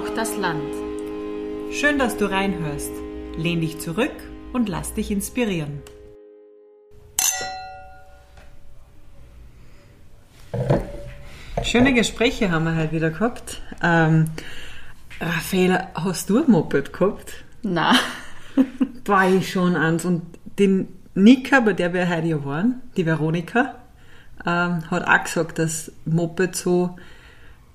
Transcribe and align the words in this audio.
Braucht 0.00 0.16
das 0.16 0.34
Land. 0.38 0.72
Schön, 1.72 1.98
dass 1.98 2.16
du 2.16 2.24
reinhörst. 2.24 2.90
Lehn 3.36 3.60
dich 3.60 3.80
zurück 3.80 4.14
und 4.54 4.66
lass 4.66 4.94
dich 4.94 5.10
inspirieren. 5.10 5.82
Schöne 11.62 11.92
Gespräche 11.92 12.50
haben 12.50 12.64
wir 12.64 12.76
heute 12.76 12.92
wieder 12.92 13.10
gehabt. 13.10 13.60
Ähm, 13.82 14.30
Raffaela, 15.20 15.88
hast 15.92 16.30
du 16.30 16.38
ein 16.38 16.50
Moped 16.50 16.94
gehabt? 16.94 17.44
Na, 17.62 17.94
War 19.04 19.28
ich 19.28 19.52
schon 19.52 19.76
eins. 19.76 20.06
Und 20.06 20.22
den 20.58 20.88
Nika, 21.14 21.60
bei 21.60 21.74
der 21.74 21.92
wir 21.92 22.08
heute 22.08 22.26
ja 22.26 22.42
waren, 22.42 22.80
die 22.96 23.04
Veronika, 23.04 23.74
ähm, 24.46 24.90
hat 24.90 25.06
auch 25.06 25.24
gesagt, 25.24 25.58
dass 25.58 25.92
Moped 26.06 26.56
so 26.56 26.96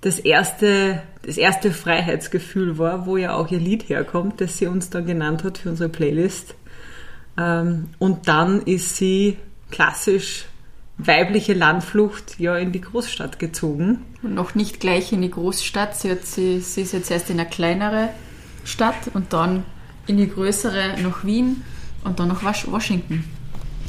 das 0.05 0.20
erste, 0.20 1.02
das 1.26 1.38
erste 1.38 1.72
Freiheitsgefühl 1.72 2.78
war, 2.78 3.08
wo 3.08 3.18
ja 3.18 3.34
auch 3.34 3.50
ihr 3.52 3.60
Lied 3.60 3.90
herkommt, 3.90 4.42
das 4.42 4.58
sie 4.58 4.68
uns 4.68 4.92
dann 4.92 5.08
genannt 5.08 5.44
hat 5.44 5.58
für 5.58 5.70
unsere 5.70 5.90
Playlist. 5.90 6.56
Ähm, 7.38 7.90
und 7.98 8.28
dann 8.28 8.62
ist 8.62 8.96
sie 8.98 9.38
klassisch 9.72 10.46
weibliche 10.98 11.54
Landflucht 11.54 12.40
ja 12.40 12.56
in 12.56 12.72
die 12.72 12.82
Großstadt 12.82 13.40
gezogen. 13.40 14.06
und 14.22 14.36
noch 14.36 14.56
nicht 14.56 14.80
gleich 14.80 15.12
in 15.12 15.22
die 15.22 15.32
Großstadt. 15.32 15.96
Sie, 15.96 16.12
hat, 16.12 16.26
sie, 16.26 16.60
sie 16.60 16.82
ist 16.82 16.94
jetzt 16.94 17.12
erst 17.12 17.30
in 17.30 17.40
eine 17.40 17.50
kleinere 17.50 18.10
Stadt 18.64 19.10
und 19.14 19.34
dann 19.34 19.64
in 20.08 20.18
die 20.18 20.30
größere 20.30 20.96
nach 21.02 21.26
Wien 21.26 21.64
und 22.04 22.20
dann 22.20 22.27
nach 22.27 22.44
Washington. 22.44 23.26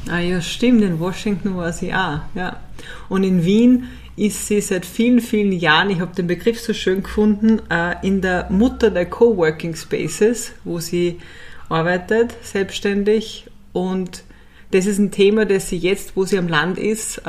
Ah 0.08 0.18
ja, 0.18 0.40
stimmt, 0.40 0.82
in 0.82 0.98
Washington 0.98 1.56
war 1.56 1.72
sie 1.72 1.92
auch, 1.92 2.20
ja. 2.34 2.60
Und 3.08 3.24
in 3.24 3.44
Wien 3.44 3.88
ist 4.16 4.46
sie 4.46 4.60
seit 4.60 4.86
vielen, 4.86 5.20
vielen 5.20 5.52
Jahren, 5.52 5.90
ich 5.90 6.00
habe 6.00 6.14
den 6.14 6.26
Begriff 6.26 6.58
so 6.60 6.72
schön 6.72 7.02
gefunden, 7.02 7.60
äh, 7.70 7.94
in 8.06 8.22
der 8.22 8.50
Mutter 8.50 8.90
der 8.90 9.06
Coworking 9.06 9.76
Spaces, 9.76 10.52
wo 10.64 10.80
sie 10.80 11.20
arbeitet, 11.68 12.34
selbstständig. 12.42 13.46
Und 13.72 14.24
das 14.70 14.86
ist 14.86 14.98
ein 14.98 15.10
Thema, 15.10 15.44
das 15.44 15.68
sie 15.68 15.76
jetzt, 15.76 16.16
wo 16.16 16.24
sie 16.24 16.38
am 16.38 16.48
Land 16.48 16.78
ist, 16.78 17.18
äh, 17.18 17.22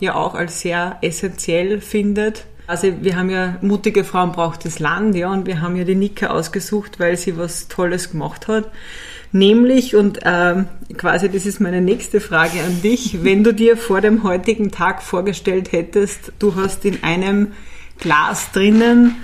ja 0.00 0.14
auch 0.14 0.34
als 0.34 0.60
sehr 0.60 0.98
essentiell 1.00 1.80
findet. 1.80 2.44
Also 2.66 2.92
wir 3.02 3.16
haben 3.16 3.30
ja 3.30 3.56
mutige 3.60 4.04
Frauen 4.04 4.32
braucht 4.32 4.64
das 4.64 4.78
Land, 4.78 5.14
ja, 5.14 5.30
und 5.30 5.46
wir 5.46 5.60
haben 5.60 5.76
ja 5.76 5.84
die 5.84 5.94
Nika 5.94 6.28
ausgesucht, 6.28 6.98
weil 6.98 7.16
sie 7.16 7.36
was 7.36 7.68
Tolles 7.68 8.10
gemacht 8.10 8.48
hat. 8.48 8.70
Nämlich, 9.32 9.96
und 9.96 10.20
ähm, 10.24 10.66
quasi 10.96 11.30
das 11.30 11.46
ist 11.46 11.58
meine 11.58 11.80
nächste 11.80 12.20
Frage 12.20 12.60
an 12.62 12.82
dich, 12.82 13.24
wenn 13.24 13.42
du 13.42 13.54
dir 13.54 13.78
vor 13.78 14.02
dem 14.02 14.22
heutigen 14.24 14.70
Tag 14.70 15.02
vorgestellt 15.02 15.72
hättest, 15.72 16.32
du 16.38 16.54
hast 16.54 16.84
in 16.84 17.02
einem 17.02 17.52
Glas 17.98 18.52
drinnen 18.52 19.16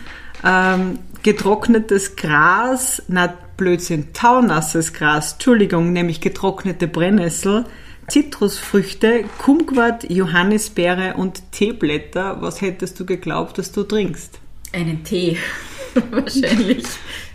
ähm, 0.45 0.98
getrocknetes 1.23 2.17
Gras, 2.17 3.03
na 3.09 3.34
Blödsinn, 3.56 4.12
taunasses 4.12 4.92
Gras, 4.92 5.33
Entschuldigung, 5.33 5.92
nämlich 5.92 6.20
getrocknete 6.20 6.87
Brennnessel, 6.87 7.65
Zitrusfrüchte, 8.06 9.25
Kumquat, 9.39 10.09
Johannisbeere 10.09 11.15
und 11.17 11.53
Teeblätter. 11.53 12.41
Was 12.41 12.62
hättest 12.62 12.98
du 13.00 13.05
geglaubt, 13.05 13.59
dass 13.59 13.72
du 13.72 13.83
trinkst? 13.83 14.39
Einen 14.72 15.05
Tee 15.05 15.37
wahrscheinlich. 16.11 16.84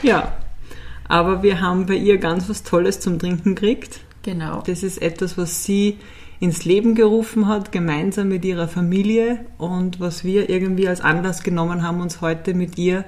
Ja, 0.02 0.37
aber 1.14 1.44
wir 1.44 1.61
haben 1.61 1.86
bei 1.86 1.94
ihr 1.94 2.17
ganz 2.17 2.50
was 2.50 2.64
Tolles 2.64 3.00
zum 3.00 3.19
Trinken 3.19 3.53
gekriegt. 3.53 4.00
Genau. 4.23 4.64
Das 4.66 4.81
ist 4.81 4.99
etwas, 4.99 5.37
was 5.37 5.64
sie 5.64 5.99
ins 6.39 6.65
Leben 6.65 6.95
gerufen 6.95 7.48
hat, 7.48 7.71
gemeinsam 7.71 8.30
mit 8.30 8.43
ihrer 8.43 8.67
Familie 8.67 9.45
und 9.60 9.99
was 9.99 10.23
wir 10.23 10.49
irgendwie 10.49 10.87
als 10.87 11.02
Anlass 11.02 11.43
genommen 11.43 11.83
haben, 11.83 12.02
uns 12.02 12.20
heute 12.20 12.55
mit 12.55 12.80
ihr 12.80 13.05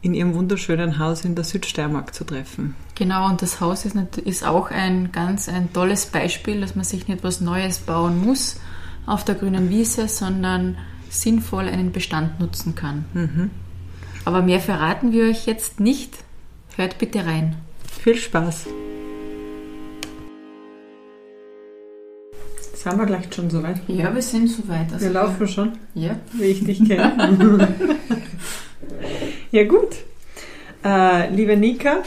in 0.00 0.14
ihrem 0.14 0.32
wunderschönen 0.34 0.98
Haus 0.98 1.24
in 1.26 1.34
der 1.34 1.44
Südsteiermark 1.44 2.14
zu 2.14 2.24
treffen. 2.24 2.74
Genau, 2.94 3.26
und 3.28 3.42
das 3.42 3.60
Haus 3.60 3.84
ist, 3.84 3.94
nat- 3.94 4.16
ist 4.16 4.46
auch 4.46 4.70
ein 4.70 5.12
ganz 5.12 5.48
ein 5.50 5.70
tolles 5.74 6.06
Beispiel, 6.06 6.62
dass 6.62 6.74
man 6.74 6.84
sich 6.84 7.08
nicht 7.08 7.22
was 7.24 7.42
Neues 7.42 7.78
bauen 7.78 8.24
muss 8.24 8.56
auf 9.04 9.22
der 9.24 9.34
grünen 9.34 9.68
Wiese, 9.68 10.08
sondern 10.08 10.76
sinnvoll 11.10 11.68
einen 11.68 11.92
Bestand 11.92 12.40
nutzen 12.40 12.74
kann. 12.74 13.50
Aber 14.24 14.40
mehr 14.40 14.60
verraten 14.60 15.12
wir 15.12 15.24
euch 15.24 15.46
jetzt 15.46 15.78
nicht. 15.78 16.14
Hört 16.76 16.98
bitte 16.98 17.24
rein. 17.24 17.56
Viel 18.02 18.16
Spaß! 18.16 18.66
Sind 22.74 22.98
wir 22.98 23.06
gleich 23.06 23.32
schon 23.34 23.48
soweit? 23.48 23.80
Ja, 23.88 24.14
wir 24.14 24.20
sind 24.20 24.48
soweit. 24.48 24.92
Also 24.92 25.06
Wir 25.06 25.12
laufen 25.12 25.48
schon, 25.48 25.72
Ja. 25.94 26.16
wie 26.32 26.44
ich 26.44 26.64
dich 26.64 26.84
kenne. 26.84 27.68
ja 29.52 29.64
gut. 29.64 29.96
Äh, 30.84 31.30
liebe 31.34 31.56
Nika, 31.56 32.02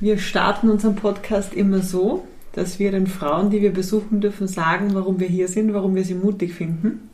wir 0.00 0.18
starten 0.18 0.68
unseren 0.68 0.96
Podcast 0.96 1.52
immer 1.54 1.80
so, 1.80 2.26
dass 2.54 2.78
wir 2.80 2.90
den 2.90 3.06
Frauen, 3.06 3.50
die 3.50 3.60
wir 3.62 3.72
besuchen 3.72 4.20
dürfen, 4.20 4.48
sagen, 4.48 4.94
warum 4.94 5.20
wir 5.20 5.28
hier 5.28 5.46
sind, 5.46 5.74
warum 5.74 5.94
wir 5.94 6.04
sie 6.04 6.14
mutig 6.14 6.54
finden. 6.54 7.09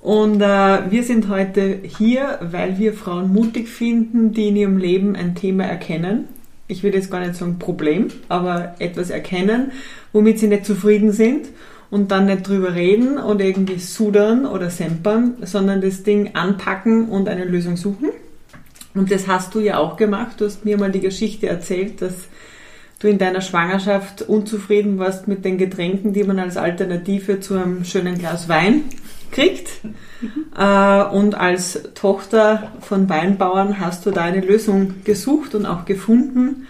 Und 0.00 0.40
äh, 0.40 0.90
wir 0.90 1.02
sind 1.04 1.28
heute 1.28 1.78
hier, 1.82 2.38
weil 2.40 2.78
wir 2.78 2.94
Frauen 2.94 3.32
mutig 3.32 3.68
finden, 3.68 4.32
die 4.32 4.48
in 4.48 4.56
ihrem 4.56 4.78
Leben 4.78 5.14
ein 5.14 5.34
Thema 5.34 5.64
erkennen. 5.64 6.28
Ich 6.68 6.82
würde 6.82 6.96
jetzt 6.96 7.10
gar 7.10 7.20
nicht 7.20 7.34
sagen 7.34 7.58
Problem, 7.58 8.08
aber 8.28 8.76
etwas 8.78 9.10
erkennen, 9.10 9.72
womit 10.12 10.38
sie 10.38 10.46
nicht 10.46 10.64
zufrieden 10.64 11.12
sind 11.12 11.48
und 11.90 12.12
dann 12.12 12.26
nicht 12.26 12.48
drüber 12.48 12.74
reden 12.74 13.18
und 13.18 13.42
irgendwie 13.42 13.78
sudern 13.78 14.46
oder 14.46 14.70
sempern, 14.70 15.34
sondern 15.42 15.82
das 15.82 16.02
Ding 16.02 16.34
anpacken 16.34 17.08
und 17.08 17.28
eine 17.28 17.44
Lösung 17.44 17.76
suchen. 17.76 18.08
Und 18.94 19.10
das 19.10 19.28
hast 19.28 19.54
du 19.54 19.60
ja 19.60 19.78
auch 19.78 19.96
gemacht. 19.96 20.40
Du 20.40 20.46
hast 20.46 20.64
mir 20.64 20.78
mal 20.78 20.90
die 20.90 21.00
Geschichte 21.00 21.46
erzählt, 21.46 22.00
dass 22.00 22.14
du 23.00 23.08
in 23.08 23.18
deiner 23.18 23.40
Schwangerschaft 23.40 24.22
unzufrieden 24.22 24.98
warst 24.98 25.28
mit 25.28 25.44
den 25.44 25.58
Getränken, 25.58 26.12
die 26.12 26.24
man 26.24 26.38
als 26.38 26.56
Alternative 26.56 27.40
zu 27.40 27.54
einem 27.54 27.84
schönen 27.84 28.18
Glas 28.18 28.48
Wein 28.48 28.84
kriegt. 29.30 29.68
Äh, 30.56 31.02
Und 31.04 31.34
als 31.34 31.80
Tochter 31.94 32.72
von 32.80 33.08
Weinbauern 33.08 33.80
hast 33.80 34.04
du 34.06 34.10
da 34.10 34.22
eine 34.22 34.40
Lösung 34.40 34.96
gesucht 35.04 35.54
und 35.54 35.66
auch 35.66 35.84
gefunden. 35.84 36.66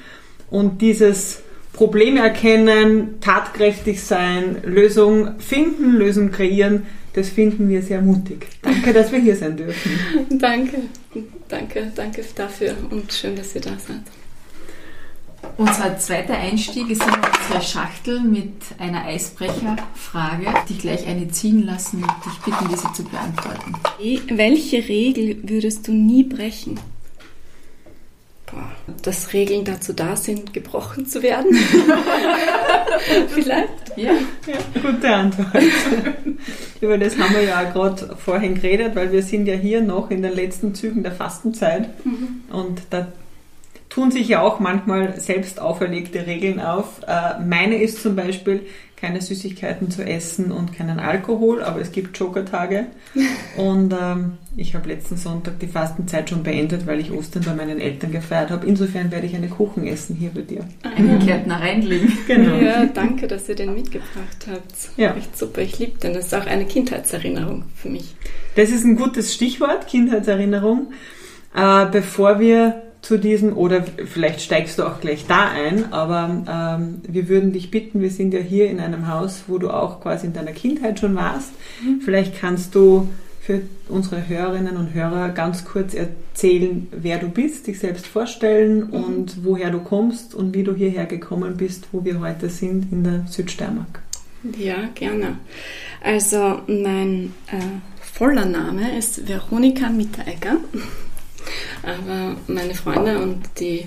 Und 0.51 0.81
dieses 0.81 1.43
Problem 1.73 2.17
erkennen, 2.17 3.21
tatkräftig 3.21 4.03
sein, 4.03 4.57
Lösung 4.65 5.39
finden, 5.39 5.97
Lösung 5.97 6.31
kreieren, 6.31 6.87
das 7.15 7.29
finden 7.29 7.69
wir 7.69 7.83
sehr 7.83 8.03
mutig. 8.03 8.47
Danke, 8.63 8.93
dass 8.93 9.11
wir 9.11 9.19
hier 9.19 9.37
sein 9.37 9.57
dürfen. 9.57 9.91
Danke, 10.39 10.79
danke, 11.49 11.91
danke 11.95 12.25
dafür 12.37 12.75
und 12.91 13.13
schön, 13.13 13.35
dass 13.35 13.55
ihr 13.55 13.61
da 13.61 13.71
seid. 13.71 14.03
Unser 15.61 15.99
zweiter 15.99 16.39
Einstieg 16.39 16.89
ist 16.89 17.03
immer 17.03 17.19
unsere 17.19 17.61
Schachtel 17.61 18.21
mit 18.21 18.51
einer 18.79 19.05
Eisbrecherfrage, 19.05 20.47
die 20.71 20.79
gleich 20.79 21.07
eine 21.07 21.29
ziehen 21.29 21.67
lassen 21.67 22.03
und 22.03 22.25
dich 22.25 22.39
bitten, 22.47 22.67
diese 22.71 22.91
zu 22.95 23.05
beantworten. 23.05 23.75
Welche 24.31 24.89
Regel 24.89 25.37
würdest 25.43 25.87
du 25.87 25.93
nie 25.93 26.25
brechen? 26.25 26.81
Boah, 28.47 28.73
dass 29.03 29.35
Regeln 29.35 29.67
dazu 29.67 29.93
da 29.93 30.17
sind, 30.17 30.55
gebrochen 30.55 31.05
zu 31.05 31.23
werden? 31.23 31.55
Vielleicht? 33.29 33.69
Ja, 33.97 34.13
Ja, 34.47 34.81
gute 34.81 35.15
Antwort. 35.15 35.63
Über 36.81 36.97
das 36.97 37.19
haben 37.19 37.35
wir 37.35 37.43
ja 37.43 37.61
auch 37.61 37.73
gerade 37.75 38.17
vorhin 38.17 38.55
geredet, 38.55 38.97
weil 38.97 39.13
wir 39.13 39.23
sind 39.23 39.45
ja 39.45 39.57
hier 39.57 39.83
noch 39.83 40.11
in 40.11 40.23
den 40.23 40.33
letzten 40.33 40.75
Zügen 40.75 41.03
der 41.03 41.13
Fastenzeit 41.13 41.91
und 42.51 42.81
da 42.89 43.09
tun 43.91 44.11
sich 44.11 44.29
ja 44.29 44.41
auch 44.41 44.61
manchmal 44.61 45.21
selbst 45.21 45.61
auferlegte 45.61 46.27
Regeln 46.27 46.61
auf. 46.61 47.03
Äh, 47.07 47.41
Meine 47.45 47.83
ist 47.83 48.01
zum 48.03 48.17
Beispiel, 48.17 48.63
keine 49.01 49.23
Süßigkeiten 49.23 49.91
zu 49.91 50.05
essen 50.05 50.53
und 50.53 50.77
keinen 50.77 51.01
Alkohol, 51.01 51.63
aber 51.63 51.81
es 51.81 51.91
gibt 51.91 52.19
Jokertage. 52.19 52.87
Und 53.57 53.95
ähm, 53.99 54.33
ich 54.57 54.75
habe 54.75 54.89
letzten 54.89 55.17
Sonntag 55.17 55.59
die 55.59 55.69
Fastenzeit 55.69 56.29
schon 56.29 56.43
beendet, 56.43 56.87
weil 56.87 57.01
ich 57.01 57.11
Ostern 57.11 57.43
bei 57.45 57.55
meinen 57.55 57.81
Eltern 57.81 58.13
gefeiert 58.13 58.51
habe. 58.51 58.67
Insofern 58.67 59.11
werde 59.11 59.27
ich 59.27 59.35
eine 59.35 59.49
Kuchen 59.49 59.87
essen 59.87 60.17
hier 60.17 60.31
bei 60.35 60.43
dir. 60.43 60.69
einen 60.83 61.19
Kärtner 61.19 61.61
reinlegen. 61.61 62.13
Genau. 62.27 62.57
Ja, 62.57 62.85
danke, 62.85 63.27
dass 63.27 63.49
ihr 63.49 63.55
den 63.57 63.75
mitgebracht 63.75 64.47
habt. 64.49 64.91
Ja. 64.97 65.17
Echt 65.17 65.37
super, 65.37 65.63
ich 65.63 65.79
liebe 65.79 65.99
den. 65.99 66.13
Das 66.13 66.27
ist 66.27 66.35
auch 66.35 66.47
eine 66.47 66.65
Kindheitserinnerung 66.65 67.65
für 67.75 67.89
mich. 67.89 68.15
Das 68.55 68.71
ist 68.71 68.85
ein 68.85 68.97
gutes 68.97 69.35
Stichwort, 69.35 69.89
Kindheitserinnerung. 69.89 70.93
Äh, 71.57 71.87
bevor 71.91 72.39
wir 72.39 72.83
zu 73.03 73.19
diesem, 73.19 73.57
oder 73.57 73.83
vielleicht 73.83 74.41
steigst 74.41 74.79
du 74.79 74.85
auch 74.85 75.01
gleich 75.01 75.27
da 75.27 75.49
ein, 75.49 75.93
aber 75.93 76.79
ähm, 76.79 77.01
wir 77.09 77.29
würden 77.29 77.53
dich 77.53 77.71
bitten, 77.71 78.01
wir 78.01 78.11
sind 78.11 78.35
ja 78.35 78.41
hier 78.41 78.71
in 78.71 78.81
einem 78.81 79.09
Haus, 79.09 79.45
wo 79.47 79.59
du 79.59 79.71
auch 79.71 80.01
quasi 80.01 80.27
in 80.27 80.33
deiner 80.33 80.53
Kindheit 80.53 81.01
schon 81.01 81.15
warst. 81.15 81.51
Vielleicht 82.05 82.39
kannst 82.39 82.75
du 82.75 83.09
für 83.41 83.63
unsere 83.89 84.29
Hörerinnen 84.29 84.77
und 84.77 84.95
Hörer 84.95 85.31
ganz 85.31 85.65
kurz 85.65 85.95
erzählen, 85.95 86.89
wer 86.93 87.19
du 87.19 87.29
bist, 87.29 87.67
dich 87.67 87.79
selbst 87.79 88.07
vorstellen 88.07 88.85
und 88.85 89.45
woher 89.45 89.71
du 89.71 89.81
kommst 89.81 90.35
und 90.35 90.55
wie 90.55 90.63
du 90.63 90.75
hierher 90.75 91.07
gekommen 91.07 91.57
bist, 91.57 91.89
wo 91.93 92.05
wir 92.05 92.21
heute 92.21 92.51
sind 92.51 92.93
in 92.93 93.03
der 93.03 93.25
Südsteiermark. 93.29 94.03
Ja, 94.59 94.89
gerne. 94.95 95.39
Also 96.03 96.61
mein 96.67 97.33
äh, 97.49 97.59
voller 98.01 98.47
Name 98.47 98.97
ist 98.97 99.27
Veronika 99.27 99.89
Mitteregger 99.89 100.59
Aber 101.83 102.37
meine 102.47 102.75
Freunde 102.75 103.19
und 103.19 103.43
die 103.59 103.87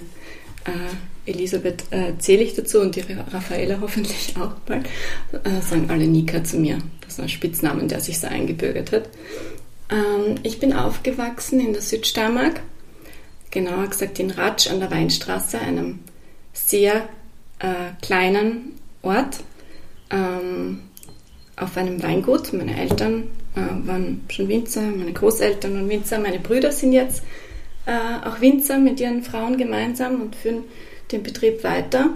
äh, 0.66 0.72
Elisabeth 1.26 1.86
äh, 1.92 2.18
zähle 2.18 2.44
ich 2.44 2.54
dazu 2.56 2.80
und 2.80 2.96
die 2.96 3.02
Raffaella 3.32 3.80
hoffentlich 3.82 4.36
auch 4.40 4.54
bald, 4.66 4.88
äh, 5.32 5.62
sagen 5.62 5.90
alle 5.90 6.08
Nika 6.08 6.44
zu 6.44 6.58
mir. 6.58 6.80
Das 7.02 7.14
ist 7.14 7.20
ein 7.20 7.30
Spitznamen, 7.30 7.88
der 7.88 8.02
sich 8.02 8.20
so 8.20 8.28
eingebürgert 8.28 8.92
hat. 8.92 9.10
Ähm, 9.90 10.36
ich 10.44 10.60
bin 10.60 10.74
aufgewachsen 10.74 11.60
in 11.60 11.74
der 11.74 11.82
Südsteiermark, 11.82 12.62
genauer 13.52 13.88
gesagt 13.88 14.20
in 14.20 14.32
Ratsch 14.32 14.70
an 14.70 14.80
der 14.80 14.92
Weinstraße, 14.92 15.60
einem 15.60 16.00
sehr 16.54 17.08
äh, 17.60 17.92
kleinen 18.02 18.74
Ort, 19.02 19.40
ähm, 20.10 20.82
auf 21.56 21.78
einem 21.78 22.02
Weingut. 22.02 22.54
Meine 22.54 22.80
Eltern 22.80 23.24
äh, 23.56 23.88
waren 23.88 24.24
schon 24.30 24.48
Winzer, 24.48 24.82
meine 24.82 25.14
Großeltern 25.14 25.74
waren 25.74 25.90
Winzer, 25.90 26.20
meine 26.20 26.40
Brüder 26.40 26.72
sind 26.72 26.94
jetzt 26.94 27.24
äh, 27.86 28.28
auch 28.28 28.42
Winzer 28.42 28.80
mit 28.80 29.00
ihren 29.00 29.24
Frauen 29.24 29.58
gemeinsam 29.58 30.22
und 30.22 30.36
führen 30.36 30.64
den 31.12 31.24
Betrieb 31.24 31.64
weiter. 31.64 32.10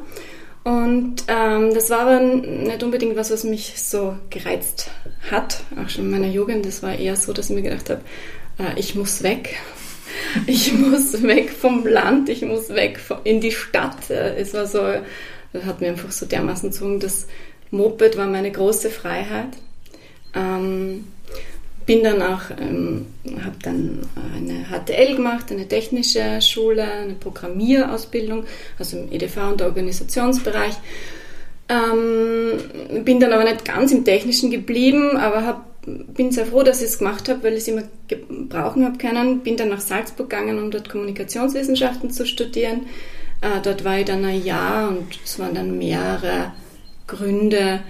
Und 0.63 1.23
ähm, 1.29 1.73
das 1.73 1.89
war 1.89 1.99
aber 1.99 2.19
nicht 2.19 2.83
unbedingt 2.83 3.15
was, 3.15 3.31
was 3.31 3.45
mich 3.45 3.73
so 3.77 4.17
gereizt 4.29 4.91
hat, 5.31 5.63
auch 5.81 5.87
schon 5.87 6.05
in 6.05 6.11
meiner 6.11 6.27
Jugend. 6.27 6.65
Das 6.65 6.83
war 6.83 6.93
eher 6.93 7.15
so, 7.15 7.31
dass 7.31 7.49
ich 7.49 7.55
mir 7.55 7.61
gedacht 7.61 7.89
habe, 7.89 8.01
äh, 8.59 8.77
ich 8.77 8.95
muss 8.95 9.23
weg. 9.23 9.55
Ich 10.47 10.73
muss 10.73 11.21
weg 11.23 11.51
vom 11.51 11.85
Land, 11.85 12.29
ich 12.29 12.41
muss 12.41 12.69
weg 12.69 12.99
in 13.23 13.39
die 13.39 13.51
Stadt. 13.51 14.09
Es 14.09 14.53
war 14.53 14.65
so, 14.65 14.81
das 15.53 15.65
hat 15.65 15.79
mir 15.79 15.89
einfach 15.89 16.11
so 16.11 16.25
dermaßen 16.25 16.71
gezogen. 16.71 16.99
Das 16.99 17.27
Moped 17.71 18.17
war 18.17 18.27
meine 18.27 18.51
große 18.51 18.89
Freiheit. 18.89 19.49
Ähm, 20.33 21.05
bin 21.87 22.03
dann 22.03 22.21
auch, 22.21 22.41
ähm, 22.59 23.07
habe 23.43 23.55
dann 23.63 23.99
eine 24.35 24.65
HTL 24.65 25.15
gemacht, 25.15 25.51
eine 25.51 25.67
technische 25.67 26.41
Schule, 26.41 26.83
eine 26.83 27.13
Programmierausbildung, 27.13 28.43
also 28.77 28.97
im 28.97 29.11
EDV 29.11 29.37
und 29.51 29.61
Organisationsbereich. 29.61 30.75
Ähm, 31.69 33.03
bin 33.05 33.19
dann 33.19 33.33
aber 33.33 33.45
nicht 33.45 33.65
ganz 33.65 33.91
im 33.91 34.03
Technischen 34.03 34.51
geblieben, 34.51 35.17
aber 35.17 35.45
hab, 35.45 35.65
bin 35.85 36.31
sehr 36.31 36.45
froh, 36.45 36.63
dass 36.63 36.81
ich 36.81 36.89
es 36.89 36.97
gemacht 36.97 37.29
habe, 37.29 37.43
weil 37.43 37.53
ich 37.53 37.59
es 37.59 37.67
immer 37.69 37.83
brauchen 38.49 38.85
habe 38.85 38.97
können. 38.97 39.39
Bin 39.39 39.55
dann 39.55 39.69
nach 39.69 39.81
Salzburg 39.81 40.29
gegangen, 40.29 40.59
um 40.59 40.71
dort 40.71 40.89
Kommunikationswissenschaften 40.89 42.11
zu 42.11 42.25
studieren. 42.25 42.87
Äh, 43.39 43.61
dort 43.63 43.85
war 43.85 43.99
ich 43.99 44.05
dann 44.05 44.25
ein 44.25 44.43
Jahr 44.43 44.89
und 44.89 45.07
es 45.23 45.39
waren 45.39 45.55
dann 45.55 45.77
mehrere 45.77 46.51
Gründe, 47.07 47.81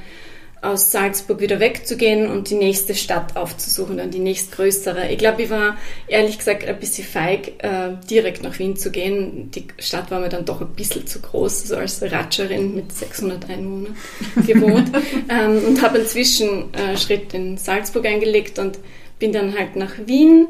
aus 0.62 0.92
Salzburg 0.92 1.40
wieder 1.40 1.60
wegzugehen 1.60 2.30
und 2.30 2.50
die 2.50 2.56
nächste 2.56 2.96
Stadt 2.96 3.36
aufzusuchen, 3.36 3.98
dann 3.98 4.12
die 4.12 4.20
nächstgrößere. 4.20 5.10
Ich 5.10 5.18
glaube, 5.18 5.44
ich 5.44 5.50
war 5.50 5.78
ehrlich 6.08 6.38
gesagt 6.38 6.66
ein 6.66 6.80
bisschen 6.80 7.06
feig, 7.06 7.64
äh, 7.64 7.92
direkt 8.10 8.44
nach 8.44 8.58
Wien 8.58 8.76
zu 8.76 8.90
gehen. 8.92 9.52
Die 9.52 9.68
Stadt 9.80 10.10
war 10.10 10.20
mir 10.20 10.30
dann 10.30 10.46
doch 10.46 10.62
ein 10.62 10.74
bisschen 10.74 11.06
zu 11.06 11.22
groß, 11.22 11.68
so 11.68 11.78
als 11.78 12.02
Ratscherin 12.02 12.74
mit 12.74 12.92
600 12.92 13.50
Einwohnern 13.50 13.96
gewohnt 14.48 14.92
ähm, 15.30 15.64
und 15.68 15.82
habe 15.82 16.00
einen 16.00 16.08
Zwischenschritt 16.08 17.34
in 17.34 17.58
Salzburg 17.58 18.06
eingelegt 18.06 18.58
und 18.58 18.80
bin 19.20 19.32
dann 19.32 19.58
halt 19.58 19.76
nach 19.76 19.94
Wien 20.06 20.48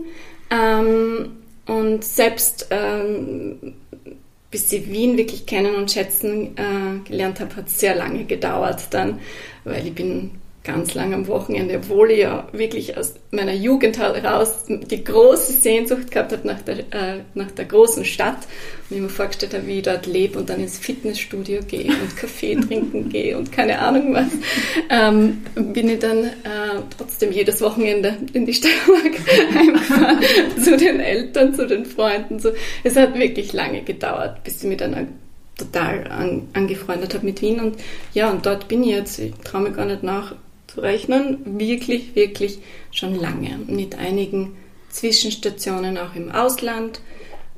ähm, 0.50 1.38
und 1.66 2.04
selbst 2.04 2.68
ähm, 2.72 3.76
bis 4.52 4.72
ich 4.72 4.90
Wien 4.92 5.18
wirklich 5.18 5.46
kennen 5.46 5.76
und 5.76 5.92
schätzen 5.92 6.56
äh, 6.58 7.08
gelernt 7.08 7.40
habe, 7.40 7.56
hat 7.56 7.70
sehr 7.70 7.96
lange 7.96 8.26
gedauert 8.26 8.88
dann, 8.92 9.20
weil 9.64 9.88
ich 9.88 9.94
bin 9.94 10.32
ganz 10.68 10.94
lang 10.94 11.14
am 11.14 11.28
Wochenende, 11.28 11.78
obwohl 11.78 12.12
ich 12.12 12.20
ja 12.20 12.46
wirklich 12.52 12.98
aus 12.98 13.16
meiner 13.32 13.54
Jugend 13.54 13.98
heraus 13.98 14.66
die 14.68 15.04
große 15.04 15.54
Sehnsucht 15.54 16.12
gehabt 16.12 16.34
habe 16.34 16.46
nach 16.46 16.62
der, 16.62 16.80
äh, 16.80 17.22
nach 17.36 17.50
der 17.52 17.66
großen 17.66 18.04
Stadt 18.04 18.40
und 18.90 18.98
ich 18.98 19.02
mir 19.02 19.10
vorgestellt 19.10 19.54
habe, 19.54 19.66
wie 19.66 19.78
ich 19.78 19.84
dort 19.84 20.06
lebe 20.06 20.38
und 20.38 20.50
dann 20.50 20.60
ins 20.60 20.78
Fitnessstudio 20.78 21.62
gehe 21.66 21.88
und 21.88 22.18
Kaffee 22.18 22.56
trinken 22.68 23.08
gehe 23.08 23.38
und 23.38 23.52
keine 23.52 23.80
Ahnung 23.80 24.14
was, 24.14 24.28
ähm, 24.90 25.42
bin 25.56 25.90
ich 25.90 26.00
dann 26.00 26.26
äh, 26.26 26.82
trotzdem 26.98 27.32
jedes 27.32 27.62
Wochenende 27.62 28.18
in 28.34 28.46
die 28.46 28.54
Steiermark 28.54 29.14
heimgefahren, 29.56 30.20
zu 30.62 30.76
den 30.76 31.00
Eltern, 31.00 31.56
zu 31.56 31.66
den 31.66 31.86
Freunden. 31.86 32.40
So. 32.40 32.52
Es 32.84 32.98
hat 32.98 33.18
wirklich 33.18 33.54
lange 33.54 33.84
gedauert, 33.84 34.44
bis 34.44 34.64
ich 34.64 34.70
mich 34.70 34.78
dann 34.78 35.08
total 35.58 36.08
an, 36.08 36.50
angefreundet 36.54 37.14
habe 37.14 37.26
mit 37.26 37.42
Wien 37.42 37.62
und 37.62 37.78
ja, 38.14 38.30
und 38.30 38.46
dort 38.46 38.68
bin 38.68 38.84
ich 38.84 38.90
jetzt, 38.90 39.18
ich 39.18 39.34
traue 39.46 39.62
mir 39.62 39.72
gar 39.72 39.86
nicht 39.86 40.04
nach, 40.04 40.36
rechnen, 40.76 41.60
wirklich, 41.60 42.16
wirklich 42.16 42.60
schon 42.92 43.16
lange. 43.16 43.58
Mit 43.68 43.98
einigen 43.98 44.56
Zwischenstationen 44.90 45.98
auch 45.98 46.16
im 46.16 46.32
Ausland, 46.32 47.02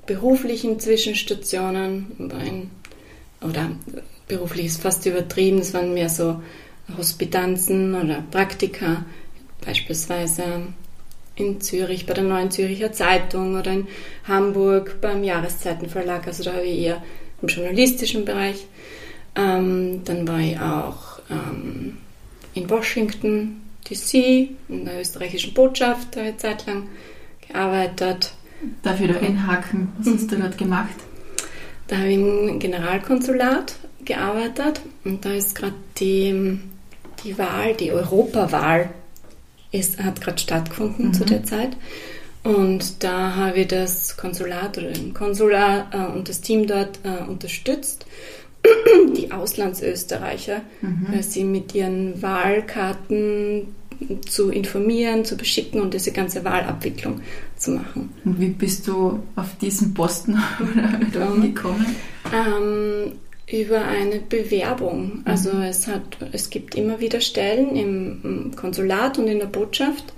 beruflichen 0.06 0.80
Zwischenstationen, 0.80 2.32
oder 3.42 3.72
beruflich 4.28 4.68
ist 4.68 4.82
fast 4.82 5.06
übertrieben, 5.06 5.60
es 5.60 5.74
waren 5.74 5.94
mehr 5.94 6.10
so 6.10 6.42
Hospitanzen 6.98 7.96
oder 7.96 8.24
Praktika, 8.32 9.06
beispielsweise 9.66 10.44
in 11.36 11.62
Zürich 11.62 12.06
bei 12.06 12.14
der 12.14 12.24
Neuen 12.24 12.52
Züricher 12.52 12.92
Zeitung 12.92 13.58
oder 13.58 13.72
in 13.72 13.88
Hamburg 14.28 15.00
beim 15.00 15.24
Jahreszeitenverlag, 15.24 16.28
also 16.28 16.44
da 16.44 16.54
habe 16.54 16.66
ich 16.66 16.80
eher 16.80 17.02
im 17.42 17.48
journalistischen 17.48 18.26
Bereich. 18.26 18.66
Ähm, 19.36 20.02
dann 20.04 20.28
war 20.28 20.40
ich 20.40 20.60
auch 20.60 21.20
ähm, 21.30 21.98
in 22.60 22.70
Washington 22.70 23.62
DC, 23.90 24.50
in 24.68 24.86
der 24.86 25.02
österreichischen 25.02 25.54
Botschaft, 25.54 26.18
eine 26.18 26.38
Zeit 26.38 26.66
lang 26.68 26.90
gearbeitet. 27.48 28.34
Darf 28.84 29.00
ich 29.00 29.12
da 29.12 29.20
einhaken? 29.20 29.94
Was 29.98 30.14
hast 30.14 30.32
du 30.32 30.36
dort 30.36 30.58
gemacht? 30.58 30.96
Da 31.88 31.98
habe 31.98 32.10
ich 32.10 32.18
im 32.18 32.60
Generalkonsulat 32.60 33.76
gearbeitet 34.04 34.82
und 35.06 35.24
da 35.24 35.34
ist 35.34 35.56
gerade 35.56 35.76
die, 35.98 36.60
die 37.24 37.38
Wahl, 37.38 37.74
die 37.74 37.92
Europawahl, 37.92 38.90
ist, 39.72 40.00
hat 40.00 40.20
gerade 40.22 40.40
stattgefunden 40.40 41.08
mhm. 41.08 41.14
zu 41.14 41.26
der 41.26 41.44
Zeit. 41.44 41.78
Und 42.44 43.04
da 43.04 43.36
habe 43.36 43.62
ich 43.62 43.68
das 43.68 44.18
Konsulat 44.18 44.78
oder 44.78 44.92
den 44.92 45.14
Konsular 45.14 45.90
äh, 45.92 46.18
und 46.18 46.30
das 46.30 46.42
Team 46.42 46.68
dort 46.68 47.00
äh, 47.04 47.24
unterstützt 47.30 48.06
die 49.16 49.32
Auslandsösterreicher, 49.32 50.62
mhm. 50.82 51.08
weil 51.12 51.24
sie 51.24 51.44
mit 51.44 51.74
ihren 51.76 52.22
Wahlkarten 52.22 53.68
zu 54.28 54.50
informieren, 54.50 55.26
zu 55.26 55.36
beschicken 55.36 55.82
und 55.82 55.94
diese 55.94 56.12
ganze 56.12 56.46
Wahlabwicklung 56.46 57.22
zu 57.58 57.72
machen. 57.72 58.14
Und 58.24 58.40
wie 58.40 58.50
bist 58.50 58.88
du 58.88 59.20
auf 59.36 59.58
diesen 59.62 59.94
Posten 59.94 60.38
gekommen? 61.42 61.86
Ähm, 62.34 63.14
über 63.52 63.82
eine 63.84 64.20
Bewerbung. 64.20 65.22
Also 65.26 65.54
mhm. 65.54 65.64
es, 65.64 65.88
hat, 65.88 66.18
es 66.32 66.50
gibt 66.50 66.76
immer 66.76 67.00
wieder 67.00 67.20
Stellen 67.20 67.76
im 67.76 68.52
Konsulat 68.56 69.18
und 69.18 69.28
in 69.28 69.40
der 69.40 69.48
Botschaft 69.48 70.14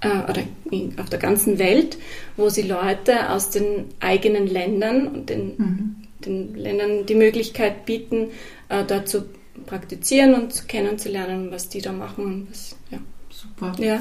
äh, 0.00 0.30
oder 0.30 0.42
in, 0.70 0.98
auf 0.98 1.10
der 1.10 1.18
ganzen 1.18 1.58
Welt, 1.58 1.98
wo 2.36 2.48
sie 2.48 2.62
Leute 2.62 3.30
aus 3.30 3.50
den 3.50 3.86
eigenen 4.00 4.46
Ländern 4.46 5.08
und 5.08 5.28
den 5.28 5.54
mhm 5.56 6.05
den 6.26 6.54
Ländern 6.54 7.06
die 7.06 7.14
Möglichkeit 7.14 7.86
bieten, 7.86 8.28
äh, 8.68 8.84
da 8.84 9.04
zu 9.04 9.24
praktizieren 9.64 10.34
und 10.34 10.68
kennenzulernen, 10.68 11.50
was 11.50 11.68
die 11.68 11.80
da 11.80 11.92
machen. 11.92 12.48
Was, 12.50 12.76
ja. 12.90 12.98
Super. 13.30 13.72
Ja. 13.78 14.00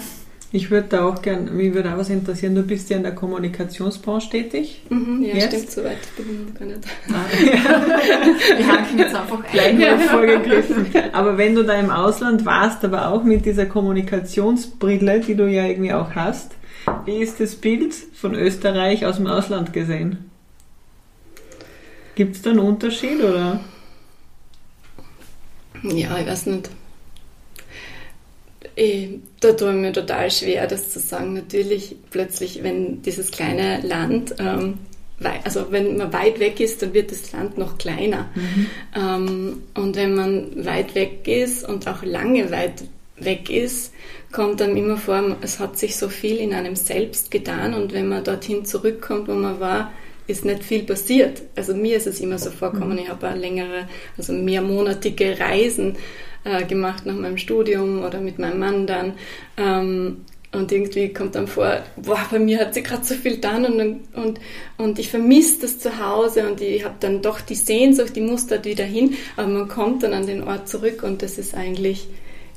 Ich 0.51 0.71
würde 0.71 0.87
da 0.87 1.05
auch 1.05 1.21
gerne, 1.21 1.51
mich 1.51 1.73
würde 1.73 1.93
auch 1.93 1.97
was 1.97 2.09
interessieren, 2.09 2.55
du 2.55 2.63
bist 2.63 2.89
ja 2.89 2.95
in 2.95 3.03
der 3.03 3.13
Kommunikationsbranche 3.13 4.29
tätig. 4.29 4.83
Mhm, 4.89 5.21
ja, 5.21 5.35
jetzt? 5.35 5.47
stimmt, 5.47 5.71
soweit 5.71 5.97
bin 6.15 6.25
ich 6.29 6.53
noch 6.53 6.59
gar 6.59 6.65
nicht. 6.67 6.87
Ah, 7.09 8.57
Wir 8.57 8.67
haken 8.67 8.97
jetzt 8.97 9.15
einfach 9.15 9.43
ein. 9.43 9.79
Ja. 9.81 9.97
vorgegriffen. 9.97 10.85
Aber 11.11 11.37
wenn 11.37 11.55
du 11.55 11.63
da 11.63 11.73
im 11.73 11.89
Ausland 11.89 12.45
warst, 12.45 12.85
aber 12.85 13.09
auch 13.09 13.23
mit 13.23 13.45
dieser 13.45 13.65
Kommunikationsbrille, 13.65 15.19
die 15.19 15.35
du 15.35 15.45
ja 15.45 15.65
irgendwie 15.65 15.91
auch 15.91 16.11
hast, 16.15 16.53
wie 17.03 17.17
ist 17.17 17.41
das 17.41 17.55
Bild 17.55 17.93
von 18.13 18.33
Österreich 18.33 19.05
aus 19.05 19.17
dem 19.17 19.27
Ausland 19.27 19.73
gesehen? 19.73 20.31
Gibt 22.15 22.37
es 22.37 22.41
da 22.41 22.51
einen 22.51 22.59
Unterschied 22.59 23.21
oder? 23.21 23.59
Ja, 25.83 26.17
ich 26.17 26.27
weiß 26.27 26.45
nicht. 26.47 26.69
Ich, 28.75 29.09
da 29.39 29.53
tue 29.53 29.71
ich 29.71 29.77
mir 29.77 29.93
total 29.93 30.31
schwer, 30.31 30.67
das 30.67 30.89
zu 30.89 30.99
sagen. 30.99 31.33
Natürlich, 31.33 31.95
plötzlich, 32.09 32.63
wenn 32.63 33.01
dieses 33.01 33.31
kleine 33.31 33.81
Land, 33.81 34.35
ähm, 34.39 34.79
also 35.43 35.71
wenn 35.71 35.97
man 35.97 36.11
weit 36.11 36.39
weg 36.39 36.59
ist, 36.59 36.81
dann 36.81 36.93
wird 36.93 37.11
das 37.11 37.31
Land 37.31 37.57
noch 37.57 37.77
kleiner. 37.77 38.29
Mhm. 38.35 38.67
Ähm, 38.95 39.63
und 39.75 39.95
wenn 39.95 40.15
man 40.15 40.65
weit 40.65 40.95
weg 40.95 41.27
ist 41.27 41.67
und 41.67 41.87
auch 41.87 42.03
lange 42.03 42.51
weit 42.51 42.83
weg 43.17 43.49
ist, 43.49 43.93
kommt 44.31 44.59
dann 44.59 44.75
immer 44.75 44.97
vor, 44.97 45.37
es 45.41 45.59
hat 45.59 45.77
sich 45.77 45.95
so 45.95 46.09
viel 46.09 46.37
in 46.37 46.53
einem 46.53 46.75
selbst 46.75 47.31
getan 47.31 47.73
und 47.73 47.93
wenn 47.93 48.09
man 48.09 48.23
dorthin 48.23 48.65
zurückkommt, 48.65 49.29
wo 49.29 49.33
man 49.33 49.61
war, 49.61 49.91
ist 50.27 50.45
nicht 50.45 50.63
viel 50.63 50.83
passiert. 50.83 51.41
Also 51.55 51.73
mir 51.75 51.97
ist 51.97 52.07
es 52.07 52.19
immer 52.19 52.37
so 52.37 52.49
vorgekommen, 52.49 52.97
ich 52.97 53.09
habe 53.09 53.29
längere, 53.29 53.87
also 54.17 54.33
mehrmonatige 54.33 55.39
Reisen 55.39 55.97
äh, 56.43 56.63
gemacht 56.65 57.05
nach 57.05 57.15
meinem 57.15 57.37
Studium 57.37 58.03
oder 58.03 58.19
mit 58.19 58.39
meinem 58.39 58.59
Mann 58.59 58.87
dann. 58.87 59.13
Ähm, 59.57 60.25
und 60.55 60.71
irgendwie 60.71 61.11
kommt 61.11 61.35
dann 61.35 61.47
vor, 61.47 61.83
boah, 61.97 62.25
bei 62.31 62.39
mir 62.39 62.59
hat 62.59 62.73
sie 62.73 62.81
gerade 62.81 63.03
so 63.03 63.13
viel 63.13 63.37
dann 63.37 63.65
und, 63.65 63.99
und, 64.13 64.39
und 64.77 64.99
ich 64.99 65.09
vermisse 65.09 65.61
das 65.61 65.79
zu 65.79 65.99
Hause 65.99 66.47
und 66.47 66.61
ich 66.61 66.85
habe 66.85 66.95
dann 67.01 67.21
doch 67.21 67.41
die 67.41 67.55
Sehnsucht, 67.55 68.15
die 68.15 68.21
muss 68.21 68.47
dort 68.47 68.65
wieder 68.65 68.85
hin, 68.85 69.15
aber 69.35 69.47
man 69.49 69.67
kommt 69.67 70.03
dann 70.03 70.13
an 70.13 70.25
den 70.25 70.43
Ort 70.43 70.69
zurück 70.69 71.03
und 71.03 71.21
das 71.21 71.37
ist 71.37 71.55
eigentlich 71.55 72.07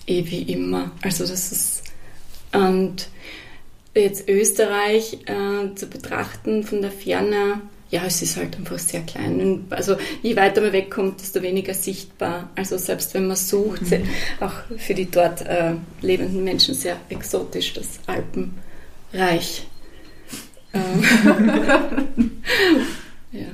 eh 0.06 0.24
wie 0.26 0.42
immer. 0.42 0.92
Also 1.02 1.26
das 1.26 1.50
ist, 1.50 1.82
und 2.52 3.08
jetzt 3.94 4.28
Österreich 4.28 5.18
äh, 5.26 5.74
zu 5.74 5.86
betrachten 5.86 6.62
von 6.64 6.82
der 6.82 6.90
Ferne, 6.90 7.60
ja, 7.90 8.02
es 8.04 8.20
ist 8.20 8.36
halt 8.36 8.56
einfach 8.56 8.78
sehr 8.78 9.00
klein. 9.00 9.64
Also 9.70 9.96
je 10.22 10.36
weiter 10.36 10.60
man 10.60 10.72
wegkommt, 10.72 11.20
desto 11.20 11.40
weniger 11.40 11.72
sichtbar. 11.72 12.50
Also 12.54 12.76
selbst 12.76 13.14
wenn 13.14 13.26
man 13.26 13.36
sucht, 13.36 13.90
mhm. 13.90 14.02
auch 14.40 14.52
für 14.76 14.94
die 14.94 15.10
dort 15.10 15.40
äh, 15.46 15.72
lebenden 16.02 16.44
Menschen 16.44 16.74
sehr 16.74 16.96
exotisch, 17.08 17.72
das 17.72 17.98
Alpenreich. 18.06 19.66
Ähm. 20.74 21.02
ja. 23.32 23.46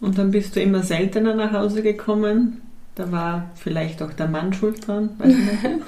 Und 0.00 0.18
dann 0.18 0.30
bist 0.30 0.54
du 0.54 0.60
immer 0.60 0.82
seltener 0.82 1.34
nach 1.34 1.52
Hause 1.52 1.82
gekommen. 1.82 2.60
Da 2.96 3.10
war 3.10 3.50
vielleicht 3.54 4.02
auch 4.02 4.12
der 4.12 4.28
Mann 4.28 4.52
schuld 4.52 4.86
dran, 4.86 5.18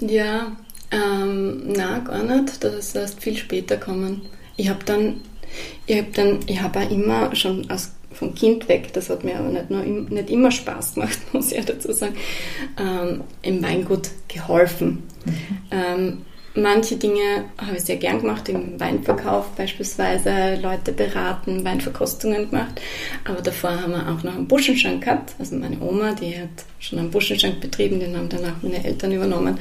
ja, 0.00 0.50
ähm, 0.92 1.72
na, 1.74 1.98
gar 2.00 2.22
nicht. 2.22 2.62
Das 2.62 2.74
ist 2.74 2.94
erst 2.94 3.20
viel 3.20 3.36
später 3.36 3.76
kommen. 3.76 4.22
Ich 4.56 4.68
habe 4.68 4.84
dann 4.84 5.20
ich 5.86 5.98
habe 5.98 6.08
dann, 6.12 6.40
ich 6.46 6.60
habe 6.60 6.80
auch 6.80 6.90
immer 6.90 7.34
schon 7.34 7.68
als 7.70 7.92
vom 8.12 8.34
Kind 8.34 8.68
weg, 8.68 8.92
das 8.92 9.08
hat 9.08 9.24
mir 9.24 9.38
aber 9.38 9.48
nicht, 9.48 9.70
nur, 9.70 9.82
nicht 9.82 10.30
immer 10.30 10.50
Spaß 10.50 10.94
gemacht, 10.94 11.18
muss 11.32 11.50
ich 11.50 11.64
dazu 11.64 11.92
sagen, 11.92 12.14
ähm, 12.78 13.22
im 13.40 13.62
Weingut 13.62 14.10
geholfen. 14.28 15.02
Mhm. 15.24 15.32
Ähm, 15.70 16.18
manche 16.54 16.96
Dinge 16.96 17.44
habe 17.58 17.76
ich 17.76 17.84
sehr 17.84 17.96
gern 17.96 18.20
gemacht, 18.20 18.48
im 18.48 18.78
Weinverkauf 18.78 19.48
beispielsweise, 19.56 20.56
Leute 20.60 20.92
beraten, 20.92 21.64
Weinverkostungen 21.64 22.50
gemacht. 22.50 22.80
Aber 23.24 23.40
davor 23.40 23.80
haben 23.80 23.92
wir 23.92 24.02
auch 24.08 24.22
noch 24.22 24.34
einen 24.34 24.48
Buschenschank 24.48 25.04
gehabt. 25.04 25.34
Also 25.38 25.56
meine 25.56 25.80
Oma, 25.80 26.12
die 26.12 26.38
hat 26.38 26.64
schon 26.78 26.98
einen 26.98 27.10
Buschenschank 27.10 27.60
betrieben, 27.60 28.00
den 28.00 28.16
haben 28.16 28.28
danach 28.28 28.62
meine 28.62 28.84
Eltern 28.84 29.12
übernommen. 29.12 29.58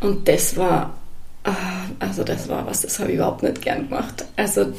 Und 0.00 0.28
das 0.28 0.56
war 0.56 0.94
Ah, 1.42 1.86
also 1.98 2.22
das 2.22 2.48
war 2.48 2.66
was, 2.66 2.82
das 2.82 2.98
habe 2.98 3.10
ich 3.10 3.14
überhaupt 3.16 3.42
nicht 3.42 3.62
gern 3.62 3.88
gemacht. 3.88 4.26
Also 4.36 4.72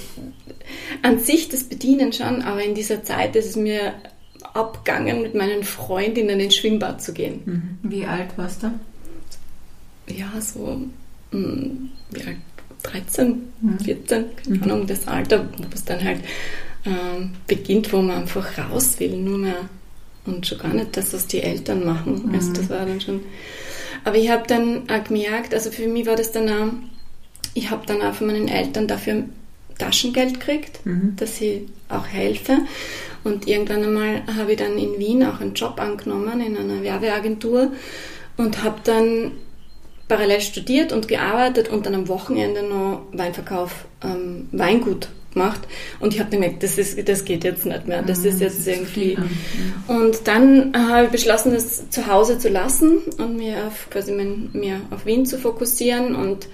an 1.02 1.20
sich 1.20 1.50
das 1.50 1.64
Bedienen 1.64 2.14
schon, 2.14 2.44
aber 2.44 2.64
in 2.64 2.76
dieser 2.76 3.04
Zeit 3.04 3.36
ist 3.36 3.48
es 3.48 3.56
mir 3.56 3.94
abgegangen, 4.54 5.24
mit 5.24 5.34
meinen 5.34 5.64
Freundinnen 5.64 6.40
ins 6.40 6.56
Schwimmbad 6.56 7.02
zu 7.02 7.14
gehen. 7.14 7.42
Mhm. 7.46 7.80
Wie 7.90 8.06
alt 8.06 8.38
warst 8.38 8.62
du? 8.62 8.72
Ja, 10.08 10.40
so 10.40 10.82
wie 11.32 12.24
alt? 12.24 12.38
13, 12.84 13.54
14, 13.84 14.26
keine 14.44 14.58
mhm. 14.58 14.64
Ahnung, 14.64 14.88
das 14.88 15.08
Alter, 15.08 15.48
wo 15.56 15.66
es 15.72 15.86
dann 15.86 16.04
halt 16.04 16.22
ähm, 16.84 17.32
beginnt, 17.46 17.94
wo 17.94 18.02
man 18.02 18.22
einfach 18.22 18.58
raus 18.58 19.00
will, 19.00 19.18
nur 19.18 19.38
mehr 19.38 19.70
und 20.26 20.48
schon 20.48 20.58
gar 20.58 20.74
nicht 20.74 20.98
das, 20.98 21.14
was 21.14 21.28
die 21.28 21.44
Eltern 21.44 21.86
machen. 21.86 22.32
Also 22.34 22.50
mhm. 22.50 22.54
das 22.56 22.70
war 22.70 22.86
dann 22.86 23.00
schon 23.00 23.22
aber 24.04 24.18
ich 24.18 24.30
habe 24.30 24.44
dann 24.48 24.90
auch 24.90 25.04
gemerkt, 25.04 25.54
also 25.54 25.72
für 25.72 25.88
mich 25.88 26.06
war 26.06 26.16
das 26.16 26.32
dann 26.32 26.50
auch, 26.50 26.74
ich 27.54 27.70
habe 27.70 27.86
dann 27.86 28.02
auch 28.02 28.14
von 28.14 28.28
meinen 28.28 28.48
Eltern 28.48 28.88
dafür 28.88 29.24
Taschengeld 29.78 30.40
gekriegt, 30.40 30.86
mhm. 30.86 31.16
dass 31.18 31.42
ich 31.42 31.64
auch 31.90 32.08
helfe. 32.08 32.60
Und 33.24 33.48
irgendwann 33.48 33.84
einmal 33.84 34.24
habe 34.36 34.54
ich 34.54 34.58
dann 34.58 34.78
in 34.78 34.98
Wien 34.98 35.24
auch 35.24 35.40
einen 35.40 35.54
Job 35.54 35.80
angenommen 35.80 36.42
in 36.42 36.58
einer 36.58 36.82
Werbeagentur 36.82 37.72
und 38.38 38.64
habe 38.64 38.80
dann 38.84 39.34
parallel 40.12 40.42
studiert 40.42 40.92
und 40.92 41.08
gearbeitet 41.08 41.70
und 41.70 41.86
dann 41.86 41.96
am 41.96 42.10
Wochenende 42.10 42.64
noch 42.64 43.04
Weinverkauf, 43.14 43.86
ähm, 44.04 44.50
Weingut 44.52 45.08
gemacht 45.34 45.62
und 46.02 46.14
ich 46.14 46.20
habe 46.20 46.30
gemerkt, 46.30 46.64
das, 46.64 46.78
ist, 46.78 47.08
das 47.08 47.24
geht 47.24 47.46
jetzt 47.46 47.66
nicht 47.66 47.88
mehr, 47.88 48.02
das 48.02 48.26
ist 48.26 48.42
ah, 48.42 48.44
jetzt 48.44 48.58
das 48.58 48.68
ist 48.68 48.68
irgendwie. 48.68 49.18
Und 49.88 50.28
dann 50.28 50.74
habe 50.76 51.06
ich 51.06 51.12
beschlossen, 51.12 51.54
das 51.54 51.90
zu 51.90 52.08
Hause 52.08 52.38
zu 52.40 52.50
lassen 52.50 52.98
und 53.18 53.38
mir 53.38 53.68
auf, 53.68 53.90
quasi 53.90 54.12
mein, 54.12 54.50
mir 54.52 54.82
auf 54.90 55.06
Wien 55.06 55.26
zu 55.26 55.38
fokussieren 55.38 56.14
und, 56.14 56.50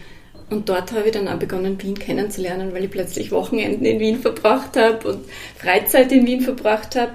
und 0.52 0.70
dort 0.70 0.92
habe 0.92 1.06
ich 1.08 1.12
dann 1.12 1.28
auch 1.28 1.40
begonnen, 1.40 1.82
Wien 1.82 1.98
kennenzulernen, 1.98 2.76
weil 2.76 2.84
ich 2.84 2.92
plötzlich 2.92 3.32
Wochenenden 3.32 3.86
in 3.86 4.00
Wien 4.00 4.20
verbracht 4.20 4.78
habe 4.78 5.08
und 5.08 5.26
Freizeit 5.58 6.12
in 6.12 6.28
Wien 6.28 6.42
verbracht 6.42 6.96
habe 6.96 7.14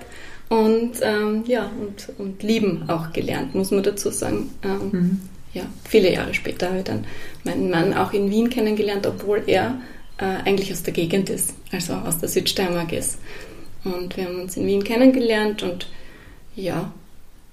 und 0.48 0.94
ähm, 1.02 1.44
ja, 1.46 1.70
und, 1.80 2.08
und 2.18 2.42
lieben 2.42 2.82
auch 2.88 3.12
gelernt, 3.12 3.54
muss 3.54 3.70
man 3.70 3.84
dazu 3.84 4.10
sagen. 4.10 4.50
Ähm, 4.64 4.90
mhm. 4.90 5.20
Ja, 5.54 5.64
viele 5.86 6.12
Jahre 6.12 6.32
später 6.32 6.68
habe 6.68 6.78
ich 6.78 6.84
dann 6.84 7.06
meinen 7.44 7.70
Mann 7.70 7.94
auch 7.94 8.12
in 8.12 8.30
Wien 8.30 8.48
kennengelernt, 8.48 9.06
obwohl 9.06 9.42
er 9.46 9.80
äh, 10.18 10.24
eigentlich 10.24 10.72
aus 10.72 10.82
der 10.82 10.94
Gegend 10.94 11.28
ist, 11.28 11.54
also 11.70 11.94
aus 11.94 12.18
der 12.18 12.28
Südsteiermark 12.28 12.92
ist. 12.92 13.18
Und 13.84 14.16
wir 14.16 14.24
haben 14.24 14.40
uns 14.40 14.56
in 14.56 14.66
Wien 14.66 14.84
kennengelernt 14.84 15.62
und 15.62 15.88
ja, 16.54 16.92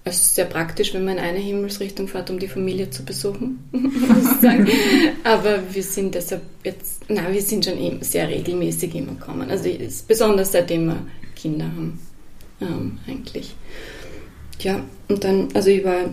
es 0.05 0.21
ist 0.21 0.35
sehr 0.35 0.45
praktisch, 0.45 0.93
wenn 0.93 1.03
man 1.03 1.17
in 1.17 1.23
eine 1.23 1.39
Himmelsrichtung 1.39 2.07
fährt, 2.07 2.29
um 2.29 2.39
die 2.39 2.47
Familie 2.47 2.89
zu 2.89 3.03
besuchen, 3.03 3.59
muss 3.71 4.33
ich 4.33 4.41
sagen. 4.41 4.67
Aber 5.23 5.59
wir 5.71 5.83
sind 5.83 6.15
deshalb 6.15 6.41
jetzt, 6.63 7.03
na, 7.09 7.31
wir 7.31 7.41
sind 7.41 7.65
schon 7.65 8.01
sehr 8.01 8.27
regelmäßig 8.27 8.95
immer 8.95 9.13
gekommen. 9.13 9.49
Also 9.49 9.69
besonders 10.07 10.51
seitdem 10.51 10.87
wir 10.87 10.97
Kinder 11.35 11.65
haben, 11.65 11.99
ähm, 12.61 12.97
eigentlich. 13.07 13.55
Ja, 14.61 14.83
und 15.07 15.23
dann, 15.23 15.49
also 15.53 15.69
ich 15.69 15.83
war, 15.83 16.09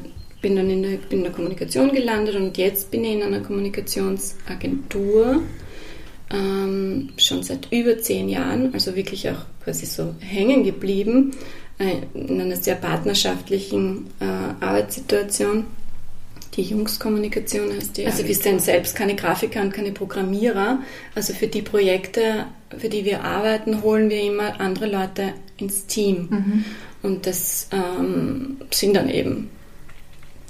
bin 0.47 0.55
dann 0.55 0.71
in 0.71 0.85
der, 0.85 0.91
bin 0.91 1.19
in 1.19 1.25
der 1.25 1.33
Kommunikation 1.33 1.91
gelandet 1.91 2.37
und 2.37 2.57
jetzt 2.57 2.93
bin 2.93 3.03
ich 3.03 3.15
in 3.15 3.25
einer 3.25 3.41
Kommunikationsagentur 3.41 5.43
ähm, 6.31 7.09
schon 7.17 7.43
seit 7.43 7.73
über 7.73 7.99
zehn 7.99 8.29
Jahren, 8.29 8.73
also 8.73 8.95
wirklich 8.95 9.29
auch 9.29 9.45
quasi 9.65 9.87
so 9.87 10.15
hängen 10.21 10.63
geblieben 10.63 11.33
äh, 11.79 11.97
in 12.15 12.41
einer 12.41 12.55
sehr 12.55 12.77
partnerschaftlichen 12.77 14.07
äh, 14.21 14.27
Arbeitssituation. 14.65 15.65
Die 16.55 16.63
Jungskommunikation 16.63 17.73
heißt 17.73 17.97
die. 17.97 18.07
Also 18.07 18.25
wir 18.25 18.37
sind 18.37 18.63
selbst 18.63 18.95
keine 18.95 19.17
Grafiker 19.17 19.63
und 19.63 19.75
keine 19.75 19.91
Programmierer. 19.91 20.79
Also 21.17 21.35
für 21.35 21.49
die 21.49 21.63
Projekte, 21.63 22.47
für 22.79 22.89
die 22.89 23.05
wir 23.05 23.25
arbeiten, 23.25 23.83
holen 23.83 24.11
wir 24.11 24.23
immer 24.23 24.61
andere 24.61 24.87
Leute 24.87 25.33
ins 25.57 25.87
Team. 25.87 26.29
Mhm. 26.31 26.65
Und 27.03 27.27
das 27.27 27.69
ähm, 27.73 28.59
sind 28.71 28.95
dann 28.95 29.11
eben 29.11 29.51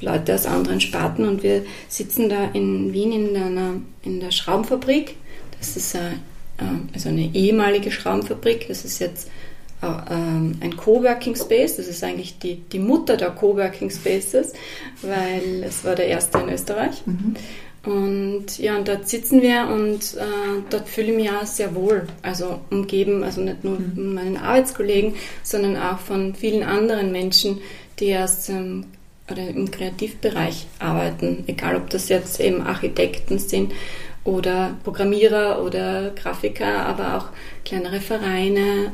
Leute 0.00 0.34
aus 0.34 0.46
anderen 0.46 0.80
Sparten 0.80 1.26
und 1.26 1.42
wir 1.42 1.64
sitzen 1.88 2.28
da 2.28 2.50
in 2.52 2.92
Wien 2.92 3.12
in, 3.12 3.36
einer, 3.36 3.74
in 4.02 4.20
der 4.20 4.30
Schraubenfabrik 4.30 5.16
das 5.58 5.76
ist 5.76 5.96
eine, 5.96 6.14
äh, 6.58 6.94
also 6.94 7.08
eine 7.08 7.34
ehemalige 7.34 7.90
Schraubenfabrik. 7.90 8.68
Das 8.68 8.84
ist 8.84 8.98
jetzt 8.98 9.28
äh, 9.82 9.86
ähm, 10.12 10.56
ein 10.60 10.76
Coworking 10.76 11.36
Space. 11.36 11.76
Das 11.76 11.86
ist 11.86 12.02
eigentlich 12.04 12.38
die, 12.38 12.56
die 12.56 12.78
Mutter 12.78 13.16
der 13.16 13.30
Coworking 13.30 13.90
Spaces, 13.90 14.52
weil 15.02 15.62
es 15.64 15.84
war 15.84 15.94
der 15.94 16.06
erste 16.06 16.38
in 16.38 16.50
Österreich. 16.50 17.02
Mhm. 17.06 17.36
Und 17.84 18.58
ja, 18.58 18.76
und 18.76 18.88
dort 18.88 19.08
sitzen 19.08 19.42
wir 19.42 19.68
und 19.68 20.16
äh, 20.16 20.60
dort 20.70 20.88
fühle 20.88 21.12
ich 21.12 21.16
mich 21.16 21.30
auch 21.30 21.46
sehr 21.46 21.72
wohl. 21.76 22.08
Also 22.20 22.58
umgeben, 22.70 23.22
also 23.22 23.40
nicht 23.40 23.62
nur 23.62 23.78
mhm. 23.78 24.14
meinen 24.14 24.36
Arbeitskollegen, 24.36 25.14
sondern 25.44 25.76
auch 25.76 26.00
von 26.00 26.34
vielen 26.34 26.64
anderen 26.64 27.12
Menschen, 27.12 27.60
die 28.00 28.16
aus 28.16 28.48
ähm, 28.48 28.86
oder 29.30 29.48
im 29.48 29.70
Kreativbereich 29.70 30.66
arbeiten. 30.78 31.44
Egal, 31.46 31.76
ob 31.76 31.90
das 31.90 32.08
jetzt 32.08 32.40
eben 32.40 32.62
Architekten 32.62 33.38
sind 33.38 33.72
oder 34.24 34.76
Programmierer 34.84 35.62
oder 35.62 36.10
Grafiker, 36.10 36.86
aber 36.86 37.16
auch 37.16 37.28
kleinere 37.64 38.00
Vereine, 38.00 38.92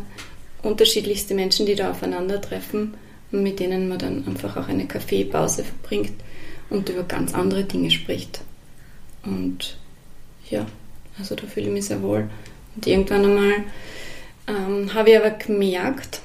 unterschiedlichste 0.62 1.34
Menschen, 1.34 1.66
die 1.66 1.74
da 1.74 1.90
aufeinandertreffen 1.90 2.94
und 3.32 3.42
mit 3.42 3.60
denen 3.60 3.88
man 3.88 3.98
dann 3.98 4.26
einfach 4.26 4.56
auch 4.56 4.68
eine 4.68 4.86
Kaffeepause 4.86 5.64
verbringt 5.64 6.12
und 6.70 6.88
über 6.88 7.02
ganz 7.02 7.34
andere 7.34 7.64
Dinge 7.64 7.90
spricht. 7.90 8.42
Und 9.24 9.76
ja, 10.50 10.66
also 11.18 11.34
da 11.34 11.46
fühle 11.46 11.66
ich 11.66 11.72
mich 11.72 11.86
sehr 11.86 12.02
wohl. 12.02 12.28
Und 12.74 12.86
irgendwann 12.86 13.24
einmal 13.24 13.54
ähm, 14.48 14.94
habe 14.94 15.10
ich 15.10 15.16
aber 15.16 15.30
gemerkt, 15.30 16.20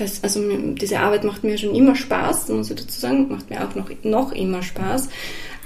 dass, 0.00 0.22
also 0.22 0.40
diese 0.74 0.98
Arbeit 1.00 1.24
macht 1.24 1.44
mir 1.44 1.58
schon 1.58 1.74
immer 1.74 1.94
Spaß, 1.94 2.48
muss 2.48 2.70
ich 2.70 2.76
dazu 2.76 3.00
sagen, 3.00 3.28
macht 3.28 3.50
mir 3.50 3.66
auch 3.66 3.74
noch, 3.74 3.90
noch 4.02 4.32
immer 4.32 4.62
Spaß. 4.62 5.08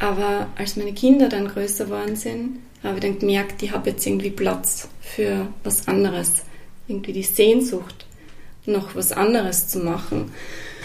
Aber 0.01 0.49
als 0.57 0.77
meine 0.77 0.93
Kinder 0.93 1.29
dann 1.29 1.49
größer 1.49 1.87
geworden 1.87 2.17
sind, 2.17 2.59
habe 2.83 2.97
ich 2.97 3.03
dann 3.03 3.19
gemerkt, 3.19 3.63
ich 3.63 3.73
habe 3.73 3.91
jetzt 3.91 4.07
irgendwie 4.07 4.31
Platz 4.31 4.89
für 5.01 5.47
was 5.63 5.89
anderes. 5.89 6.43
Irgendwie 6.89 7.13
die 7.13 7.23
Sehnsucht, 7.23 8.07
noch 8.67 8.95
was 8.95 9.13
anderes 9.13 9.69
zu 9.69 9.79
machen. 9.79 10.33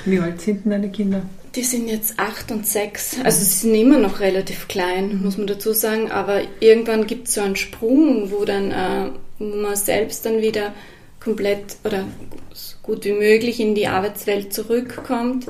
Wie 0.06 0.20
alt 0.20 0.40
sind 0.40 0.64
denn 0.64 0.72
deine 0.72 0.90
Kinder? 0.90 1.24
Die 1.56 1.64
sind 1.64 1.88
jetzt 1.88 2.20
acht 2.20 2.52
und 2.52 2.66
sechs. 2.66 3.18
Also 3.24 3.40
sie 3.40 3.68
sind 3.68 3.76
immer 3.76 3.98
noch 3.98 4.20
relativ 4.20 4.68
klein, 4.68 5.18
mhm. 5.18 5.24
muss 5.24 5.38
man 5.38 5.48
dazu 5.48 5.74
sagen. 5.74 6.12
Aber 6.12 6.42
irgendwann 6.60 7.08
gibt 7.08 7.28
es 7.28 7.34
so 7.34 7.42
einen 7.42 7.56
Sprung, 7.56 8.32
wo 8.32 8.46
dann 8.46 8.72
äh, 8.72 9.10
wo 9.40 9.46
man 9.46 9.76
selbst 9.76 10.26
dann 10.26 10.42
wieder 10.42 10.74
komplett 11.20 11.78
oder 11.84 12.06
so 12.54 12.76
gut 12.82 13.06
wie 13.06 13.14
möglich 13.14 13.60
in 13.60 13.76
die 13.76 13.88
Arbeitswelt 13.88 14.54
zurückkommt. 14.54 15.48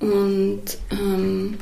Und 0.00 0.62
ähm, 0.90 1.58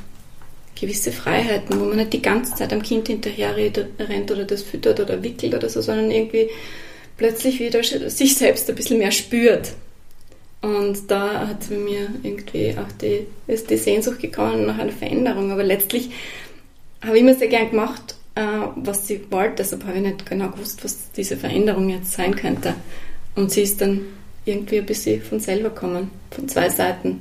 gewisse 0.80 1.12
Freiheiten, 1.12 1.78
wo 1.78 1.84
man 1.84 1.98
nicht 1.98 2.12
die 2.12 2.22
ganze 2.22 2.54
Zeit 2.54 2.72
am 2.72 2.82
Kind 2.82 3.08
hinterher 3.08 3.54
rennt 3.56 4.30
oder 4.30 4.44
das 4.44 4.62
füttert 4.62 4.98
oder 4.98 5.22
wickelt 5.22 5.54
oder 5.54 5.68
so, 5.68 5.82
sondern 5.82 6.10
irgendwie 6.10 6.48
plötzlich 7.18 7.60
wieder 7.60 7.82
sich 7.82 8.34
selbst 8.34 8.68
ein 8.70 8.76
bisschen 8.76 8.98
mehr 8.98 9.10
spürt. 9.10 9.72
Und 10.62 11.10
da 11.10 11.48
hat 11.48 11.70
mir 11.70 12.08
irgendwie 12.22 12.74
auch 12.78 12.92
die, 13.00 13.26
ist 13.46 13.70
die 13.70 13.76
Sehnsucht 13.76 14.20
gekommen 14.20 14.66
nach 14.66 14.78
einer 14.78 14.92
Veränderung. 14.92 15.50
Aber 15.50 15.62
letztlich 15.62 16.10
habe 17.02 17.16
ich 17.16 17.22
immer 17.22 17.34
sehr 17.34 17.48
gern 17.48 17.70
gemacht, 17.70 18.14
äh, 18.34 18.42
was 18.76 19.06
sie 19.06 19.20
wollte. 19.30 19.56
Deshalb 19.58 19.84
habe 19.84 19.98
ich 19.98 20.02
nicht 20.02 20.26
genau 20.28 20.48
gewusst, 20.48 20.84
was 20.84 21.12
diese 21.12 21.36
Veränderung 21.36 21.88
jetzt 21.88 22.12
sein 22.12 22.34
könnte. 22.34 22.74
Und 23.34 23.50
sie 23.50 23.62
ist 23.62 23.80
dann 23.80 24.02
irgendwie 24.44 24.78
ein 24.78 24.86
bisschen 24.86 25.22
von 25.22 25.40
selber 25.40 25.70
gekommen, 25.70 26.10
von 26.30 26.48
zwei 26.48 26.68
Seiten. 26.68 27.20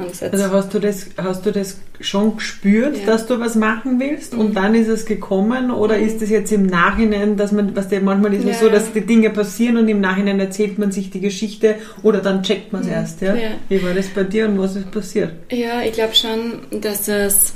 Ansatz. 0.00 0.32
Also 0.32 0.50
hast 0.50 0.74
du 0.74 0.78
das, 0.78 1.06
hast 1.16 1.46
du 1.46 1.52
das 1.52 1.78
schon 2.00 2.36
gespürt, 2.36 2.98
ja. 2.98 3.06
dass 3.06 3.26
du 3.26 3.38
was 3.38 3.54
machen 3.54 4.00
willst 4.00 4.34
und 4.34 4.50
mhm. 4.50 4.54
dann 4.54 4.74
ist 4.74 4.88
es 4.88 5.04
gekommen 5.04 5.70
oder 5.70 5.98
mhm. 5.98 6.06
ist 6.06 6.22
es 6.22 6.30
jetzt 6.30 6.50
im 6.52 6.66
Nachhinein, 6.66 7.36
dass 7.36 7.52
man, 7.52 7.76
was 7.76 7.88
der 7.88 8.00
manchmal 8.00 8.34
ist 8.34 8.46
ja, 8.46 8.54
so, 8.54 8.68
dass 8.68 8.92
die 8.92 9.02
Dinge 9.02 9.30
passieren 9.30 9.76
und 9.76 9.88
im 9.88 10.00
Nachhinein 10.00 10.40
erzählt 10.40 10.78
man 10.78 10.90
sich 10.90 11.10
die 11.10 11.20
Geschichte 11.20 11.76
oder 12.02 12.20
dann 12.20 12.42
checkt 12.42 12.72
man 12.72 12.82
es 12.82 12.88
mhm. 12.88 12.94
erst, 12.94 13.20
ja? 13.20 13.34
ja? 13.34 13.50
Wie 13.68 13.82
war 13.82 13.94
das 13.94 14.06
bei 14.08 14.24
dir 14.24 14.48
und 14.48 14.58
was 14.58 14.76
ist 14.76 14.90
passiert? 14.90 15.32
Ja, 15.50 15.82
ich 15.82 15.92
glaube 15.92 16.14
schon, 16.14 16.80
dass 16.80 17.06
es 17.08 17.54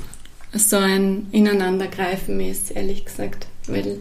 so 0.52 0.76
ein 0.76 1.26
Ineinandergreifen 1.32 2.38
ist, 2.40 2.70
ehrlich 2.70 3.04
gesagt, 3.04 3.46
weil 3.66 3.98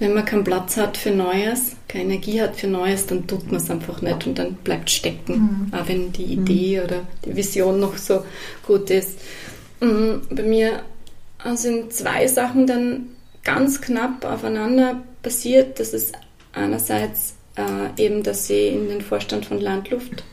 wenn 0.00 0.14
man 0.14 0.24
keinen 0.24 0.44
Platz 0.44 0.78
hat 0.78 0.96
für 0.96 1.10
Neues, 1.10 1.76
keine 1.86 2.14
Energie 2.14 2.40
hat 2.40 2.56
für 2.56 2.66
Neues, 2.66 3.06
dann 3.06 3.26
tut 3.26 3.46
man 3.46 3.60
es 3.60 3.70
einfach 3.70 4.00
nicht 4.00 4.26
und 4.26 4.38
dann 4.38 4.54
bleibt 4.54 4.90
stecken, 4.90 5.68
mhm. 5.70 5.74
auch 5.78 5.86
wenn 5.86 6.10
die 6.12 6.24
mhm. 6.24 6.42
Idee 6.42 6.78
mhm. 6.78 6.84
oder 6.84 7.02
die 7.24 7.36
Vision 7.36 7.78
noch 7.78 7.96
so 7.98 8.24
gut 8.66 8.90
ist. 8.90 9.20
Mhm, 9.80 10.22
bei 10.30 10.42
mir 10.42 10.82
sind 11.54 11.92
zwei 11.92 12.26
Sachen 12.26 12.66
dann 12.66 13.10
ganz 13.44 13.80
knapp 13.80 14.24
aufeinander 14.24 15.02
passiert. 15.22 15.78
Das 15.78 15.92
ist 15.92 16.14
einerseits 16.52 17.34
äh, 17.56 18.02
eben, 18.02 18.22
dass 18.22 18.48
ich 18.48 18.72
in 18.72 18.88
den 18.88 19.02
Vorstand 19.02 19.46
von 19.46 19.60
Landluft 19.60 20.24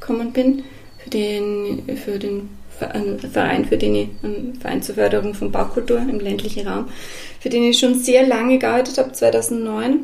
gekommen 0.00 0.32
bin, 0.32 0.64
für 0.98 1.10
den, 1.10 1.96
für 1.96 2.18
den 2.18 2.50
ein 2.90 3.18
Verein, 3.18 3.64
für 3.64 3.76
den 3.76 3.94
ich, 3.94 4.08
ein 4.22 4.58
Verein 4.60 4.82
zur 4.82 4.94
Förderung 4.94 5.34
von 5.34 5.52
Baukultur 5.52 5.98
im 5.98 6.20
ländlichen 6.20 6.66
Raum, 6.66 6.88
für 7.40 7.48
den 7.48 7.64
ich 7.64 7.78
schon 7.78 7.94
sehr 7.94 8.26
lange 8.26 8.58
gearbeitet 8.58 8.98
habe, 8.98 9.12
2009. 9.12 10.00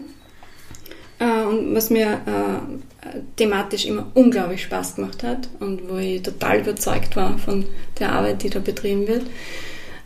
Äh, 1.18 1.44
und 1.44 1.74
was 1.74 1.90
mir 1.90 2.20
äh, 2.26 3.18
thematisch 3.36 3.86
immer 3.86 4.06
unglaublich 4.14 4.62
Spaß 4.62 4.96
gemacht 4.96 5.22
hat 5.22 5.48
und 5.60 5.88
wo 5.88 5.96
ich 5.96 6.22
total 6.22 6.60
überzeugt 6.60 7.16
war 7.16 7.38
von 7.38 7.66
der 7.98 8.12
Arbeit, 8.12 8.42
die 8.42 8.50
da 8.50 8.60
betrieben 8.60 9.06
wird. 9.08 9.22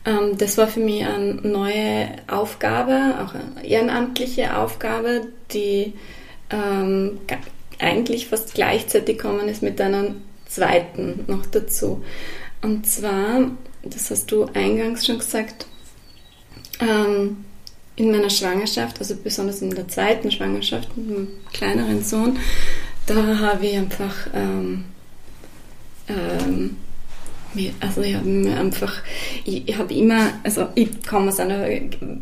Ähm, 0.05 0.39
das 0.39 0.59
war 0.59 0.69
für 0.69 0.81
mich 0.81 1.05
eine 1.05 1.35
neue 1.35 2.09
Aufgabe, 2.29 3.15
auch 3.23 3.35
eine 3.35 3.67
ehrenamtliche 3.67 4.57
Aufgabe, 4.57 5.23
die 5.53 5.93
ähm, 6.51 7.19
eigentlich 7.79 8.29
fast 8.29 8.55
gleichzeitig 8.55 9.19
gekommen 9.19 9.49
ist 9.49 9.63
mit 9.63 9.81
einer 9.81 10.15
zweiten 10.47 11.25
noch 11.27 11.47
dazu. 11.47 12.03
Und 12.63 12.87
zwar, 12.87 13.51
das 13.83 14.11
hast 14.11 14.31
du 14.31 14.45
eingangs 14.55 15.05
schon 15.05 15.19
gesagt, 15.19 15.67
ähm, 16.81 17.45
in 17.97 18.11
meiner 18.11 18.31
Schwangerschaft, 18.31 18.99
also 18.99 19.17
besonders 19.17 19.61
in 19.61 19.71
der 19.71 19.89
zweiten 19.89 20.31
Schwangerschaft 20.31 20.97
mit 20.97 21.09
meinem 21.09 21.29
kleineren 21.53 22.03
Sohn, 22.03 22.39
da 23.07 23.39
habe 23.39 23.67
ich 23.67 23.77
einfach 23.77 24.15
ähm, 24.33 24.85
ähm, 26.09 26.77
also 27.81 28.03
ich 28.03 28.15
habe 28.15 28.29
mir 28.29 28.59
einfach, 28.59 29.03
ich, 29.45 29.69
ich 29.69 29.77
habe 29.77 29.93
immer, 29.93 30.33
also 30.43 30.69
ich 30.75 30.89
komme 31.07 31.29
aus 31.29 31.41
einer 31.41 31.67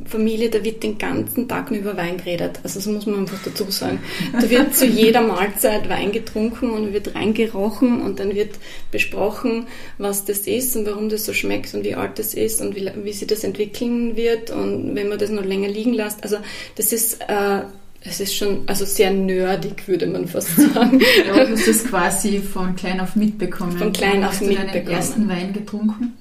Familie, 0.07 0.51
da 0.51 0.63
wird 0.65 0.83
den 0.83 0.99
ganzen 0.99 1.47
Tag 1.47 1.71
nur 1.71 1.81
über 1.81 1.97
Wein 1.97 2.17
geredet. 2.17 2.61
Also 2.63 2.81
das 2.81 2.87
muss 2.87 3.07
man 3.07 3.21
einfach 3.21 3.39
dazu 3.45 3.71
sagen. 3.71 4.01
Da 4.33 4.49
wird 4.51 4.75
zu 4.75 4.87
jeder 4.87 5.21
Mahlzeit 5.21 5.89
Wein 5.89 6.13
getrunken 6.13 6.71
und 6.71 6.93
wird 6.93 7.15
reingerochen 7.15 8.03
und 8.03 8.19
dann 8.19 8.35
wird 8.35 8.57
besprochen, 8.91 9.67
was 9.99 10.25
das 10.25 10.41
ist 10.41 10.77
und 10.77 10.87
warum 10.87 11.09
das 11.09 11.27
so 11.27 11.33
schmeckt 11.33 11.75
und 11.75 11.85
wie 11.85 11.95
alt 11.95 12.19
das 12.19 12.35
ist 12.35 12.61
und 12.61 12.75
wie, 12.75 12.91
wie 13.03 13.13
sich 13.13 13.29
das 13.29 13.45
entwickeln 13.45 14.17
wird 14.17 14.51
und 14.51 14.95
wenn 14.95 15.09
man 15.09 15.19
das 15.19 15.31
noch 15.31 15.45
länger 15.45 15.69
liegen 15.69 15.93
lässt. 15.93 16.23
Also 16.23 16.39
das 16.77 16.93
ist 16.93 17.21
äh, 17.29 17.63
es 18.03 18.21
ist 18.21 18.35
schon 18.35 18.63
also 18.67 18.85
sehr 18.85 19.11
nerdig, 19.11 19.87
würde 19.87 20.07
man 20.07 20.27
fast 20.27 20.57
sagen. 20.75 21.01
ja, 21.27 21.45
du 21.45 21.53
hast 21.53 21.69
das 21.69 21.85
quasi 21.85 22.39
von 22.39 22.75
klein 22.77 23.01
auf 23.01 23.17
mitbekommen. 23.17 23.77
Von 23.77 23.93
klein 23.93 24.25
auf 24.25 24.41
mitbekommen. 24.41 24.67
Hast 24.67 24.75
du 24.75 24.79
deinen 24.79 24.89
ersten 24.89 25.29
Wein 25.29 25.53
getrunken? 25.53 26.15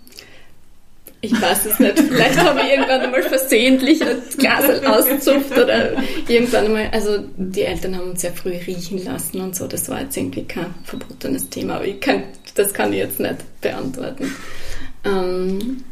Ich 1.22 1.34
weiß 1.34 1.66
es 1.66 1.80
nicht. 1.80 2.00
Vielleicht 2.00 2.38
habe 2.38 2.62
ich 2.62 2.72
irgendwann 2.72 3.02
einmal 3.02 3.24
versehentlich 3.24 4.02
ein 4.02 4.22
Glas 4.38 4.70
auszupft 4.86 5.52
oder 5.52 6.02
irgendwann 6.30 6.66
einmal. 6.66 6.90
Also 6.94 7.18
die 7.36 7.64
Eltern 7.64 7.98
haben 7.98 8.12
uns 8.12 8.22
sehr 8.22 8.32
früh 8.32 8.52
riechen 8.52 9.04
lassen 9.04 9.42
und 9.42 9.56
so. 9.56 9.68
Das 9.68 9.90
war 9.90 10.02
jetzt 10.02 10.16
irgendwie 10.16 10.46
kein 10.46 10.74
verbotenes 10.86 11.50
Thema, 11.50 11.76
aber 11.76 11.86
ich 11.86 12.00
kann, 12.00 12.24
das 12.56 12.74
kann 12.74 12.94
ich 12.94 13.00
jetzt 13.00 13.20
nicht 13.20 13.36
beantworten. 13.60 14.34
Ähm, 15.04 15.84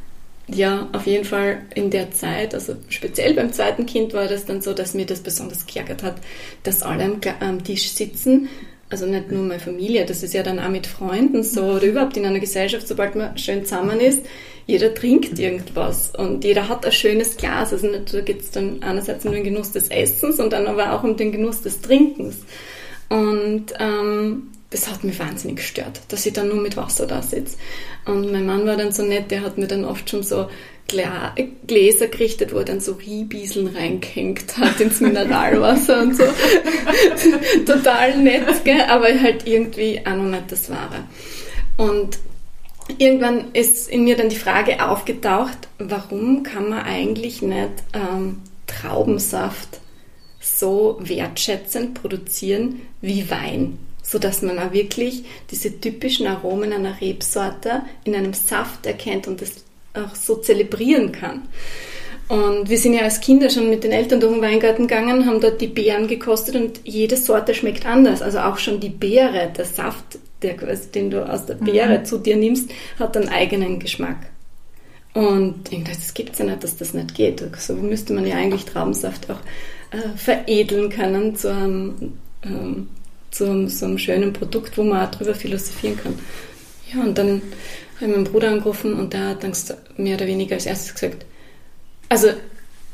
ja, 0.48 0.88
auf 0.94 1.06
jeden 1.06 1.26
Fall 1.26 1.64
in 1.76 1.90
der 1.90 2.12
Zeit, 2.12 2.54
also 2.54 2.76
speziell 2.88 3.34
beim 3.34 3.52
zweiten 3.52 3.86
Kind 3.86 4.14
war 4.14 4.28
das 4.28 4.46
dann 4.46 4.62
so, 4.62 4.74
dass 4.74 4.94
mir 4.94 5.06
das 5.06 5.20
besonders 5.20 5.66
geärgert 5.66 6.04
hat, 6.04 6.16
dass 6.64 6.84
alle 6.84 7.04
am, 7.04 7.20
am 7.42 7.64
Tisch 7.64 7.90
sitzen. 7.90 8.48
Also 8.90 9.06
nicht 9.06 9.32
nur 9.32 9.44
meine 9.44 9.60
Familie, 9.60 10.06
das 10.06 10.24
ist 10.24 10.34
ja 10.34 10.44
dann 10.44 10.60
auch 10.60 10.70
mit 10.70 10.88
Freunden 10.88 11.44
so 11.44 11.64
oder 11.64 11.84
überhaupt 11.84 12.16
in 12.16 12.26
einer 12.26 12.40
Gesellschaft, 12.40 12.88
sobald 12.88 13.16
man 13.16 13.38
schön 13.38 13.66
zusammen 13.66 14.00
ist, 14.00 14.24
jeder 14.66 14.94
trinkt 14.94 15.38
irgendwas 15.38 16.14
und 16.16 16.46
jeder 16.46 16.70
hat 16.70 16.86
ein 16.86 16.92
schönes 16.94 17.36
Glas. 17.36 17.74
Also 17.74 17.88
nicht, 17.88 18.14
da 18.14 18.22
geht 18.22 18.42
es 18.42 18.52
dann 18.52 18.82
einerseits 18.84 19.26
um 19.26 19.34
den 19.34 19.44
Genuss 19.44 19.72
des 19.74 19.90
Essens 19.90 20.40
und 20.40 20.54
dann 20.54 20.68
aber 20.68 20.94
auch 20.94 21.04
um 21.04 21.18
den 21.18 21.34
Genuss 21.34 21.62
des 21.62 21.82
Trinkens. 21.82 22.38
Und 23.10 23.74
ähm, 23.80 24.50
das 24.70 24.90
hat 24.90 25.04
mich 25.04 25.18
wahnsinnig 25.20 25.58
gestört, 25.58 26.02
dass 26.10 26.26
ich 26.26 26.34
dann 26.34 26.50
nur 26.50 26.62
mit 26.62 26.76
Wasser 26.76 27.08
da 27.08 27.22
sitze. 27.22 27.58
Und 28.06 28.32
mein 28.32 28.46
Mann 28.46 28.66
war 28.66 28.76
dann 28.76 28.92
so 28.92 29.04
nett, 29.04 29.32
der 29.32 29.42
hat 29.42 29.58
mir 29.58 29.68
dann 29.68 29.86
oft 29.86 30.10
schon 30.10 30.24
so 30.24 30.50
Gläser 30.88 32.08
gerichtet, 32.08 32.54
wo 32.54 32.60
er 32.60 32.66
dann 32.66 32.80
so 32.80 32.94
Riebieseln 32.94 33.68
reingehängt 33.68 34.58
hat 34.58 34.80
ins 34.80 35.00
Mineralwasser 35.00 36.02
und 36.02 36.16
so. 36.16 36.24
Total 37.66 38.18
nett, 38.18 38.64
gell? 38.64 38.82
aber 38.88 39.08
halt 39.08 39.48
irgendwie 39.48 40.02
auch 40.06 40.16
noch 40.16 40.30
nicht 40.30 40.52
das 40.52 40.70
Wahre. 40.70 41.04
Und 41.78 42.20
irgendwann 42.98 43.52
ist 43.54 43.90
in 43.90 44.04
mir 44.04 44.18
dann 44.18 44.30
die 44.30 44.38
Frage 44.38 44.86
aufgetaucht, 44.86 45.68
warum 45.78 46.44
kann 46.44 46.70
man 46.70 46.84
eigentlich 46.84 47.42
nicht 47.42 47.72
ähm, 47.94 48.42
Traubensaft 48.66 49.80
so 50.40 50.98
wertschätzend 51.02 52.02
produzieren 52.02 52.82
wie 53.02 53.30
Wein? 53.30 53.80
So 54.08 54.20
dass 54.20 54.42
man 54.42 54.58
auch 54.58 54.72
wirklich 54.72 55.26
diese 55.52 55.80
typischen 55.82 56.28
Aromen 56.28 56.72
einer 56.72 57.00
Rebsorte 57.02 57.82
in 58.06 58.16
einem 58.16 58.34
Saft 58.34 58.86
erkennt 58.86 59.28
und 59.28 59.42
das 59.42 59.66
auch 59.94 60.16
so 60.16 60.36
zelebrieren 60.36 61.12
kann. 61.12 61.42
Und 62.30 62.70
wir 62.70 62.78
sind 62.78 62.94
ja 62.94 63.02
als 63.02 63.20
Kinder 63.22 63.50
schon 63.50 63.70
mit 63.70 63.84
den 63.84 63.92
Eltern 63.92 64.20
durch 64.20 64.34
den 64.34 64.42
Weingarten 64.42 64.88
gegangen, 64.88 65.26
haben 65.26 65.42
dort 65.42 65.62
die 65.62 65.68
Beeren 65.68 66.08
gekostet 66.08 66.56
und 66.56 66.80
jede 66.84 67.18
Sorte 67.18 67.54
schmeckt 67.54 67.86
anders. 67.86 68.22
Also 68.22 68.40
auch 68.40 68.58
schon 68.58 68.80
die 68.80 68.90
Beere, 68.90 69.52
der 69.56 69.66
Saft, 69.66 70.20
der, 70.42 70.56
den 70.56 71.10
du 71.10 71.30
aus 71.30 71.46
der 71.46 71.56
Beere 71.56 72.00
mhm. 72.00 72.06
zu 72.06 72.18
dir 72.18 72.36
nimmst, 72.36 72.70
hat 73.00 73.16
einen 73.16 73.30
eigenen 73.30 73.80
Geschmack. 73.80 74.18
Und 75.14 75.72
ich 75.72 75.84
dachte, 75.84 75.98
das 75.98 76.14
gibt 76.14 76.34
es 76.34 76.40
ja 76.40 76.46
nicht, 76.46 76.64
dass 76.64 76.78
das 76.78 76.94
nicht 76.94 77.16
geht. 77.16 77.44
So 77.58 77.74
müsste 77.74 78.14
man 78.14 78.28
ja 78.28 78.36
eigentlich 78.36 78.66
Traubensaft 78.66 79.30
auch 79.32 79.40
äh, 79.92 80.18
veredeln 80.18 80.90
können 80.90 81.36
zu 81.36 81.52
einem 81.52 82.14
ähm, 82.44 82.90
zu 83.38 83.68
so 83.70 83.86
einem 83.86 83.98
schönen 83.98 84.34
Produkt, 84.34 84.78
wo 84.78 84.84
man 84.84 85.06
auch 85.06 85.12
drüber 85.12 85.36
philosophieren 85.36 85.98
kann. 86.02 86.18
Ja, 86.94 87.02
und 87.02 87.18
dann 87.18 87.42
habe 87.96 88.06
ich 88.06 88.16
meinen 88.16 88.24
Bruder 88.24 88.50
angerufen 88.50 88.94
und 88.94 89.14
der 89.14 89.30
hat 89.30 89.44
dann 89.44 89.54
mehr 89.98 90.16
oder 90.16 90.28
weniger 90.28 90.56
als 90.56 90.66
erstes 90.66 90.94
gesagt, 90.94 91.26
also 92.10 92.30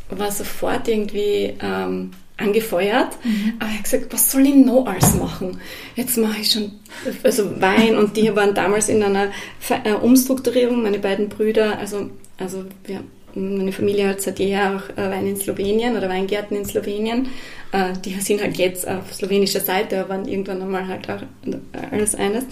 war 0.10 0.32
sofort 0.32 0.88
irgendwie 0.88 1.53
ähm, 1.62 2.12
angefeuert, 2.38 3.17
mhm. 3.23 3.53
aber 3.60 3.69
er 3.69 3.77
hat 3.77 3.84
gesagt, 3.84 4.13
was 4.13 4.32
soll 4.32 4.45
ich 4.45 4.56
noch 4.56 4.86
alles 4.86 5.15
machen? 5.15 5.60
Jetzt 5.95 6.17
mache 6.17 6.41
ich 6.41 6.51
schon, 6.51 6.71
also 7.23 7.62
Wein 7.62 7.95
und 7.97 8.17
die 8.17 8.36
waren 8.36 8.53
damals 8.53 8.89
in 8.89 9.03
einer 9.03 9.32
äh, 9.84 9.93
Umstrukturierung, 9.93 10.82
meine 10.82 10.99
beiden 10.99 11.29
Brüder, 11.29 11.77
also, 11.77 12.10
also 12.38 12.65
wir, 12.86 13.01
meine 13.36 13.71
Familie 13.71 14.10
hat 14.10 14.21
seit 14.21 14.39
jeher 14.39 14.75
auch 14.75 14.97
äh, 14.97 15.10
Wein 15.10 15.27
in 15.27 15.38
Slowenien 15.38 15.95
oder 15.95 16.10
Weingärten 16.10 16.58
in 16.58 16.65
Slowenien 16.65 17.27
äh, 17.73 17.93
die 18.05 18.13
sind 18.21 18.41
halt 18.41 18.57
jetzt 18.57 18.88
auf 18.88 19.12
slowenischer 19.12 19.59
Seite, 19.59 19.99
aber 19.99 20.15
irgendwann 20.25 20.62
einmal 20.62 20.88
halt 20.88 21.09
auch 21.09 21.21
alles 21.91 22.13
eines. 22.15 22.45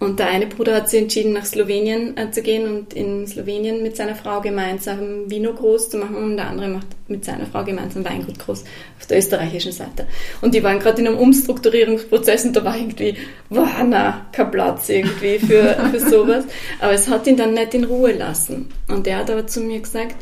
Und 0.00 0.18
der 0.18 0.26
eine 0.26 0.46
Bruder 0.46 0.74
hat 0.74 0.90
sich 0.90 1.00
entschieden, 1.00 1.32
nach 1.32 1.44
Slowenien 1.44 2.16
äh, 2.16 2.30
zu 2.32 2.42
gehen 2.42 2.68
und 2.68 2.92
in 2.92 3.26
Slowenien 3.26 3.82
mit 3.84 3.96
seiner 3.96 4.16
Frau 4.16 4.40
gemeinsam 4.40 5.30
Vino 5.30 5.54
groß 5.54 5.90
zu 5.90 5.98
machen 5.98 6.16
und 6.16 6.36
der 6.36 6.48
andere 6.48 6.68
macht 6.68 6.88
mit 7.06 7.24
seiner 7.24 7.46
Frau 7.46 7.62
gemeinsam 7.62 8.04
Weingut 8.04 8.38
groß 8.40 8.64
auf 8.98 9.06
der 9.06 9.18
österreichischen 9.18 9.72
Seite. 9.72 10.06
Und 10.40 10.54
die 10.54 10.62
waren 10.64 10.80
gerade 10.80 11.00
in 11.00 11.06
einem 11.06 11.18
Umstrukturierungsprozess 11.18 12.44
und 12.44 12.56
da 12.56 12.64
war 12.64 12.76
irgendwie, 12.76 13.16
wow, 13.50 13.68
na, 13.86 14.26
kein 14.32 14.50
Platz 14.50 14.88
irgendwie 14.88 15.38
für, 15.38 15.76
für 15.92 16.00
sowas. 16.00 16.46
Aber 16.80 16.92
es 16.92 17.08
hat 17.08 17.28
ihn 17.28 17.36
dann 17.36 17.54
nicht 17.54 17.74
in 17.74 17.84
Ruhe 17.84 18.12
lassen. 18.12 18.70
Und 18.88 19.06
er 19.06 19.18
hat 19.18 19.30
aber 19.30 19.46
zu 19.46 19.60
mir 19.60 19.78
gesagt, 19.78 20.16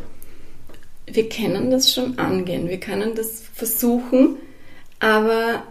wir 1.07 1.29
können 1.29 1.71
das 1.71 1.93
schon 1.93 2.19
angehen, 2.19 2.69
wir 2.69 2.81
können 2.81 3.15
das 3.15 3.43
versuchen, 3.55 4.37
aber 5.01 5.65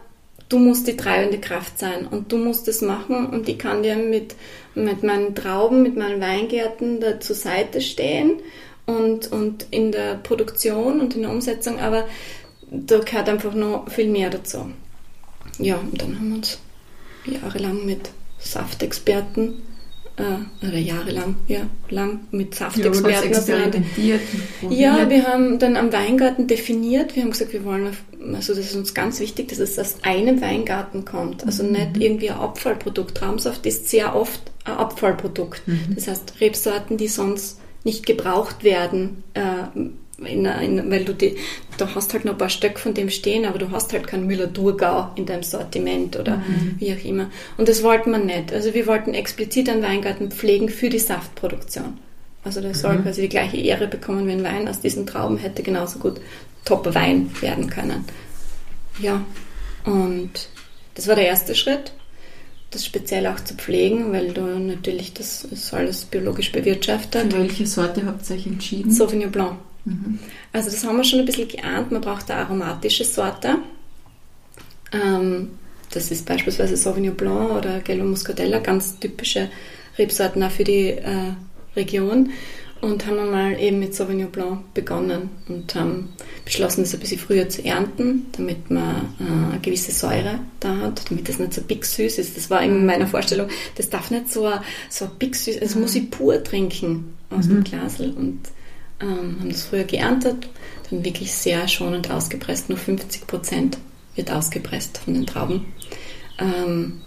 du 0.49 0.59
musst 0.59 0.87
die 0.87 0.97
treibende 0.97 1.39
Kraft 1.39 1.79
sein 1.79 2.07
und 2.07 2.31
du 2.31 2.37
musst 2.37 2.67
es 2.67 2.81
machen 2.81 3.27
und 3.27 3.47
ich 3.47 3.57
kann 3.57 3.83
dir 3.83 3.95
mit, 3.95 4.35
mit 4.75 5.03
meinen 5.03 5.33
Trauben, 5.35 5.83
mit 5.83 5.95
meinen 5.95 6.19
Weingärten 6.19 6.99
da 6.99 7.19
zur 7.19 7.35
Seite 7.35 7.81
stehen 7.81 8.39
und, 8.85 9.31
und 9.31 9.67
in 9.71 9.91
der 9.91 10.15
Produktion 10.15 10.99
und 10.99 11.15
in 11.15 11.21
der 11.21 11.31
Umsetzung, 11.31 11.79
aber 11.79 12.07
da 12.69 12.99
gehört 12.99 13.29
einfach 13.29 13.53
noch 13.53 13.89
viel 13.89 14.07
mehr 14.07 14.29
dazu. 14.29 14.71
Ja, 15.59 15.77
und 15.77 16.01
dann 16.01 16.15
haben 16.15 16.29
wir 16.29 16.35
uns 16.37 16.59
jahrelang 17.25 17.85
mit 17.85 18.09
Saftexperten 18.39 19.61
äh, 20.21 20.67
oder 20.67 20.77
jahrelang, 20.77 21.35
ja, 21.47 21.61
lang 21.89 22.21
mit 22.31 22.55
Saftexperten 22.55 23.85
ja, 23.97 24.15
ja, 24.69 25.09
wir 25.09 25.27
haben 25.27 25.59
dann 25.59 25.75
am 25.75 25.91
Weingarten 25.91 26.47
definiert, 26.47 27.15
wir 27.15 27.23
haben 27.23 27.31
gesagt, 27.31 27.53
wir 27.53 27.63
wollen, 27.63 27.95
also 28.33 28.53
das 28.53 28.65
ist 28.65 28.75
uns 28.75 28.93
ganz 28.93 29.19
wichtig, 29.19 29.49
dass 29.49 29.59
es 29.59 29.79
aus 29.79 29.97
einem 30.03 30.41
Weingarten 30.41 31.05
kommt, 31.05 31.45
also 31.45 31.63
mhm. 31.63 31.71
nicht 31.71 31.97
irgendwie 31.97 32.29
ein 32.29 32.37
Abfallprodukt. 32.37 33.15
Traumsaft 33.15 33.65
ist 33.65 33.89
sehr 33.89 34.15
oft 34.15 34.41
ein 34.63 34.73
Abfallprodukt. 34.73 35.67
Mhm. 35.67 35.95
Das 35.95 36.07
heißt, 36.07 36.35
Rebsorten, 36.39 36.97
die 36.97 37.07
sonst 37.07 37.59
nicht 37.83 38.05
gebraucht 38.05 38.63
werden, 38.63 39.23
äh, 39.33 39.41
in, 40.25 40.45
in, 40.45 40.91
weil 40.91 41.05
du 41.05 41.13
die, 41.13 41.35
da 41.77 41.93
hast 41.95 42.13
halt 42.13 42.25
noch 42.25 42.33
ein 42.33 42.37
paar 42.37 42.49
Stück 42.49 42.79
von 42.79 42.93
dem 42.93 43.09
stehen, 43.09 43.45
aber 43.45 43.59
du 43.59 43.71
hast 43.71 43.93
halt 43.93 44.07
kein 44.07 44.27
Müller-Thurgau 44.27 45.11
in 45.15 45.25
deinem 45.25 45.43
Sortiment 45.43 46.17
oder 46.17 46.37
mhm. 46.37 46.75
wie 46.79 46.93
auch 46.93 47.03
immer. 47.03 47.29
Und 47.57 47.69
das 47.69 47.83
wollten 47.83 48.11
wir 48.11 48.19
nicht. 48.19 48.53
Also 48.53 48.73
wir 48.73 48.87
wollten 48.87 49.13
explizit 49.13 49.69
einen 49.69 49.83
Weingarten 49.83 50.31
pflegen 50.31 50.69
für 50.69 50.89
die 50.89 50.99
Saftproduktion. 50.99 51.97
Also 52.43 52.61
der 52.61 52.73
soll 52.73 52.97
mhm. 52.97 53.03
quasi 53.03 53.21
die 53.21 53.29
gleiche 53.29 53.57
Ehre 53.57 53.87
bekommen 53.87 54.27
wie 54.27 54.31
ein 54.31 54.43
Wein 54.43 54.67
aus 54.67 54.79
diesen 54.79 55.05
Trauben 55.05 55.37
hätte 55.37 55.63
genauso 55.63 55.99
gut 55.99 56.19
Top-Wein 56.65 57.31
werden 57.41 57.69
können. 57.69 58.05
Ja, 58.99 59.23
und 59.85 60.49
das 60.95 61.07
war 61.07 61.15
der 61.15 61.27
erste 61.27 61.55
Schritt 61.55 61.91
das 62.71 62.85
speziell 62.85 63.27
auch 63.27 63.39
zu 63.41 63.53
pflegen, 63.53 64.13
weil 64.13 64.33
du 64.33 64.41
natürlich 64.41 65.13
das 65.13 65.43
ist 65.43 65.73
alles 65.73 66.05
biologisch 66.05 66.51
bewirtschaftet. 66.51 67.33
Für 67.33 67.39
welche 67.39 67.67
Sorte 67.67 68.05
habt 68.05 68.27
ihr 68.29 68.37
euch 68.37 68.47
entschieden? 68.47 68.91
Sauvignon 68.91 69.31
Blanc. 69.31 69.57
Mhm. 69.85 70.19
Also 70.53 70.69
das 70.69 70.85
haben 70.85 70.97
wir 70.97 71.03
schon 71.03 71.19
ein 71.19 71.25
bisschen 71.25 71.47
geahnt. 71.47 71.91
Man 71.91 72.01
braucht 72.01 72.29
eine 72.29 72.41
aromatische 72.41 73.05
Sorte. 73.05 73.57
Ähm, 74.91 75.49
das 75.91 76.11
ist 76.11 76.25
beispielsweise 76.25 76.77
Sauvignon 76.77 77.15
Blanc 77.15 77.51
oder 77.51 77.79
Gello 77.79 78.05
Muscatella, 78.05 78.59
ganz 78.59 78.97
typische 78.99 79.49
Rebsorten 79.97 80.43
auch 80.43 80.51
für 80.51 80.63
die 80.63 80.89
äh, 80.89 81.33
Region. 81.75 82.29
Und 82.81 83.05
haben 83.05 83.29
mal 83.29 83.59
eben 83.59 83.77
mit 83.77 83.93
Sauvignon 83.93 84.31
Blanc 84.31 84.73
begonnen 84.73 85.29
und 85.47 85.75
haben 85.75 86.13
beschlossen, 86.43 86.81
das 86.81 86.95
ein 86.95 86.99
bisschen 86.99 87.19
früher 87.19 87.47
zu 87.47 87.63
ernten, 87.63 88.25
damit 88.31 88.71
man 88.71 89.13
äh, 89.19 89.51
eine 89.51 89.59
gewisse 89.61 89.91
Säure 89.91 90.39
da 90.59 90.77
hat, 90.77 91.07
damit 91.07 91.29
das 91.29 91.37
nicht 91.37 91.53
so 91.53 91.61
süß 91.61 92.17
ist. 92.17 92.35
Das 92.35 92.49
war 92.49 92.63
in 92.63 92.87
meiner 92.87 93.05
Vorstellung, 93.05 93.49
das 93.75 93.91
darf 93.91 94.09
nicht 94.09 94.33
so, 94.33 94.51
so 94.89 95.07
süß, 95.19 95.59
das 95.59 95.75
muss 95.75 95.93
ich 95.93 96.09
pur 96.09 96.43
trinken 96.43 97.13
aus 97.29 97.45
mhm. 97.45 97.49
dem 97.49 97.63
Glasl. 97.65 98.13
Und 98.17 98.39
ähm, 99.01 99.37
haben 99.39 99.49
das 99.49 99.63
früher 99.63 99.83
geerntet, 99.83 100.47
dann 100.89 101.03
wirklich 101.03 101.31
sehr 101.31 101.67
schonend 101.67 102.09
ausgepresst, 102.11 102.69
nur 102.69 102.77
50 102.77 103.27
Prozent 103.27 103.77
wird 104.15 104.31
ausgepresst 104.31 104.99
von 104.99 105.13
den 105.13 105.25
Trauben. 105.25 105.73
Ähm, 106.39 107.01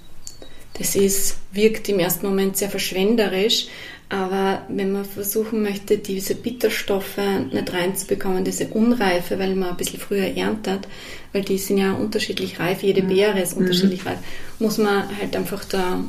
das 0.74 0.96
ist, 0.96 1.36
wirkt 1.52 1.88
im 1.88 2.00
ersten 2.00 2.26
Moment 2.26 2.56
sehr 2.56 2.70
verschwenderisch, 2.70 3.66
aber 4.08 4.62
wenn 4.68 4.92
man 4.92 5.04
versuchen 5.04 5.62
möchte, 5.62 5.98
diese 5.98 6.34
Bitterstoffe 6.34 7.18
nicht 7.52 7.72
reinzubekommen, 7.72 8.44
diese 8.44 8.68
Unreife, 8.68 9.38
weil 9.38 9.54
man 9.54 9.70
ein 9.70 9.76
bisschen 9.76 10.00
früher 10.00 10.36
erntet, 10.36 10.86
weil 11.32 11.42
die 11.42 11.58
sind 11.58 11.78
ja 11.78 11.92
unterschiedlich 11.92 12.60
reif, 12.60 12.82
jede 12.82 13.02
mhm. 13.02 13.08
Beere 13.08 13.40
ist 13.40 13.56
unterschiedlich 13.56 14.04
mhm. 14.04 14.10
reif, 14.10 14.18
muss 14.58 14.78
man 14.78 15.04
halt 15.18 15.34
einfach 15.36 15.64
da 15.64 16.04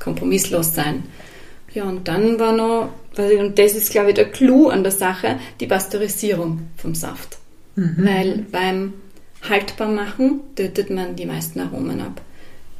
kompromisslos 0.00 0.74
sein. 0.74 1.04
Ja, 1.74 1.84
und 1.84 2.08
dann 2.08 2.38
war 2.38 2.52
noch, 2.52 2.90
und 3.16 3.58
das 3.58 3.74
ist, 3.74 3.90
glaube 3.90 4.10
ich, 4.10 4.14
der 4.14 4.30
Clou 4.30 4.68
an 4.68 4.82
der 4.82 4.92
Sache, 4.92 5.38
die 5.60 5.66
Pasteurisierung 5.66 6.68
vom 6.76 6.94
Saft. 6.94 7.38
Mhm. 7.76 7.96
Weil 7.98 8.46
beim 8.50 8.94
Haltbarmachen 9.48 10.40
tötet 10.54 10.90
man 10.90 11.16
die 11.16 11.26
meisten 11.26 11.60
Aromen 11.60 12.00
ab. 12.00 12.20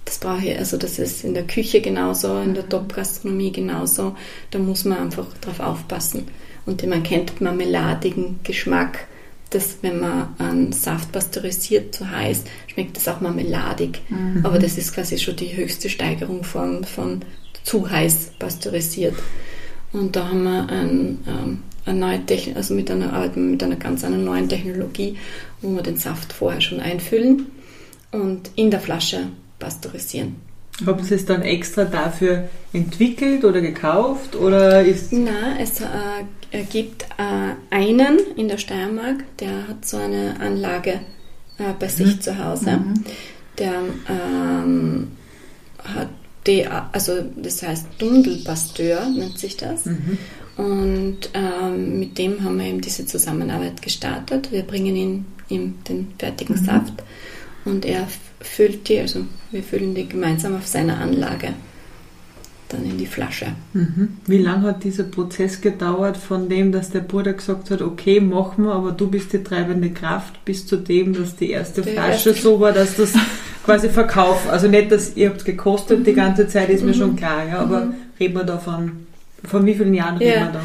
Das 0.04 0.18
brauche 0.18 0.46
ich, 0.46 0.58
also 0.58 0.76
das 0.76 0.98
ist 0.98 1.24
in 1.24 1.34
der 1.34 1.46
Küche 1.46 1.80
genauso, 1.80 2.40
in 2.40 2.54
der 2.54 2.68
Top-Gastronomie 2.68 3.52
genauso. 3.52 4.16
Da 4.50 4.58
muss 4.58 4.84
man 4.84 4.98
einfach 4.98 5.26
drauf 5.40 5.60
aufpassen. 5.60 6.26
Und 6.66 6.86
man 6.86 7.02
kennt 7.02 7.40
marmeladigen 7.40 8.40
Geschmack, 8.42 9.06
dass 9.50 9.78
wenn 9.82 10.00
man 10.00 10.34
einen 10.38 10.72
Saft 10.72 11.12
pasteurisiert 11.12 11.94
zu 11.94 12.10
heiß, 12.10 12.44
schmeckt 12.68 12.96
das 12.96 13.08
auch 13.08 13.20
marmeladig. 13.20 14.00
Mhm. 14.08 14.44
Aber 14.44 14.58
das 14.58 14.78
ist 14.78 14.94
quasi 14.94 15.18
schon 15.18 15.36
die 15.36 15.56
höchste 15.56 15.88
Steigerung 15.88 16.44
von, 16.44 16.84
von 16.84 17.22
zu 17.64 17.90
heiß 17.90 18.32
pasteurisiert. 18.38 19.14
Und 19.92 20.16
da 20.16 20.28
haben 20.28 20.44
wir 20.44 20.68
ein, 20.68 21.18
ähm, 21.26 21.59
eine 21.85 21.98
neue 21.98 22.24
Technik, 22.24 22.57
also 22.57 22.74
mit 22.74 22.90
einer, 22.90 23.12
arbeiten 23.12 23.50
mit 23.50 23.62
einer 23.62 23.76
ganz 23.76 24.05
einer 24.05 24.16
neuen 24.16 24.48
Technologie, 24.48 25.16
wo 25.61 25.74
wir 25.74 25.83
den 25.83 25.96
Saft 25.96 26.33
vorher 26.33 26.61
schon 26.61 26.81
einfüllen 26.81 27.46
und 28.11 28.50
in 28.57 28.70
der 28.70 28.81
Flasche 28.81 29.28
pasteurisieren. 29.59 30.37
Haben 30.87 31.05
Sie 31.05 31.14
es 31.14 31.26
dann 31.26 31.42
extra 31.42 31.85
dafür 31.85 32.48
entwickelt 32.72 33.44
oder 33.44 33.61
gekauft 33.61 34.35
oder 34.35 34.83
ist? 34.83 35.12
Nein, 35.12 35.59
es 35.61 35.81
äh, 35.81 36.62
gibt 36.70 37.02
äh, 37.18 37.55
einen 37.70 38.18
in 38.37 38.48
der 38.48 38.59
Steiermark, 38.59 39.24
der 39.38 39.68
hat 39.68 39.85
so 39.85 39.98
eine 39.98 40.40
Anlage 40.40 41.00
äh, 41.59 41.72
bei 41.78 41.88
sich 41.88 42.16
mhm. 42.16 42.20
zu 42.20 42.42
Hause. 42.42 42.78
Mhm. 42.78 43.05
Der 43.59 43.74
ähm, 44.09 45.09
hat 45.85 46.09
die, 46.46 46.66
also 46.66 47.24
das 47.37 47.62
heißt 47.62 47.87
Dundelpasteur 47.98 49.09
nennt 49.09 49.38
sich 49.38 49.57
das. 49.57 49.87
Mhm. 49.87 50.18
Und 50.57 51.31
ähm, 51.33 51.98
mit 51.98 52.18
dem 52.18 52.44
haben 52.44 52.59
wir 52.59 52.66
eben 52.66 52.81
diese 52.81 53.07
Zusammenarbeit 53.07 53.81
gestartet. 53.81 54.52
Wir 54.52 54.62
bringen 54.62 54.96
ihn 54.96 55.24
ihm 55.52 55.74
den 55.88 56.09
fertigen 56.18 56.57
mhm. 56.57 56.64
Saft 56.64 56.94
und 57.64 57.85
er 57.85 58.09
füllt 58.40 58.88
die, 58.88 58.98
also 59.00 59.24
wir 59.50 59.62
füllen 59.62 59.94
die 59.94 60.09
gemeinsam 60.09 60.57
auf 60.57 60.66
seiner 60.66 60.98
Anlage 60.98 61.55
dann 62.68 62.85
in 62.85 62.96
die 62.96 63.07
Flasche. 63.07 63.48
Mhm. 63.74 64.16
Wie 64.26 64.38
lange 64.38 64.68
hat 64.68 64.85
dieser 64.85 65.05
Prozess 65.05 65.61
gedauert, 65.61 66.16
von 66.16 66.48
dem, 66.48 66.72
dass 66.72 66.88
der 66.88 67.00
Bruder 67.00 67.35
gesagt 67.35 67.70
hat, 67.70 67.83
okay, 67.83 68.18
machen 68.18 68.64
wir, 68.64 68.72
aber 68.72 68.92
du 68.92 69.11
bist 69.11 69.33
die 69.35 69.44
treibende 69.44 69.90
Kraft, 69.90 70.42
bis 70.46 70.66
zu 70.66 70.76
dem, 70.76 71.12
dass 71.12 71.37
die 71.37 71.50
erste 71.50 71.83
der 71.83 71.92
Flasche 71.92 72.31
erste 72.31 72.42
so 72.42 72.61
war, 72.61 72.72
dass 72.72 72.96
das 72.96 73.12
quasi 73.64 73.88
verkauft. 73.88 74.48
Also 74.48 74.68
nicht, 74.68 74.90
dass 74.92 75.16
ihr 75.16 75.31
habt 75.31 75.44
gekostet 75.44 76.01
mhm. 76.01 76.05
die 76.05 76.14
ganze 76.14 76.48
Zeit, 76.48 76.68
ist 76.70 76.83
mhm. 76.83 76.88
mir 76.88 76.94
schon 76.94 77.16
klar, 77.16 77.46
ja, 77.48 77.59
aber 77.59 77.87
mhm. 77.87 77.94
reden 78.18 78.35
wir 78.35 78.44
da 78.44 78.59
von, 78.59 79.07
von 79.44 79.64
wie 79.66 79.75
vielen 79.75 79.94
Jahren 79.94 80.18
reden 80.18 80.46
wir 80.46 80.53
da? 80.53 80.61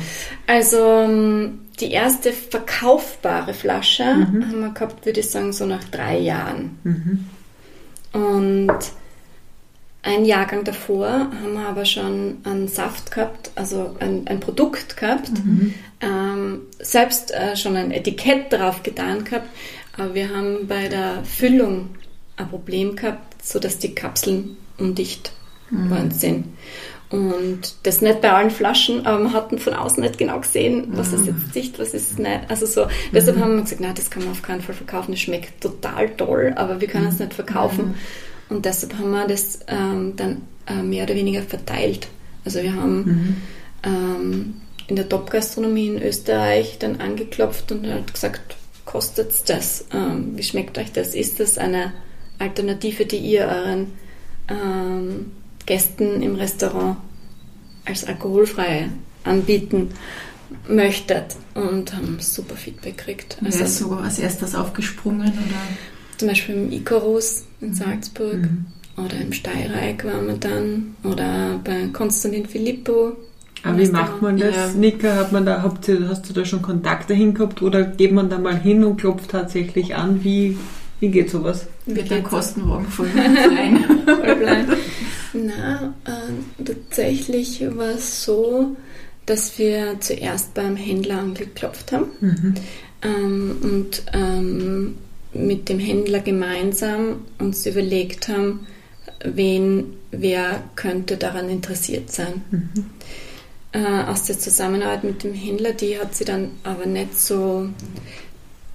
Also 0.47 0.77
ähm, 0.77 1.59
die 1.79 1.91
erste 1.91 2.31
verkaufbare 2.31 3.53
Flasche 3.53 4.03
mhm. 4.03 4.47
haben 4.47 4.59
wir 4.61 4.69
gehabt, 4.71 5.05
würde 5.05 5.19
ich 5.19 5.29
sagen, 5.29 5.53
so 5.53 5.65
nach 5.65 5.83
drei 5.85 6.17
Jahren. 6.17 6.79
Mhm. 6.83 7.25
Und 8.13 8.77
ein 10.03 10.25
Jahrgang 10.25 10.63
davor 10.63 11.07
haben 11.09 11.53
wir 11.53 11.67
aber 11.67 11.85
schon 11.85 12.37
einen 12.45 12.67
Saft 12.67 13.11
gehabt, 13.11 13.51
also 13.55 13.95
ein, 13.99 14.25
ein 14.27 14.39
Produkt 14.39 14.95
gehabt, 14.95 15.31
mhm. 15.43 15.73
ähm, 15.99 16.61
selbst 16.79 17.31
äh, 17.31 17.55
schon 17.57 17.75
ein 17.75 17.91
Etikett 17.91 18.53
drauf 18.53 18.83
getan 18.83 19.25
gehabt, 19.25 19.49
aber 19.97 20.15
wir 20.15 20.29
haben 20.29 20.67
bei 20.67 20.87
der 20.87 21.23
Füllung 21.25 21.89
ein 22.37 22.49
Problem 22.49 22.95
gehabt, 22.95 23.45
sodass 23.45 23.79
die 23.79 23.93
Kapseln 23.93 24.57
undicht 24.77 25.31
mhm. 25.69 25.89
worden 25.89 26.11
sind. 26.11 26.45
Und 27.09 27.75
das 27.83 28.01
nicht 28.01 28.19
bei 28.19 28.33
allen 28.33 28.51
Flaschen, 28.51 29.05
aber 29.05 29.23
wir 29.23 29.33
hatten 29.33 29.59
von 29.59 29.73
außen 29.73 30.03
nicht 30.03 30.17
genau 30.17 30.41
gesehen, 30.41 30.89
was 30.91 31.13
ist 31.13 31.25
jetzt 31.25 31.55
dicht, 31.55 31.79
was 31.79 31.93
ist 31.93 32.19
nicht. 32.19 32.41
Also 32.49 32.65
so, 32.65 32.85
mhm. 32.85 32.89
deshalb 33.13 33.39
haben 33.39 33.55
wir 33.55 33.63
gesagt, 33.63 33.81
nein, 33.81 33.95
das 33.95 34.09
kann 34.09 34.23
man 34.23 34.33
auf 34.33 34.41
keinen 34.41 34.61
Fall 34.61 34.75
verkaufen, 34.75 35.11
das 35.11 35.21
schmeckt 35.21 35.61
total 35.61 36.09
toll, 36.09 36.53
aber 36.57 36.81
wir 36.81 36.87
können 36.87 37.07
es 37.07 37.19
nicht 37.19 37.33
verkaufen. 37.33 37.95
Mhm. 38.49 38.55
Und 38.55 38.65
deshalb 38.65 38.97
haben 38.97 39.11
wir 39.11 39.25
das 39.25 39.59
ähm, 39.67 40.13
dann 40.17 40.41
äh, 40.67 40.81
mehr 40.81 41.05
oder 41.05 41.15
weniger 41.15 41.41
verteilt. 41.41 42.07
Also 42.43 42.61
wir 42.61 42.75
haben 42.75 42.97
mhm. 43.03 43.35
ähm, 43.83 44.61
in 44.87 44.95
der 44.97 45.07
Top-Gastronomie 45.07 45.87
in 45.87 46.01
Österreich 46.01 46.77
dann 46.79 46.99
angeklopft 46.99 47.71
und 47.71 47.87
halt 47.87 48.13
gesagt, 48.13 48.57
kostet 48.85 49.49
das? 49.49 49.85
Ähm, 49.93 50.33
wie 50.35 50.43
schmeckt 50.43 50.77
euch 50.77 50.91
das? 50.91 51.13
Ist 51.13 51.39
das 51.39 51.57
eine 51.57 51.93
Alternative, 52.39 53.05
die 53.05 53.17
ihr 53.17 53.45
euren 53.45 53.87
ähm, 54.49 55.31
Gästen 55.65 56.21
im 56.21 56.35
Restaurant 56.35 56.97
als 57.85 58.05
alkoholfrei 58.05 58.89
anbieten 59.23 59.89
möchtet? 60.67 61.35
Und 61.53 61.93
haben 61.95 62.17
super 62.19 62.55
Feedback 62.55 62.97
gekriegt. 62.97 63.37
Also, 63.43 63.59
Wer 63.59 63.65
ist 63.65 63.77
so 63.77 63.91
als 63.93 64.19
erstes 64.19 64.55
aufgesprungen? 64.55 65.27
Oder? 65.27 65.57
Zum 66.17 66.27
Beispiel 66.27 66.55
im 66.55 66.71
Icarus 66.71 67.45
in 67.61 67.73
Salzburg. 67.73 68.41
Mhm. 68.41 68.65
Oder 68.97 69.17
im 69.21 69.33
Steyrijk 69.33 70.05
waren 70.05 70.27
wir 70.27 70.37
dann. 70.37 70.95
Oder 71.03 71.59
bei 71.63 71.87
Konstantin 71.93 72.47
Filippo 72.47 73.15
aber 73.63 73.79
wie 73.79 73.87
macht 73.87 74.21
man 74.21 74.37
das, 74.37 74.55
ja. 74.55 74.67
Nika? 74.75 75.15
Hat 75.15 75.31
man 75.31 75.45
da, 75.45 75.61
habt 75.61 75.87
ihr, 75.87 76.07
hast 76.09 76.29
du 76.29 76.33
da 76.33 76.45
schon 76.45 76.61
Kontakte 76.61 77.13
hin 77.13 77.33
gehabt 77.33 77.61
oder 77.61 77.83
geht 77.83 78.11
man 78.11 78.29
da 78.29 78.37
mal 78.37 78.57
hin 78.57 78.83
und 78.83 78.97
klopft 78.97 79.31
tatsächlich 79.31 79.95
an? 79.95 80.23
Wie, 80.23 80.57
wie 80.99 81.09
geht 81.09 81.29
sowas? 81.29 81.67
Mit 81.85 82.09
dem 82.09 82.23
Kostenwagen 82.23 82.87
voll 82.87 83.07
klein. 83.07 83.85
Na, 85.33 85.93
äh, 86.05 86.63
tatsächlich 86.63 87.61
war 87.75 87.91
es 87.91 88.23
so, 88.23 88.75
dass 89.25 89.59
wir 89.59 89.99
zuerst 89.99 90.53
beim 90.53 90.75
Händler 90.75 91.19
angeklopft 91.19 91.91
haben 91.91 92.07
mhm. 92.19 92.53
ähm, 93.03 93.57
und 93.61 94.03
ähm, 94.13 94.95
mit 95.33 95.69
dem 95.69 95.79
Händler 95.79 96.21
gemeinsam 96.21 97.25
uns 97.37 97.65
überlegt 97.65 98.29
haben, 98.29 98.65
wen, 99.23 99.93
wer 100.11 100.63
könnte 100.75 101.17
daran 101.17 101.49
interessiert 101.49 102.11
sein. 102.11 102.41
Mhm 102.49 102.85
äh, 103.71 104.03
aus 104.03 104.23
der 104.23 104.39
Zusammenarbeit 104.39 105.03
mit 105.03 105.23
dem 105.23 105.33
Händler, 105.33 105.73
die 105.73 105.99
hat 105.99 106.15
sie 106.15 106.25
dann 106.25 106.51
aber 106.63 106.85
nicht 106.85 107.17
so, 107.19 107.69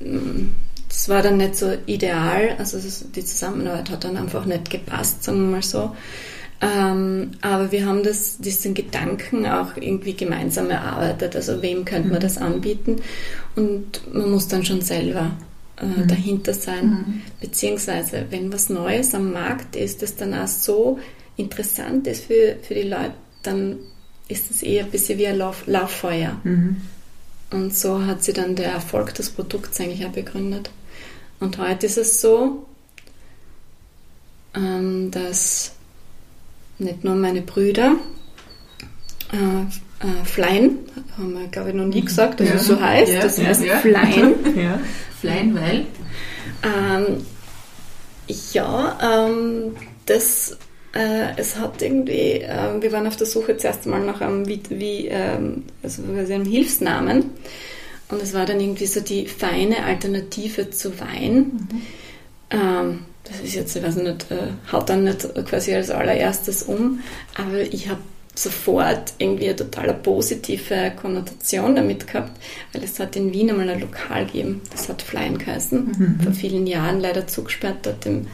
mm, 0.00 0.48
das 0.92 1.08
war 1.08 1.22
dann 1.22 1.38
nicht 1.38 1.56
so 1.56 1.72
ideal, 1.86 2.54
also 2.58 2.78
die 2.78 3.24
Zusammenarbeit 3.24 3.88
hat 3.88 4.04
dann 4.04 4.18
einfach 4.18 4.44
nicht 4.44 4.68
gepasst, 4.68 5.24
sagen 5.24 5.40
wir 5.40 5.56
mal 5.56 5.62
so. 5.62 5.96
Ähm, 6.60 7.30
aber 7.40 7.72
wir 7.72 7.86
haben 7.86 8.02
das, 8.02 8.38
diesen 8.38 8.74
Gedanken 8.74 9.46
auch 9.46 9.76
irgendwie 9.76 10.14
gemeinsam 10.14 10.68
erarbeitet. 10.70 11.34
Also 11.34 11.62
wem 11.62 11.86
könnte 11.86 12.08
man 12.08 12.18
mhm. 12.18 12.22
das 12.22 12.38
anbieten? 12.38 12.96
Und 13.56 14.14
man 14.14 14.30
muss 14.30 14.48
dann 14.48 14.64
schon 14.64 14.82
selber 14.82 15.32
äh, 15.78 15.86
mhm. 15.86 16.08
dahinter 16.08 16.52
sein. 16.52 16.86
Mhm. 16.86 17.22
Beziehungsweise, 17.40 18.26
wenn 18.28 18.52
was 18.52 18.68
Neues 18.68 19.14
am 19.14 19.32
Markt 19.32 19.74
ist, 19.74 20.02
das 20.02 20.14
dann 20.14 20.34
auch 20.34 20.46
so 20.46 21.00
interessant 21.36 22.06
ist 22.06 22.26
für, 22.26 22.56
für 22.62 22.74
die 22.74 22.82
Leute, 22.82 23.14
dann 23.42 23.78
ist 24.28 24.50
es 24.50 24.62
eher 24.62 24.84
ein 24.84 24.90
bisschen 24.90 25.18
wie 25.18 25.26
ein 25.26 25.38
Lauf, 25.38 25.64
Lauffeuer. 25.66 26.38
Mhm. 26.44 26.76
Und 27.50 27.74
so 27.74 28.04
hat 28.06 28.22
sie 28.22 28.34
dann 28.34 28.56
der 28.56 28.72
Erfolg 28.72 29.14
des 29.14 29.30
Produkts 29.30 29.80
eigentlich 29.80 30.06
auch 30.06 30.12
begründet. 30.12 30.70
Und 31.42 31.58
heute 31.58 31.86
ist 31.86 31.98
es 31.98 32.20
so, 32.20 32.64
ähm, 34.54 35.10
dass 35.10 35.72
nicht 36.78 37.02
nur 37.02 37.16
meine 37.16 37.42
Brüder 37.42 37.96
äh, 39.32 40.06
äh, 40.06 40.24
Flein, 40.24 40.78
haben 41.18 41.32
wir 41.32 41.48
glaube 41.48 41.70
ich 41.70 41.74
noch 41.74 41.86
nie 41.86 42.02
gesagt, 42.02 42.38
dass 42.38 42.48
ja. 42.48 42.54
es 42.54 42.66
so 42.66 42.80
heißt, 42.80 43.12
ja, 43.12 43.20
das 43.20 43.38
ja, 43.38 43.44
heißt 43.46 43.64
ja. 43.64 43.78
Flein. 43.78 44.34
Ja. 44.56 44.78
Flein, 45.20 45.56
weil? 45.56 45.86
Ähm, 46.62 47.26
ja, 48.52 49.26
ähm, 49.26 49.74
das 50.06 50.56
äh, 50.94 51.36
es 51.36 51.58
hat 51.58 51.82
irgendwie, 51.82 52.42
äh, 52.42 52.80
wir 52.80 52.92
waren 52.92 53.08
auf 53.08 53.16
der 53.16 53.26
Suche 53.26 53.56
zuerst 53.56 53.86
mal 53.86 54.00
nach 54.00 54.20
einem, 54.20 54.46
wie, 54.46 54.62
wie 54.68 55.08
ähm, 55.08 55.64
also 55.82 56.02
einem 56.04 56.44
Hilfsnamen. 56.44 57.30
Und 58.12 58.22
es 58.22 58.34
war 58.34 58.44
dann 58.44 58.60
irgendwie 58.60 58.86
so 58.86 59.00
die 59.00 59.26
feine 59.26 59.84
Alternative 59.84 60.70
zu 60.70 61.00
Wein. 61.00 61.34
Mhm. 61.34 61.82
Ähm, 62.50 62.98
das 63.24 63.40
ist 63.40 63.54
jetzt, 63.54 63.74
ich 63.74 63.82
weiß 63.82 63.96
nicht, 63.96 64.30
äh, 64.30 64.48
haut 64.70 64.90
dann 64.90 65.04
nicht 65.04 65.26
quasi 65.46 65.74
als 65.74 65.90
allererstes 65.90 66.64
um, 66.64 67.00
aber 67.34 67.60
ich 67.60 67.88
habe 67.88 68.00
sofort 68.34 69.14
irgendwie 69.18 69.46
eine 69.46 69.56
total 69.56 69.94
positive 69.94 70.92
Konnotation 71.00 71.74
damit 71.74 72.06
gehabt, 72.06 72.38
weil 72.72 72.82
es 72.84 72.98
hat 72.98 73.16
in 73.16 73.32
Wien 73.32 73.50
einmal 73.50 73.68
ein 73.70 73.80
Lokal 73.80 74.26
gegeben, 74.26 74.60
das 74.70 74.88
hat 74.88 75.00
Flein 75.02 75.38
geheißen, 75.38 75.84
mhm. 75.84 76.20
vor 76.22 76.32
vielen 76.32 76.66
Jahren 76.66 77.00
leider 77.00 77.26
zugesperrt 77.26 77.78
dort 77.82 78.04
im 78.04 78.26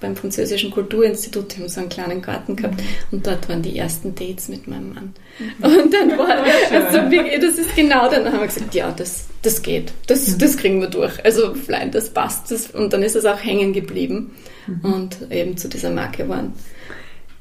beim 0.00 0.16
Französischen 0.16 0.70
Kulturinstitut, 0.70 1.54
die 1.56 1.60
haben 1.60 1.68
so 1.68 1.80
einen 1.80 1.88
kleinen 1.88 2.22
Garten 2.22 2.56
gehabt 2.56 2.82
und 3.10 3.26
dort 3.26 3.48
waren 3.48 3.62
die 3.62 3.78
ersten 3.78 4.14
Dates 4.14 4.48
mit 4.48 4.66
meinem 4.68 4.94
Mann. 4.94 5.14
Mhm. 5.38 5.64
Und 5.64 5.94
dann 5.94 6.18
war 6.18 6.28
also, 6.72 6.98
das 7.40 7.58
ist 7.58 7.74
genau, 7.76 8.10
dann 8.10 8.26
haben 8.26 8.40
wir 8.40 8.46
gesagt, 8.46 8.74
ja, 8.74 8.90
das, 8.90 9.26
das 9.42 9.62
geht, 9.62 9.92
das, 10.06 10.28
mhm. 10.28 10.38
das 10.38 10.56
kriegen 10.56 10.80
wir 10.80 10.88
durch. 10.88 11.24
Also 11.24 11.54
Flein, 11.54 11.90
das 11.90 12.10
passt. 12.10 12.50
Das, 12.50 12.70
und 12.70 12.92
dann 12.92 13.02
ist 13.02 13.16
es 13.16 13.24
auch 13.24 13.42
hängen 13.42 13.72
geblieben 13.72 14.32
mhm. 14.66 14.92
und 14.92 15.30
eben 15.30 15.56
zu 15.56 15.68
dieser 15.68 15.90
Marke 15.90 16.24
geworden. 16.24 16.52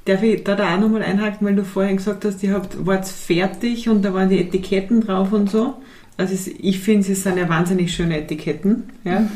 Darf 0.06 0.22
ich 0.22 0.44
da, 0.44 0.56
da 0.56 0.76
auch 0.76 0.80
nochmal 0.80 1.02
einhaken, 1.02 1.48
weil 1.48 1.56
du 1.56 1.66
vorhin 1.66 1.98
gesagt 1.98 2.26
hast, 2.26 2.44
ihr 2.44 2.54
habt, 2.54 2.86
wart 2.86 3.08
fertig 3.08 3.90
und 3.90 4.04
da 4.04 4.14
waren 4.14 4.30
die 4.30 4.40
Etiketten 4.40 5.02
drauf 5.02 5.34
und 5.34 5.50
so. 5.50 5.76
Also 6.18 6.50
ich 6.60 6.80
finde, 6.80 7.12
es 7.12 7.24
sind 7.24 7.38
ja 7.38 7.50
wahnsinnig 7.50 7.94
schöne 7.94 8.20
Etiketten. 8.20 8.84
Ja? 9.04 9.28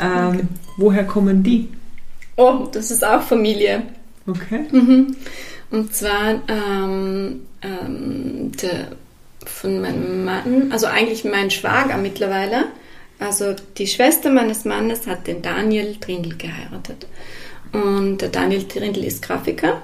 Ähm, 0.00 0.40
woher 0.76 1.04
kommen 1.04 1.42
die? 1.42 1.68
Oh, 2.36 2.68
das 2.72 2.90
ist 2.90 3.04
auch 3.04 3.22
Familie. 3.22 3.82
Okay. 4.26 4.66
Mhm. 4.70 5.16
Und 5.70 5.94
zwar 5.94 6.42
ähm, 6.48 7.46
ähm, 7.62 8.52
der, 8.60 8.88
von 9.46 9.80
meinem 9.80 10.24
Mann, 10.24 10.72
also 10.72 10.86
eigentlich 10.86 11.24
mein 11.24 11.50
Schwager 11.50 11.96
mittlerweile. 11.96 12.66
Also 13.18 13.54
die 13.76 13.86
Schwester 13.86 14.30
meines 14.30 14.64
Mannes 14.64 15.06
hat 15.06 15.26
den 15.26 15.42
Daniel 15.42 15.96
Trindl 15.96 16.36
geheiratet. 16.36 17.06
Und 17.72 18.18
der 18.18 18.30
Daniel 18.30 18.66
Trindl 18.66 19.04
ist 19.04 19.22
Grafiker. 19.22 19.82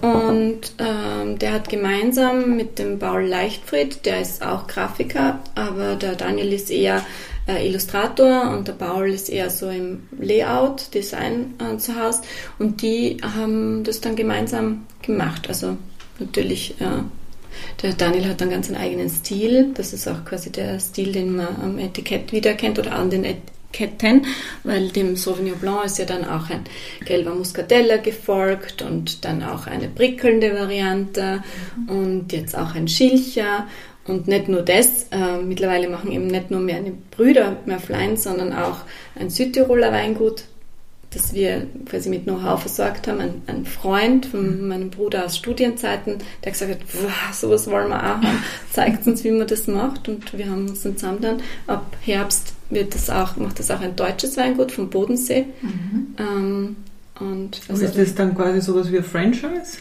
Und 0.00 0.74
ähm, 0.78 1.38
der 1.38 1.52
hat 1.52 1.70
gemeinsam 1.70 2.56
mit 2.56 2.78
dem 2.78 2.98
Paul 2.98 3.22
Leichtfried, 3.24 4.04
der 4.04 4.20
ist 4.20 4.44
auch 4.44 4.66
Grafiker, 4.66 5.40
aber 5.54 5.94
der 5.94 6.16
Daniel 6.16 6.52
ist 6.52 6.70
eher 6.70 7.02
äh, 7.46 7.66
Illustrator 7.66 8.50
und 8.50 8.68
der 8.68 8.72
Paul 8.72 9.10
ist 9.10 9.30
eher 9.30 9.50
so 9.50 9.68
im 9.68 10.08
Layout, 10.18 10.92
Design 10.94 11.54
äh, 11.58 11.76
zu 11.78 12.00
Hause 12.00 12.22
und 12.58 12.82
die 12.82 13.18
haben 13.22 13.84
das 13.84 14.00
dann 14.00 14.16
gemeinsam 14.16 14.86
gemacht. 15.02 15.48
Also 15.48 15.76
natürlich, 16.18 16.80
äh, 16.80 17.02
der 17.82 17.92
Daniel 17.94 18.28
hat 18.28 18.40
dann 18.40 18.50
ganz 18.50 18.68
einen 18.68 18.76
eigenen 18.76 19.08
Stil, 19.08 19.72
das 19.74 19.92
ist 19.92 20.08
auch 20.08 20.24
quasi 20.24 20.50
der 20.50 20.78
Stil, 20.80 21.12
den 21.12 21.36
man 21.36 21.48
am 21.62 21.78
Etikett 21.78 22.32
wiedererkennt 22.32 22.78
oder 22.78 22.92
an 22.92 23.10
den 23.10 23.24
Etiketten, 23.24 24.26
weil 24.64 24.88
dem 24.88 25.16
Sauvignon 25.16 25.58
Blanc 25.58 25.86
ist 25.86 25.98
ja 25.98 26.04
dann 26.04 26.24
auch 26.24 26.50
ein 26.50 26.64
gelber 27.04 27.34
Muscatella 27.34 27.98
gefolgt 27.98 28.82
und 28.82 29.24
dann 29.24 29.42
auch 29.42 29.66
eine 29.66 29.88
prickelnde 29.88 30.52
Variante 30.54 31.42
und 31.86 32.32
jetzt 32.32 32.56
auch 32.58 32.74
ein 32.74 32.88
Schilcher 32.88 33.66
und 34.06 34.28
nicht 34.28 34.48
nur 34.48 34.62
das, 34.62 35.06
äh, 35.10 35.38
mittlerweile 35.42 35.88
machen 35.88 36.12
eben 36.12 36.26
nicht 36.26 36.50
nur 36.50 36.60
meine 36.60 36.92
Brüder 37.10 37.56
mehr 37.66 37.80
Flein, 37.80 38.16
sondern 38.16 38.52
auch 38.52 38.78
ein 39.18 39.30
Südtiroler 39.30 39.92
Weingut, 39.92 40.44
das 41.10 41.32
wir 41.34 41.66
quasi 41.88 42.08
mit 42.08 42.24
Know-how 42.24 42.60
versorgt 42.60 43.08
haben. 43.08 43.20
Ein, 43.20 43.42
ein, 43.46 43.64
Freund 43.64 44.26
von 44.26 44.68
meinem 44.68 44.90
Bruder 44.90 45.24
aus 45.24 45.36
Studienzeiten, 45.36 46.18
der 46.44 46.52
gesagt 46.52 46.72
hat, 46.72 46.80
wow, 46.92 47.32
sowas 47.32 47.68
wollen 47.70 47.88
wir 47.88 47.98
auch 47.98 48.22
haben, 48.22 48.42
zeigt 48.70 49.06
uns, 49.06 49.24
wie 49.24 49.30
man 49.30 49.46
das 49.46 49.66
macht. 49.66 50.08
Und 50.08 50.36
wir 50.36 50.50
haben 50.50 50.68
uns 50.68 50.82
dann 50.82 50.96
zusammen 50.96 51.20
dann, 51.20 51.42
ab 51.66 51.96
Herbst 52.00 52.54
wird 52.70 52.94
das 52.94 53.10
auch, 53.10 53.36
macht 53.36 53.58
das 53.58 53.70
auch 53.70 53.80
ein 53.80 53.96
deutsches 53.96 54.36
Weingut 54.36 54.72
vom 54.72 54.90
Bodensee. 54.90 55.46
Mhm. 55.62 56.14
Ähm, 56.18 56.76
und 57.18 57.60
also, 57.68 57.84
ist 57.84 57.96
das 57.96 58.14
dann 58.14 58.34
quasi 58.34 58.60
sowas 58.60 58.92
wie 58.92 58.98
ein 58.98 59.04
Franchise? 59.04 59.78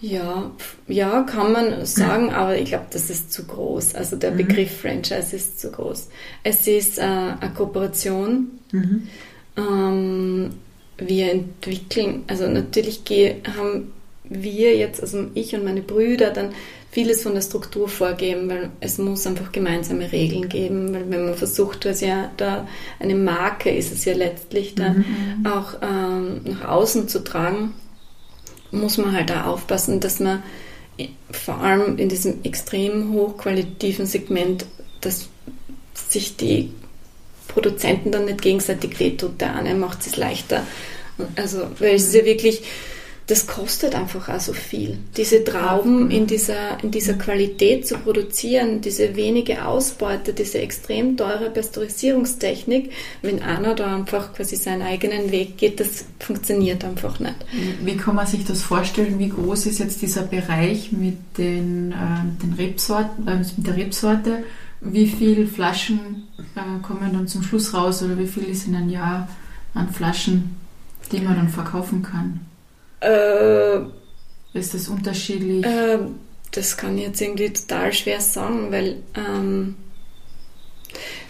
Ja, 0.00 0.50
ja, 0.88 1.22
kann 1.22 1.52
man 1.52 1.84
sagen, 1.84 2.30
aber 2.34 2.58
ich 2.58 2.70
glaube, 2.70 2.86
das 2.90 3.10
ist 3.10 3.32
zu 3.32 3.44
groß. 3.44 3.94
Also 3.94 4.16
der 4.16 4.32
mhm. 4.32 4.38
Begriff 4.38 4.80
Franchise 4.80 5.36
ist 5.36 5.60
zu 5.60 5.70
groß. 5.70 6.08
Es 6.42 6.66
ist 6.66 6.98
äh, 6.98 7.02
eine 7.02 7.52
Kooperation. 7.54 8.50
Mhm. 8.72 9.08
Ähm, 9.56 10.50
wir 10.96 11.32
entwickeln, 11.32 12.24
also 12.26 12.46
natürlich 12.46 13.02
haben 13.56 13.92
wir 14.24 14.76
jetzt, 14.76 15.00
also 15.00 15.26
ich 15.34 15.54
und 15.54 15.64
meine 15.64 15.80
Brüder, 15.80 16.30
dann 16.30 16.50
vieles 16.90 17.22
von 17.22 17.34
der 17.34 17.42
Struktur 17.42 17.88
vorgeben, 17.88 18.48
weil 18.48 18.70
es 18.80 18.98
muss 18.98 19.26
einfach 19.26 19.52
gemeinsame 19.52 20.10
Regeln 20.10 20.48
geben, 20.48 20.92
weil 20.92 21.10
wenn 21.10 21.24
man 21.24 21.34
versucht, 21.34 21.86
was 21.86 22.00
ja 22.00 22.30
da 22.36 22.66
eine 22.98 23.14
Marke 23.14 23.70
ist 23.70 23.92
es 23.92 24.04
ja 24.04 24.14
letztlich 24.14 24.74
dann 24.74 24.98
mhm. 24.98 25.46
auch 25.46 25.74
ähm, 25.82 26.40
nach 26.44 26.68
außen 26.68 27.08
zu 27.08 27.22
tragen, 27.22 27.74
muss 28.70 28.98
man 28.98 29.12
halt 29.12 29.30
da 29.30 29.44
aufpassen, 29.44 30.00
dass 30.00 30.20
man 30.20 30.42
vor 31.30 31.58
allem 31.58 31.98
in 31.98 32.08
diesem 32.08 32.44
extrem 32.44 33.12
hochqualitativen 33.12 34.06
Segment, 34.06 34.66
dass 35.00 35.28
sich 36.08 36.36
die 36.36 36.72
Produzenten 37.48 38.12
dann 38.12 38.26
nicht 38.26 38.42
gegenseitig 38.42 39.00
wehtut. 39.00 39.40
Der 39.40 39.54
eine 39.54 39.74
macht 39.74 40.06
es 40.06 40.16
leichter. 40.16 40.66
Also, 41.36 41.66
weil 41.78 41.94
es 41.94 42.06
ist 42.06 42.14
ja 42.14 42.24
wirklich, 42.24 42.62
das 43.30 43.46
kostet 43.46 43.94
einfach 43.94 44.28
auch 44.28 44.40
so 44.40 44.52
viel. 44.52 44.98
Diese 45.16 45.44
Trauben 45.44 46.10
in 46.10 46.26
dieser, 46.26 46.82
in 46.82 46.90
dieser 46.90 47.14
Qualität 47.14 47.86
zu 47.86 47.96
produzieren, 47.96 48.80
diese 48.80 49.14
wenige 49.14 49.64
Ausbeute, 49.64 50.32
diese 50.32 50.58
extrem 50.58 51.16
teure 51.16 51.48
Pasteurisierungstechnik, 51.50 52.90
wenn 53.22 53.40
einer 53.40 53.76
da 53.76 53.94
einfach 53.94 54.34
quasi 54.34 54.56
seinen 54.56 54.82
eigenen 54.82 55.30
Weg 55.30 55.58
geht, 55.58 55.78
das 55.78 56.06
funktioniert 56.18 56.84
einfach 56.84 57.20
nicht. 57.20 57.36
Wie 57.84 57.96
kann 57.96 58.16
man 58.16 58.26
sich 58.26 58.44
das 58.44 58.62
vorstellen? 58.62 59.20
Wie 59.20 59.28
groß 59.28 59.66
ist 59.66 59.78
jetzt 59.78 60.02
dieser 60.02 60.22
Bereich 60.22 60.90
mit 60.90 61.18
den, 61.38 61.92
äh, 61.92 62.42
den 62.42 62.54
Rebsorten, 62.54 63.28
äh, 63.28 63.36
mit 63.36 63.64
der 63.64 63.76
Rebsorte? 63.76 64.42
Wie 64.80 65.06
viele 65.06 65.46
Flaschen 65.46 66.26
äh, 66.56 66.82
kommen 66.82 67.12
dann 67.12 67.28
zum 67.28 67.44
Schluss 67.44 67.74
raus 67.74 68.02
oder 68.02 68.18
wie 68.18 68.26
viel 68.26 68.44
ist 68.44 68.66
in 68.66 68.74
einem 68.74 68.90
Jahr 68.90 69.28
an 69.74 69.88
Flaschen, 69.88 70.56
die 71.12 71.20
man 71.20 71.36
dann 71.36 71.48
verkaufen 71.48 72.02
kann? 72.02 72.40
Äh, 73.00 73.78
ist 74.52 74.74
das 74.74 74.88
unterschiedlich? 74.88 75.64
Äh, 75.64 75.98
das 76.50 76.76
kann 76.76 76.98
ich 76.98 77.04
jetzt 77.04 77.20
irgendwie 77.20 77.50
total 77.50 77.92
schwer 77.92 78.20
sagen, 78.20 78.70
weil, 78.70 78.96
ähm, 79.14 79.76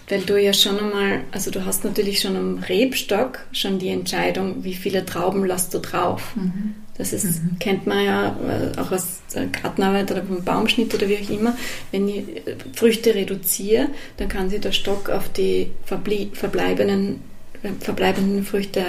weil 0.09 0.22
du 0.22 0.40
ja 0.40 0.52
schon 0.52 0.78
einmal, 0.78 1.20
also 1.30 1.50
du 1.50 1.64
hast 1.64 1.85
natürlich 1.85 2.20
schon 2.20 2.37
am 2.37 2.59
Rebstock 2.59 3.40
schon 3.52 3.78
die 3.78 3.90
Entscheidung, 3.90 4.64
wie 4.64 4.74
viele 4.74 5.04
Trauben 5.04 5.44
lässt 5.44 5.74
du 5.74 5.78
drauf. 5.78 6.35
Mhm. 6.35 6.74
Das 6.96 7.12
ist, 7.12 7.42
mhm. 7.42 7.59
kennt 7.59 7.87
man 7.87 8.04
ja 8.04 8.37
äh, 8.46 8.78
auch 8.78 8.92
aus 8.92 9.20
Gartenarbeit 9.62 10.11
oder 10.11 10.22
beim 10.22 10.44
Baumschnitt 10.44 10.94
oder 10.94 11.09
wie 11.09 11.18
auch 11.18 11.30
immer. 11.30 11.56
Wenn 11.92 12.09
ich 12.09 12.46
äh, 12.46 12.56
Früchte 12.74 13.14
reduziere, 13.14 13.88
dann 14.16 14.28
kann 14.28 14.50
sich 14.50 14.61
der 14.61 14.72
Stock 14.72 15.09
auf 15.09 15.28
die 15.30 15.70
verbleibenden, 15.85 17.20
äh, 17.62 17.70
verbleibenden 17.78 18.44
Früchte 18.44 18.85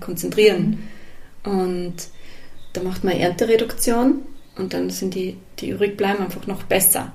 konzentrieren. 0.00 0.62
Mhm. 0.62 0.78
Und 1.44 1.94
da 2.72 2.82
macht 2.82 3.04
man 3.04 3.14
Erntereduktion 3.14 4.22
und 4.56 4.72
dann 4.72 4.90
sind 4.90 5.14
die, 5.14 5.36
die 5.58 5.70
übrig 5.70 5.96
bleiben, 5.96 6.22
einfach 6.22 6.46
noch 6.46 6.62
besser. 6.64 7.12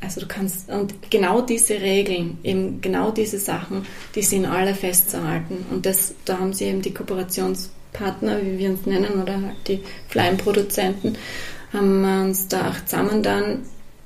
Also 0.00 0.20
du 0.20 0.26
kannst, 0.26 0.68
und 0.68 1.10
genau 1.10 1.42
diese 1.42 1.80
Regeln, 1.80 2.38
eben 2.42 2.80
genau 2.80 3.12
diese 3.12 3.38
Sachen, 3.38 3.86
die 4.14 4.22
sind 4.22 4.46
alle 4.46 4.74
festzuhalten. 4.74 5.64
Und 5.70 5.86
das, 5.86 6.14
da 6.24 6.38
haben 6.40 6.52
sie 6.52 6.64
eben 6.64 6.82
die 6.82 6.92
Kooperationspartner, 6.92 8.42
wie 8.42 8.58
wir 8.58 8.70
uns 8.70 8.84
nennen, 8.84 9.22
oder 9.22 9.34
halt 9.34 9.68
die 9.68 9.80
Fleimproduzenten, 10.08 11.16
haben 11.72 12.00
wir 12.00 12.22
uns 12.22 12.48
da 12.48 12.70
auch 12.70 12.84
zusammen 12.84 13.22
dann 13.22 13.60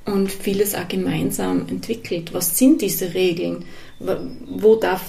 und 0.04 0.30
vieles 0.30 0.74
auch 0.74 0.86
gemeinsam 0.86 1.66
entwickelt. 1.68 2.32
Was 2.34 2.58
sind 2.58 2.82
diese 2.82 3.14
Regeln? 3.14 3.64
Wo 3.98 4.76
darf, 4.76 5.02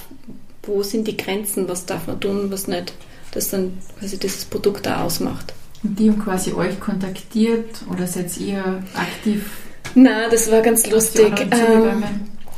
wo 0.64 0.84
sind 0.84 1.08
die 1.08 1.18
Grenzen? 1.18 1.68
Was 1.68 1.86
darf 1.86 2.08
man 2.08 2.20
tun, 2.20 2.50
was 2.50 2.68
nicht? 2.68 2.94
Das 3.32 3.50
dann 3.50 3.78
quasi 4.00 4.18
dieses 4.18 4.46
Produkt 4.46 4.86
da 4.86 5.04
ausmacht. 5.04 5.54
Und 5.84 6.00
die 6.00 6.10
haben 6.10 6.20
quasi 6.20 6.54
euch 6.54 6.80
kontaktiert 6.80 7.82
oder 7.92 8.08
seid 8.08 8.36
ihr 8.38 8.84
aktiv? 8.96 9.46
Na, 9.96 10.30
das 10.30 10.52
war 10.52 10.62
ganz 10.62 10.90
lustig. 10.90 11.34
Ähm, 11.52 12.04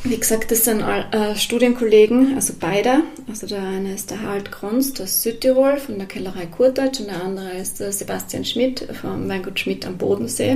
wie 0.04 0.18
gesagt, 0.18 0.50
das 0.52 0.64
sind 0.64 0.82
äh, 0.82 1.36
Studienkollegen, 1.36 2.36
also 2.36 2.54
beide. 2.58 3.04
Also 3.28 3.48
der 3.48 3.62
eine 3.62 3.94
ist 3.94 4.10
der 4.10 4.22
Harald 4.22 4.52
Kronst 4.52 5.02
aus 5.02 5.22
Südtirol 5.22 5.78
von 5.78 5.98
der 5.98 6.08
Kellerei 6.08 6.46
Kurdeutsch 6.46 7.02
und 7.02 7.08
der 7.08 7.22
andere 7.22 7.52
ist 7.58 7.80
der 7.82 7.92
Sebastian 7.92 8.46
Schmidt 8.46 8.88
vom 9.02 9.28
Weingut 9.28 9.60
Schmidt 9.60 9.86
am 9.86 9.98
Bodensee, 9.98 10.52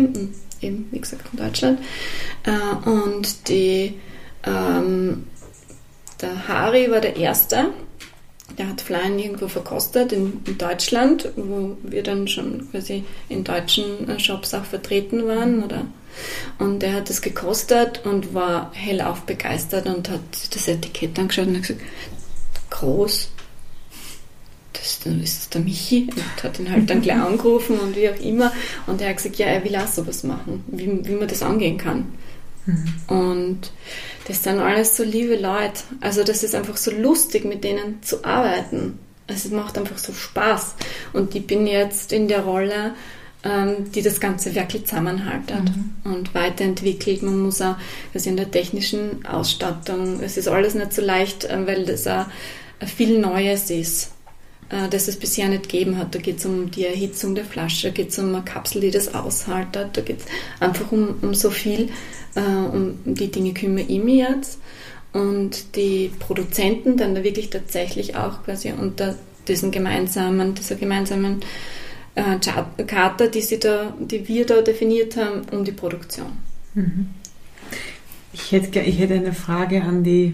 eben 0.62 0.88
wie 0.92 1.00
gesagt 1.00 1.28
in 1.34 1.40
Deutschland. 1.40 1.80
Äh, 2.44 2.90
und 2.90 3.50
die, 3.50 4.00
ähm, 4.46 5.28
der 6.22 6.48
Hari 6.48 6.90
war 6.90 7.02
der 7.02 7.18
Erste, 7.18 7.66
der 8.58 8.70
hat 8.70 8.82
Flyern 8.82 9.20
irgendwo 9.20 9.48
verkostet 9.48 10.12
in, 10.12 10.42
in, 10.46 10.58
Deutschland, 10.58 11.30
wo 11.36 11.78
wir 11.84 12.04
dann 12.04 12.28
schon 12.28 12.70
quasi 12.72 13.04
in 13.30 13.44
deutschen 13.44 14.10
äh, 14.10 14.20
Shops 14.20 14.54
auch 14.54 14.66
vertreten 14.66 15.28
waren. 15.28 15.64
Oder, 15.64 15.86
und 16.60 16.80
der 16.80 16.94
hat 16.94 17.10
das 17.10 17.22
gekostet 17.22 18.02
und 18.06 18.34
war 18.34 18.72
hellauf 18.74 19.22
begeistert 19.22 19.88
und 19.88 20.10
hat 20.10 20.22
das 20.52 20.68
Etikett 20.68 21.18
angeschaut 21.18 21.48
und 21.48 21.56
hat 21.56 21.64
gesagt, 21.64 21.82
groß, 22.70 23.30
das, 24.74 25.00
ist 25.06 25.40
das 25.40 25.50
der 25.50 25.62
Michi 25.62 26.10
und 26.16 26.44
hat 26.44 26.60
ihn 26.60 26.72
halt 26.72 26.90
dann 26.90 27.02
gleich 27.02 27.18
angerufen 27.18 27.80
und 27.80 27.96
wie 27.96 28.10
auch 28.10 28.20
immer. 28.20 28.52
Und 28.88 29.02
er 29.02 29.10
hat 29.10 29.18
gesagt, 29.18 29.38
ja, 29.38 29.48
er 29.48 29.64
will 29.64 29.76
auch 29.76 29.88
sowas 29.88 30.24
machen, 30.24 30.64
wie, 30.68 31.06
wie 31.06 31.16
man 31.16 31.28
das 31.28 31.44
angehen 31.44 31.78
kann. 31.78 32.06
Mhm. 32.66 32.96
Und 33.08 33.72
das 34.28 34.44
sind 34.44 34.60
alles 34.60 34.96
so 34.96 35.04
liebe 35.04 35.36
Leute. 35.36 35.82
Also 36.02 36.24
das 36.24 36.44
ist 36.44 36.56
einfach 36.56 36.78
so 36.78 36.92
lustig, 36.92 37.46
mit 37.46 37.64
denen 37.64 38.02
zu 38.02 38.24
arbeiten. 38.24 39.00
Also 39.28 39.50
es 39.50 39.54
macht 39.54 39.78
einfach 39.78 39.98
so 39.98 40.14
Spaß. 40.14 40.76
Und 41.14 41.36
ich 41.36 41.46
bin 41.46 41.68
jetzt 41.68 42.12
in 42.12 42.28
der 42.28 42.42
Rolle, 42.42 42.94
ähm, 43.44 43.92
die 43.92 44.02
das 44.02 44.20
Ganze 44.20 44.56
wirklich 44.56 44.86
zusammenhaltet 44.86 45.64
mhm. 45.64 46.12
und 46.12 46.34
weiterentwickelt. 46.34 47.24
Man 47.24 47.40
muss 47.40 47.62
auch, 47.62 47.76
also 48.14 48.30
in 48.30 48.38
der 48.38 48.52
technischen 48.52 49.26
Ausstattung, 49.26 50.22
es 50.22 50.38
ist 50.38 50.48
alles 50.48 50.76
nicht 50.76 50.94
so 50.94 51.02
leicht, 51.02 51.46
äh, 51.46 51.68
weil 51.68 51.86
das 51.86 52.08
auch 52.08 52.26
viel 52.86 53.20
Neues 53.20 53.70
ist 53.70 54.12
äh, 54.74 54.90
das 54.90 55.08
es 55.08 55.18
bisher 55.18 55.48
nicht 55.50 55.70
gegeben 55.70 55.98
hat. 55.98 56.16
Da 56.16 56.20
geht 56.20 56.40
es 56.40 56.46
um 56.46 56.72
die 56.72 56.86
Erhitzung 56.86 57.36
der 57.36 57.46
Flasche, 57.46 57.90
da 57.90 57.94
geht 57.94 58.10
es 58.10 58.20
um 58.20 58.34
eine 58.34 58.44
Kapsel, 58.44 58.82
die 58.82 58.92
das 58.92 59.14
aushaltet, 59.14 59.90
da 59.94 60.02
geht 60.02 60.20
es 60.20 60.26
einfach 60.60 60.92
um, 60.92 61.16
um 61.22 61.34
so 61.34 61.50
viel, 61.52 61.90
äh, 62.36 62.42
um 62.42 62.98
die 63.06 63.30
Dinge 63.30 63.54
kümmere 63.54 63.86
ich 63.88 64.04
mich 64.04 64.18
jetzt. 64.18 64.60
Und 65.14 65.76
die 65.76 66.12
Produzenten 66.18 66.98
dann 66.98 67.14
da 67.14 67.24
wirklich 67.24 67.52
tatsächlich 67.52 68.16
auch 68.16 68.44
quasi 68.44 68.72
unter 68.72 69.16
diesen 69.48 69.70
gemeinsamen, 69.70 70.56
dieser 70.56 70.76
gemeinsamen 70.76 71.42
äh, 72.16 72.40
Charta, 72.88 73.28
die, 73.28 73.42
sie 73.42 73.60
da, 73.60 73.94
die 74.00 74.28
wir 74.28 74.48
da 74.48 74.62
definiert 74.62 75.16
haben, 75.16 75.42
um 75.52 75.64
die 75.64 75.72
Produktion. 75.72 76.32
Mhm. 76.74 77.10
Ich 78.34 78.52
hätte, 78.52 78.80
ich 78.80 78.98
hätte 78.98 79.14
eine 79.14 79.34
Frage 79.34 79.84
an 79.84 80.04
die 80.04 80.34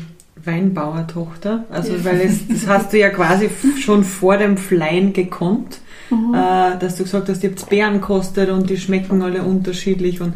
Weinbauertochter. 0.49 1.65
Also, 1.69 1.93
ja. 1.93 2.05
weil 2.05 2.21
es, 2.21 2.47
das 2.47 2.67
hast 2.67 2.93
du 2.93 2.99
ja 2.99 3.09
quasi 3.09 3.49
schon 3.79 4.03
vor 4.03 4.37
dem 4.37 4.57
Fleien 4.57 5.13
gekonnt, 5.13 5.79
mhm. 6.09 6.33
äh, 6.33 6.77
dass 6.79 6.95
du 6.95 7.03
gesagt 7.03 7.29
hast, 7.29 7.43
ihr 7.43 7.51
habt 7.51 7.69
Beeren 7.69 8.01
kostet 8.01 8.49
und 8.49 8.69
die 8.69 8.77
schmecken 8.77 9.21
alle 9.21 9.43
unterschiedlich 9.43 10.21
und 10.21 10.33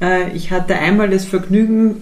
äh, 0.00 0.30
ich 0.34 0.50
hatte 0.50 0.76
einmal 0.76 1.10
das 1.10 1.24
Vergnügen, 1.24 1.96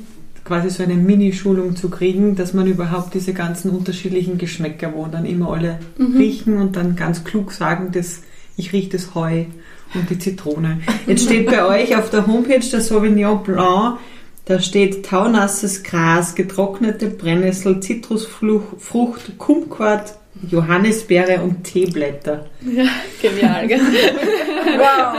quasi 0.45 0.71
so 0.71 0.83
eine 0.85 0.95
Mini-Schulung 0.95 1.75
zu 1.75 1.90
kriegen, 1.90 2.37
dass 2.37 2.55
man 2.55 2.69
überhaupt 2.69 3.14
diese 3.14 3.33
ganzen 3.33 3.71
unterschiedlichen 3.71 4.38
Geschmäcker, 4.38 4.92
wo 4.95 5.07
dann 5.07 5.27
immer 5.27 5.53
alle 5.53 5.81
mhm. 5.99 6.16
riechen 6.16 6.59
und 6.59 6.77
dann 6.77 6.95
ganz 6.95 7.25
klug 7.25 7.53
sagen, 7.53 7.90
dass 7.92 8.23
ich 8.57 8.73
rieche 8.73 8.90
das 8.90 9.14
Heu 9.14 9.47
und 9.95 10.09
die 10.09 10.19
Zitrone. 10.19 10.81
Jetzt 11.07 11.25
steht 11.25 11.47
bei 11.47 11.64
euch 11.66 11.97
auf 11.97 12.11
der 12.11 12.27
Homepage 12.27 12.61
der 12.61 12.81
Sauvignon 12.81 13.42
Blanc, 13.42 13.99
da 14.46 14.61
steht 14.61 15.04
taunasses 15.04 15.82
Gras, 15.82 16.35
getrocknete 16.35 17.09
Brennnessel, 17.09 17.80
Zitrusfrucht, 17.80 19.38
Kumquat, 19.38 20.18
Johannisbeere 20.48 21.42
und 21.42 21.64
Teeblätter. 21.64 22.46
Ja, 22.61 22.87
genial, 23.20 23.66
gell? 23.66 23.80
wow! 24.78 25.16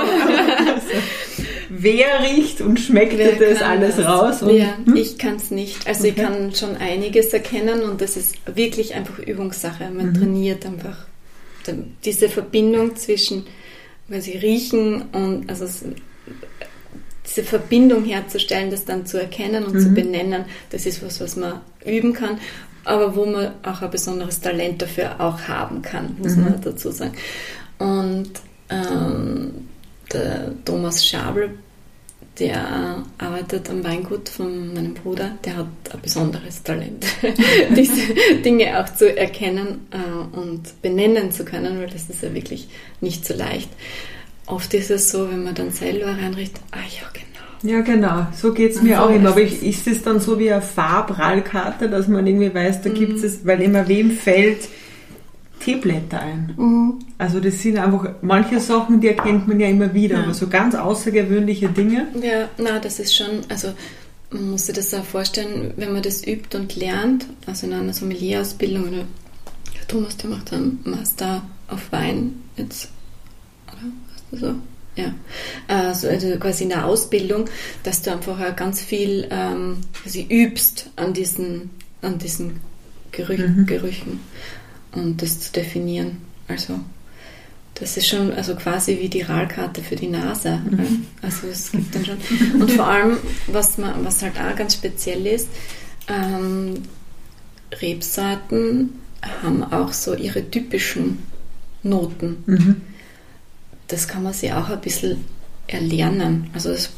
wer 1.70 2.08
riecht 2.24 2.62
und 2.62 2.80
schmeckt 2.80 3.18
wer 3.18 3.34
das 3.34 3.62
alles 3.62 3.98
das? 3.98 4.06
raus? 4.06 4.42
Und, 4.44 4.56
ja, 4.56 4.78
hm? 4.86 4.96
ich 4.96 5.18
kann 5.18 5.36
es 5.36 5.52
nicht. 5.52 5.86
Also 5.86 6.08
okay. 6.08 6.14
ich 6.16 6.16
kann 6.16 6.56
schon 6.56 6.78
einiges 6.78 7.34
erkennen 7.34 7.82
und 7.82 8.00
das 8.00 8.16
ist 8.16 8.36
wirklich 8.54 8.96
einfach 8.96 9.20
Übungssache. 9.20 9.90
Man 9.90 10.10
mhm. 10.10 10.14
trainiert 10.14 10.66
einfach 10.66 11.06
diese 12.06 12.30
Verbindung 12.30 12.96
zwischen, 12.96 13.46
weil 14.08 14.22
sie 14.22 14.38
riechen 14.38 15.02
und 15.12 15.50
also 15.50 15.68
diese 17.28 17.44
Verbindung 17.44 18.06
herzustellen, 18.06 18.72
das 18.72 18.86
dann 18.86 19.06
zu 19.06 19.20
erkennen 19.20 19.66
und 19.66 19.76
mhm. 19.76 19.80
zu 19.80 19.90
benennen, 19.90 20.46
das 20.70 20.86
ist 20.86 21.04
was, 21.04 21.20
was 21.20 21.36
man 21.36 21.62
üben 21.86 22.14
kann, 22.14 22.40
aber 22.84 23.16
wo 23.16 23.26
man 23.26 23.52
auch 23.64 23.82
ein 23.82 23.92
besonderes 23.92 24.40
Talent 24.40 24.82
dafür 24.82 25.20
auch 25.20 25.42
haben 25.42 25.82
kann, 25.82 26.16
muss 26.20 26.36
mhm. 26.36 26.44
man 26.46 26.62
dazu 26.62 26.92
sagen. 26.92 27.14
Und 27.80 28.32
ähm, 28.70 29.68
der 30.12 30.52
Thomas 30.64 31.06
Schabel, 31.06 31.52
der 32.40 33.04
arbeitet 33.18 33.70
am 33.70 33.84
Weingut 33.84 34.30
von 34.30 34.74
meinem 34.74 34.94
Bruder, 34.94 35.32
der 35.44 35.58
hat 35.58 35.68
ein 35.92 36.02
besonderes 36.02 36.64
Talent, 36.64 37.06
diese 37.76 38.14
Dinge 38.46 38.80
auch 38.80 38.94
zu 38.94 39.16
erkennen 39.16 39.88
äh, 39.92 40.38
und 40.38 40.82
benennen 40.82 41.32
zu 41.32 41.44
können, 41.44 41.80
weil 41.80 41.88
das 41.88 42.10
ist 42.10 42.22
ja 42.22 42.34
wirklich 42.34 42.70
nicht 43.02 43.26
so 43.26 43.34
leicht. 43.34 43.70
Oft 44.48 44.74
ist 44.74 44.92
es 44.92 45.12
so, 45.12 45.30
wenn 45.30 45.44
man 45.44 45.56
dann 45.56 45.72
selber 45.72 46.08
reinricht, 46.08 46.60
ah 46.72 46.78
ja, 46.78 47.08
genau. 47.14 47.74
Ja, 47.74 47.82
genau. 47.82 48.28
So 48.36 48.54
geht 48.54 48.72
es 48.72 48.82
mir 48.82 49.04
auch 49.04 49.10
immer. 49.10 49.30
Aber 49.30 49.42
ich, 49.42 49.62
ist 49.64 49.88
es 49.88 50.04
dann 50.04 50.20
so 50.20 50.40
wie 50.40 50.52
eine 50.52 50.62
Farbrallkarte, 50.62 51.90
dass 51.90 52.08
man 52.08 52.26
irgendwie 52.26 52.54
weiß, 52.54 52.82
da 52.82 52.90
mhm. 52.90 52.94
gibt 52.94 53.24
es, 53.24 53.46
weil 53.46 53.62
immer 53.62 53.88
wem 53.88 54.12
fällt 54.12 54.70
Teeblätter 55.60 56.22
ein. 56.22 56.54
Mhm. 56.56 57.00
Also 57.18 57.40
das 57.40 57.62
sind 57.62 57.78
einfach 57.78 58.10
manche 58.22 58.60
Sachen, 58.60 59.02
die 59.02 59.10
erkennt 59.10 59.48
man 59.48 59.60
ja 59.60 59.68
immer 59.68 59.94
wieder, 59.94 60.18
ja. 60.18 60.24
aber 60.24 60.34
so 60.34 60.48
ganz 60.48 60.76
außergewöhnliche 60.76 61.70
Dinge. 61.70 62.08
Ja, 62.22 62.50
na, 62.58 62.80
das 62.80 63.00
ist 63.00 63.16
schon, 63.16 63.42
also 63.50 63.74
man 64.30 64.52
muss 64.52 64.68
sich 64.68 64.76
das 64.76 64.94
auch 64.94 65.04
vorstellen, 65.04 65.74
wenn 65.78 65.94
man 65.94 66.04
das 66.04 66.26
übt 66.26 66.56
und 66.58 66.76
lernt, 66.76 67.26
also 67.46 67.68
in 67.68 67.74
einer 67.74 67.94
Sommelier-Ausbildung 67.94 68.88
oder 68.88 69.06
Thomas, 69.88 70.18
der 70.18 70.30
macht 70.30 70.54
einen 70.54 70.80
Master 70.84 71.44
auf 71.70 71.92
Wein 71.92 72.44
jetzt, 72.56 72.90
also, 75.68 76.08
also 76.08 76.40
quasi 76.40 76.64
in 76.64 76.70
der 76.70 76.86
Ausbildung, 76.86 77.46
dass 77.84 78.02
du 78.02 78.12
einfach 78.12 78.56
ganz 78.56 78.82
viel 78.82 79.28
ähm, 79.30 79.78
quasi 80.02 80.26
übst 80.30 80.90
an 80.96 81.14
diesen, 81.14 81.70
an 82.02 82.18
diesen 82.18 82.60
Gerüchen, 83.12 83.62
mhm. 83.62 83.66
Gerüchen 83.66 84.20
und 84.92 85.22
das 85.22 85.40
zu 85.40 85.52
definieren. 85.52 86.18
Also 86.48 86.80
das 87.76 87.96
ist 87.96 88.08
schon 88.08 88.34
also 88.34 88.56
quasi 88.56 88.98
wie 89.00 89.10
die 89.10 89.22
RAL-Karte 89.22 89.84
für 89.84 89.96
die 89.96 90.08
Nase. 90.08 90.60
Mhm. 90.70 91.06
Also 91.22 91.48
es 91.48 91.72
gibt 91.72 91.94
dann 91.94 92.06
schon. 92.06 92.18
Und 92.60 92.72
vor 92.72 92.88
allem, 92.88 93.18
was, 93.48 93.78
man, 93.78 94.04
was 94.04 94.22
halt 94.24 94.34
auch 94.40 94.56
ganz 94.56 94.74
speziell 94.74 95.28
ist, 95.28 95.48
ähm, 96.08 96.84
Rebsorten 97.82 98.90
haben 99.44 99.64
auch 99.64 99.94
so 99.94 100.16
ihre 100.16 100.50
typischen 100.50 101.20
Noten. 101.84 102.44
Mhm. 102.46 102.82
Das 103.88 104.08
kann 104.08 104.24
man 104.24 104.34
sich 104.34 104.52
auch 104.54 104.70
ein 104.70 104.82
bisschen 104.82 105.26
erlernen. 105.68 106.50
Also 106.54 106.70
das 106.70 106.90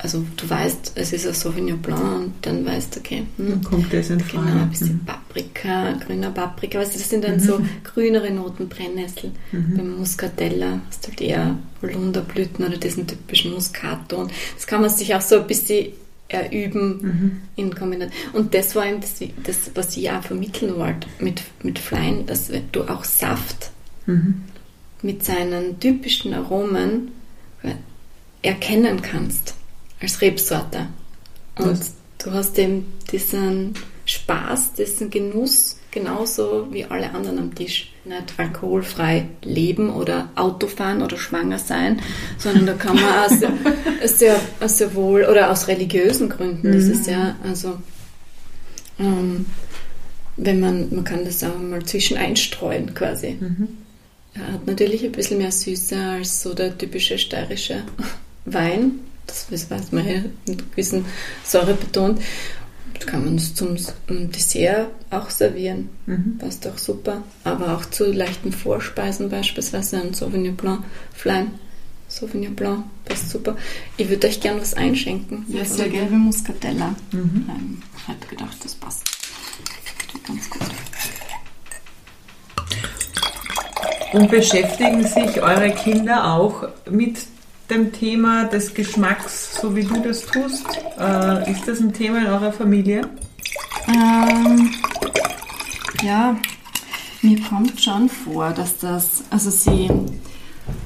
also 0.00 0.24
du 0.36 0.48
weißt, 0.48 0.92
es 0.94 1.12
ist 1.12 1.26
ein 1.26 1.34
Sauvignon 1.34 1.78
Blanc 1.78 2.00
und 2.00 2.34
dann 2.42 2.64
weißt 2.64 2.94
du, 2.94 3.00
okay, 3.00 3.24
hm, 3.36 3.48
dann 3.48 3.64
kommt 3.64 3.92
das 3.92 4.10
in 4.10 4.20
Frage. 4.20 4.46
Genau, 4.46 4.62
ein 4.62 4.70
bisschen 4.70 4.92
mhm. 4.94 5.04
Paprika, 5.04 5.92
grüner 5.92 6.30
Paprika, 6.30 6.78
weißt 6.78 6.94
du, 6.94 6.98
das 6.98 7.10
sind 7.10 7.24
dann 7.24 7.34
mhm. 7.34 7.40
so 7.40 7.60
grünere 7.82 8.30
Noten, 8.30 8.68
Brennnessel. 8.68 9.32
Mhm. 9.50 9.76
Beim 9.76 9.98
Muscatella 9.98 10.80
hast 10.86 11.04
du 11.04 11.08
halt 11.08 11.20
eher 11.20 11.58
Holunderblüten 11.82 12.64
oder 12.64 12.76
diesen 12.76 13.08
typischen 13.08 13.52
Muskatton. 13.52 14.30
Das 14.54 14.66
kann 14.68 14.82
man 14.82 14.90
sich 14.90 15.14
auch 15.14 15.20
so 15.20 15.40
ein 15.40 15.46
bisschen 15.48 15.88
erüben 16.28 16.98
mhm. 17.02 17.40
in 17.56 17.74
Kombination. 17.74 18.14
Und 18.34 18.54
das 18.54 18.76
war 18.76 18.86
eben 18.86 19.00
das, 19.00 19.16
das, 19.42 19.70
was 19.74 19.96
ich 19.96 20.10
auch 20.10 20.22
vermitteln 20.22 20.76
wollte 20.76 21.08
mit, 21.18 21.42
mit 21.64 21.78
Flein, 21.80 22.24
dass 22.26 22.52
du 22.70 22.82
auch 22.84 23.02
Saft 23.02 23.72
mhm. 24.06 24.42
Mit 25.02 25.24
seinen 25.24 25.78
typischen 25.80 26.34
Aromen 26.34 27.12
erkennen 28.42 29.02
kannst 29.02 29.54
als 30.00 30.20
Rebsorte. 30.20 30.86
Und 31.56 31.80
Was? 31.80 31.94
du 32.18 32.32
hast 32.32 32.58
eben 32.58 32.92
diesen 33.10 33.74
Spaß, 34.06 34.74
diesen 34.74 35.10
Genuss 35.10 35.76
genauso 35.90 36.68
wie 36.70 36.84
alle 36.84 37.10
anderen 37.10 37.38
am 37.38 37.54
Tisch. 37.54 37.92
Nicht 38.04 38.34
alkoholfrei 38.36 39.26
leben 39.42 39.90
oder 39.90 40.30
Autofahren 40.34 41.02
oder 41.02 41.18
schwanger 41.18 41.58
sein, 41.58 42.00
sondern 42.38 42.66
da 42.66 42.72
kann 42.74 42.96
man 42.96 43.04
auch 43.04 43.28
sehr, 43.28 43.52
sehr, 44.04 44.40
sehr 44.66 44.94
wohl 44.94 45.24
oder 45.24 45.50
aus 45.50 45.68
religiösen 45.68 46.28
Gründen. 46.28 46.72
Das 46.72 46.84
ist 46.84 47.06
ja, 47.06 47.36
also, 47.42 47.78
ähm, 48.98 49.46
wenn 50.36 50.60
man, 50.60 50.94
man 50.94 51.04
kann 51.04 51.24
das 51.24 51.42
auch 51.42 51.58
mal 51.58 51.84
zwischen 51.84 52.16
einstreuen 52.16 52.94
quasi. 52.94 53.36
Mhm. 53.40 53.68
Er 54.38 54.52
hat 54.54 54.66
natürlich 54.66 55.04
ein 55.04 55.12
bisschen 55.12 55.38
mehr 55.38 55.52
Süße 55.52 55.96
als 55.96 56.42
so 56.42 56.54
der 56.54 56.76
typische 56.76 57.18
steirische 57.18 57.82
Wein, 58.44 59.00
das 59.26 59.70
weiß 59.70 59.92
man 59.92 60.06
ja, 60.06 60.22
mit 60.46 60.70
gewissen 60.70 61.04
Säure 61.44 61.74
betont. 61.74 62.20
Das 62.94 63.06
kann 63.06 63.24
man 63.24 63.38
zum 63.38 63.76
Dessert 64.08 64.88
auch 65.10 65.30
servieren. 65.30 65.88
Mhm. 66.06 66.38
Passt 66.38 66.66
auch 66.66 66.78
super. 66.78 67.22
Aber 67.44 67.76
auch 67.76 67.86
zu 67.86 68.10
leichten 68.10 68.52
Vorspeisen 68.52 69.28
beispielsweise 69.28 70.00
ein 70.00 70.14
Sauvignon 70.14 70.56
Blanc, 70.56 70.84
Flein. 71.12 71.52
Sauvignon 72.08 72.56
Blanc 72.56 72.84
passt 73.04 73.30
super. 73.30 73.56
Ich 73.96 74.08
würde 74.08 74.26
euch 74.26 74.40
gerne 74.40 74.60
was 74.60 74.74
einschenken. 74.74 75.44
Ja, 75.48 75.64
sehr 75.64 75.88
gelbe 75.88 76.16
Muscatella. 76.16 76.96
Mhm. 77.12 77.46
Ähm, 77.48 77.82
ich 77.96 78.08
hätte 78.08 78.26
gedacht, 78.28 78.56
das 78.64 78.74
passt. 78.74 79.04
Ganz 80.26 80.50
gut. 80.50 80.62
Und 84.12 84.30
beschäftigen 84.30 85.04
sich 85.06 85.42
eure 85.42 85.70
Kinder 85.70 86.32
auch 86.32 86.68
mit 86.90 87.18
dem 87.68 87.92
Thema 87.92 88.44
des 88.44 88.72
Geschmacks, 88.72 89.60
so 89.60 89.76
wie 89.76 89.84
du 89.84 90.00
das 90.00 90.24
tust? 90.24 90.66
Äh, 90.98 91.50
ist 91.50 91.68
das 91.68 91.80
ein 91.80 91.92
Thema 91.92 92.20
in 92.20 92.26
eurer 92.26 92.52
Familie? 92.52 93.02
Ähm, 93.88 94.70
ja, 96.02 96.36
mir 97.22 97.40
kommt 97.42 97.80
schon 97.82 98.08
vor, 98.08 98.50
dass 98.50 98.78
das, 98.78 99.24
also 99.30 99.50
sie, 99.50 99.90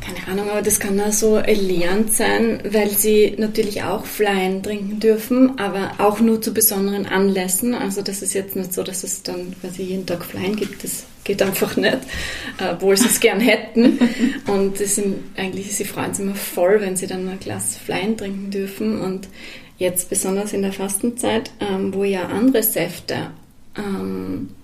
keine 0.01 0.26
Ahnung, 0.28 0.51
aber 0.51 0.62
das 0.62 0.80
kann 0.80 1.01
auch 1.01 1.12
so 1.12 1.37
erlernt 1.37 2.12
sein, 2.12 2.61
weil 2.68 2.91
sie 2.91 3.35
natürlich 3.39 3.83
auch 3.83 4.05
Fleien 4.05 4.62
trinken 4.62 5.01
dürfen, 5.01 5.59
aber 5.59 5.93
auch 5.99 6.20
nur 6.20 6.41
zu 6.41 6.53
besonderen 6.53 7.07
Anlässen. 7.07 7.74
Also 7.74 8.03
das 8.03 8.22
ist 8.22 8.35
jetzt 8.35 8.57
nicht 8.57 8.72
so, 8.72 8.83
dass 8.83 9.05
es 9.05 9.22
dann 9.22 9.55
quasi 9.61 9.83
jeden 9.83 10.07
Tag 10.07 10.24
Fleien 10.24 10.57
gibt. 10.57 10.83
Das 10.83 11.05
geht 11.24 11.43
einfach 11.43 11.76
nicht, 11.76 11.99
äh, 12.59 12.72
obwohl 12.72 12.97
sie 12.97 13.07
es 13.07 13.20
gern 13.20 13.41
hätten. 13.41 13.99
Und 14.47 14.78
sind, 14.78 15.16
eigentlich, 15.37 15.74
sie 15.74 15.85
freuen 15.85 16.14
sich 16.14 16.24
immer 16.24 16.35
voll, 16.35 16.80
wenn 16.80 16.97
sie 16.97 17.07
dann 17.07 17.28
ein 17.28 17.39
Glas 17.39 17.76
Flein 17.76 18.16
trinken 18.16 18.51
dürfen. 18.51 19.01
Und 19.01 19.28
jetzt 19.78 20.11
besonders 20.11 20.53
in 20.53 20.62
der 20.62 20.72
Fastenzeit, 20.72 21.51
ähm, 21.61 21.95
wo 21.95 22.05
ja 22.05 22.26
andere 22.26 22.62
Säfte 22.62 23.30
ähm, 23.76 24.51
äh, 24.51 24.61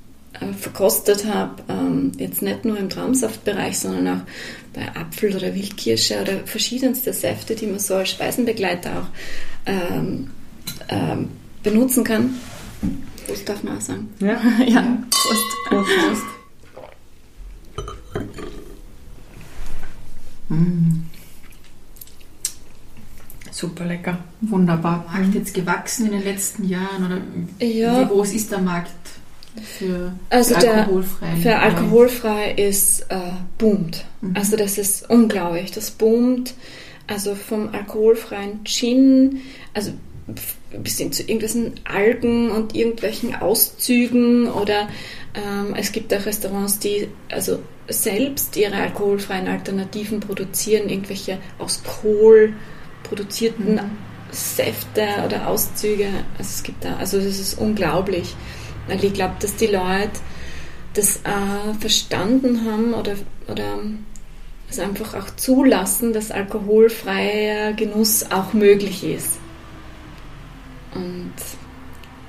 verkostet 0.58 1.26
habe, 1.26 1.62
ähm, 1.68 2.12
jetzt 2.18 2.42
nicht 2.42 2.64
nur 2.64 2.78
im 2.78 2.88
Traumsaftbereich, 2.88 3.78
sondern 3.78 4.08
auch 4.08 4.24
bei 4.72 4.94
Apfel 4.94 5.34
oder 5.34 5.54
Wildkirsche 5.54 6.20
oder 6.20 6.38
verschiedenste 6.44 7.12
Säfte, 7.12 7.54
die 7.54 7.66
man 7.66 7.78
so 7.78 7.94
als 7.94 8.10
Speisenbegleiter 8.10 9.00
auch 9.00 9.06
ähm, 9.66 10.30
ähm, 10.88 11.28
benutzen 11.62 12.04
kann. 12.04 12.34
Prost 13.26 13.48
darf 13.48 13.62
man 13.62 13.76
auch 13.76 13.80
sagen. 13.80 14.08
Ja, 14.20 14.40
ja. 14.66 14.98
Prost. 15.10 15.44
Prost. 15.68 15.90
Prost. 16.06 16.22
Mm. 20.48 21.02
Super 23.50 23.84
lecker. 23.86 24.18
Wunderbar. 24.40 25.04
Markt 25.12 25.34
jetzt 25.34 25.52
gewachsen 25.52 26.06
in 26.06 26.12
den 26.12 26.22
letzten 26.22 26.68
Jahren 26.68 27.04
oder 27.04 27.66
ja. 27.66 28.00
wie 28.00 28.06
groß 28.06 28.32
ist 28.32 28.52
der 28.52 28.60
Markt 28.60 28.92
für, 29.58 30.12
also 30.30 30.54
für 30.54 30.70
alkoholfrei? 30.70 31.36
Für 31.42 31.58
alkoholfrei 31.58 32.52
ist 32.52 33.02
äh, 33.10 33.16
boomt. 33.58 34.04
Mhm. 34.20 34.36
Also 34.36 34.56
das 34.56 34.78
ist 34.78 35.08
unglaublich. 35.08 35.70
Das 35.70 35.90
boomt. 35.90 36.54
Also 37.06 37.34
vom 37.34 37.70
alkoholfreien 37.70 38.64
Gin, 38.64 39.40
also 39.72 39.92
bis 40.82 40.98
hin 40.98 41.12
zu 41.12 41.22
irgendwelchen 41.22 41.74
Algen 41.84 42.50
und 42.50 42.74
irgendwelchen 42.74 43.34
Auszügen 43.34 44.48
oder 44.48 44.88
ähm, 45.34 45.74
es 45.74 45.92
gibt 45.92 46.12
auch 46.12 46.26
Restaurants, 46.26 46.78
die 46.78 47.08
also 47.30 47.60
selbst 47.88 48.56
ihre 48.56 48.74
alkoholfreien 48.74 49.48
Alternativen 49.48 50.20
produzieren, 50.20 50.90
irgendwelche 50.90 51.38
aus 51.58 51.82
Kohl 51.82 52.52
produzierten 53.02 53.76
mhm. 53.76 53.90
Säfte 54.30 55.06
oder 55.24 55.48
Auszüge. 55.48 56.08
Also 56.36 56.50
es 56.50 56.62
gibt 56.62 56.84
da, 56.84 56.96
also 56.96 57.16
das 57.16 57.38
ist 57.38 57.58
unglaublich. 57.58 58.34
Weil 58.88 59.04
ich 59.04 59.12
glaube, 59.12 59.34
dass 59.40 59.54
die 59.56 59.66
Leute 59.66 60.10
das 60.94 61.18
äh, 61.18 61.74
verstanden 61.78 62.64
haben 62.64 62.94
oder, 62.94 63.14
oder 63.46 63.78
es 64.70 64.78
einfach 64.78 65.14
auch 65.14 65.30
zulassen, 65.36 66.12
dass 66.12 66.30
alkoholfreier 66.30 67.72
Genuss 67.74 68.30
auch 68.30 68.52
möglich 68.52 69.04
ist. 69.04 69.38
Und 70.94 71.32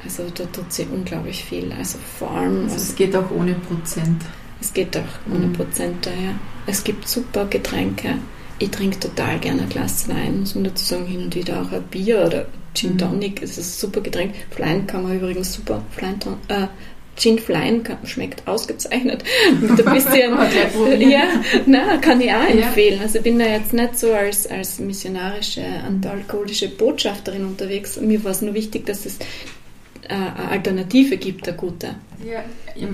also 0.03 0.23
da 0.33 0.45
tut 0.45 0.71
sie 0.71 0.87
unglaublich 0.91 1.43
viel. 1.43 1.71
Also 1.77 1.97
vor 2.17 2.31
allem. 2.31 2.63
Also 2.63 2.75
es 2.75 2.95
geht 2.95 3.15
auch 3.15 3.31
ohne 3.31 3.53
Prozent. 3.55 4.23
Es 4.61 4.73
geht 4.73 4.95
auch 4.97 5.33
ohne 5.33 5.47
mhm. 5.47 5.53
Prozent 5.53 6.05
daher. 6.05 6.35
Es 6.65 6.83
gibt 6.83 7.07
super 7.07 7.45
Getränke. 7.45 8.15
Ich 8.59 8.71
trinke 8.71 8.99
total 8.99 9.39
gerne 9.39 9.63
ein 9.63 9.69
Glas 9.69 10.07
Wein, 10.09 10.41
muss 10.41 10.53
man 10.53 10.65
dazu 10.65 10.83
sagen, 10.83 11.05
hin 11.05 11.23
und 11.23 11.35
wieder 11.35 11.61
auch 11.61 11.71
ein 11.71 11.83
Bier 11.83 12.25
oder 12.25 12.45
Gin 12.73 12.93
mhm. 12.93 12.97
Tonic. 12.97 13.41
Es 13.41 13.57
ist 13.57 13.77
ein 13.77 13.87
super 13.87 14.01
Getränk. 14.01 14.33
Flein 14.51 14.87
kann 14.87 15.03
man 15.03 15.15
übrigens 15.15 15.53
super. 15.53 15.83
Flein, 15.91 16.19
äh, 16.47 16.67
Gin 17.15 17.37
Flein 17.37 17.83
schmeckt 18.05 18.47
ausgezeichnet. 18.47 19.23
Mit 19.59 19.85
ein 19.85 19.93
bisschen, 19.93 21.09
ja, 21.09 21.23
na, 21.65 21.97
kann 21.97 22.21
ich 22.21 22.31
auch 22.31 22.47
empfehlen. 22.49 23.01
Also 23.01 23.17
ich 23.17 23.23
bin 23.23 23.39
da 23.39 23.45
jetzt 23.45 23.73
nicht 23.73 23.99
so 23.99 24.13
als, 24.13 24.47
als 24.47 24.79
missionarische 24.79 25.63
antialkoholische 25.85 26.69
Botschafterin 26.69 27.45
unterwegs. 27.45 27.99
Mir 27.99 28.23
war 28.23 28.31
es 28.31 28.41
nur 28.41 28.53
wichtig, 28.53 28.85
dass 28.85 29.05
es 29.05 29.17
äh, 30.07 30.13
eine 30.13 30.49
Alternative 30.49 31.17
gibt, 31.17 31.47
eine 31.47 31.57
gute. 31.57 31.95
Ja, 32.25 32.43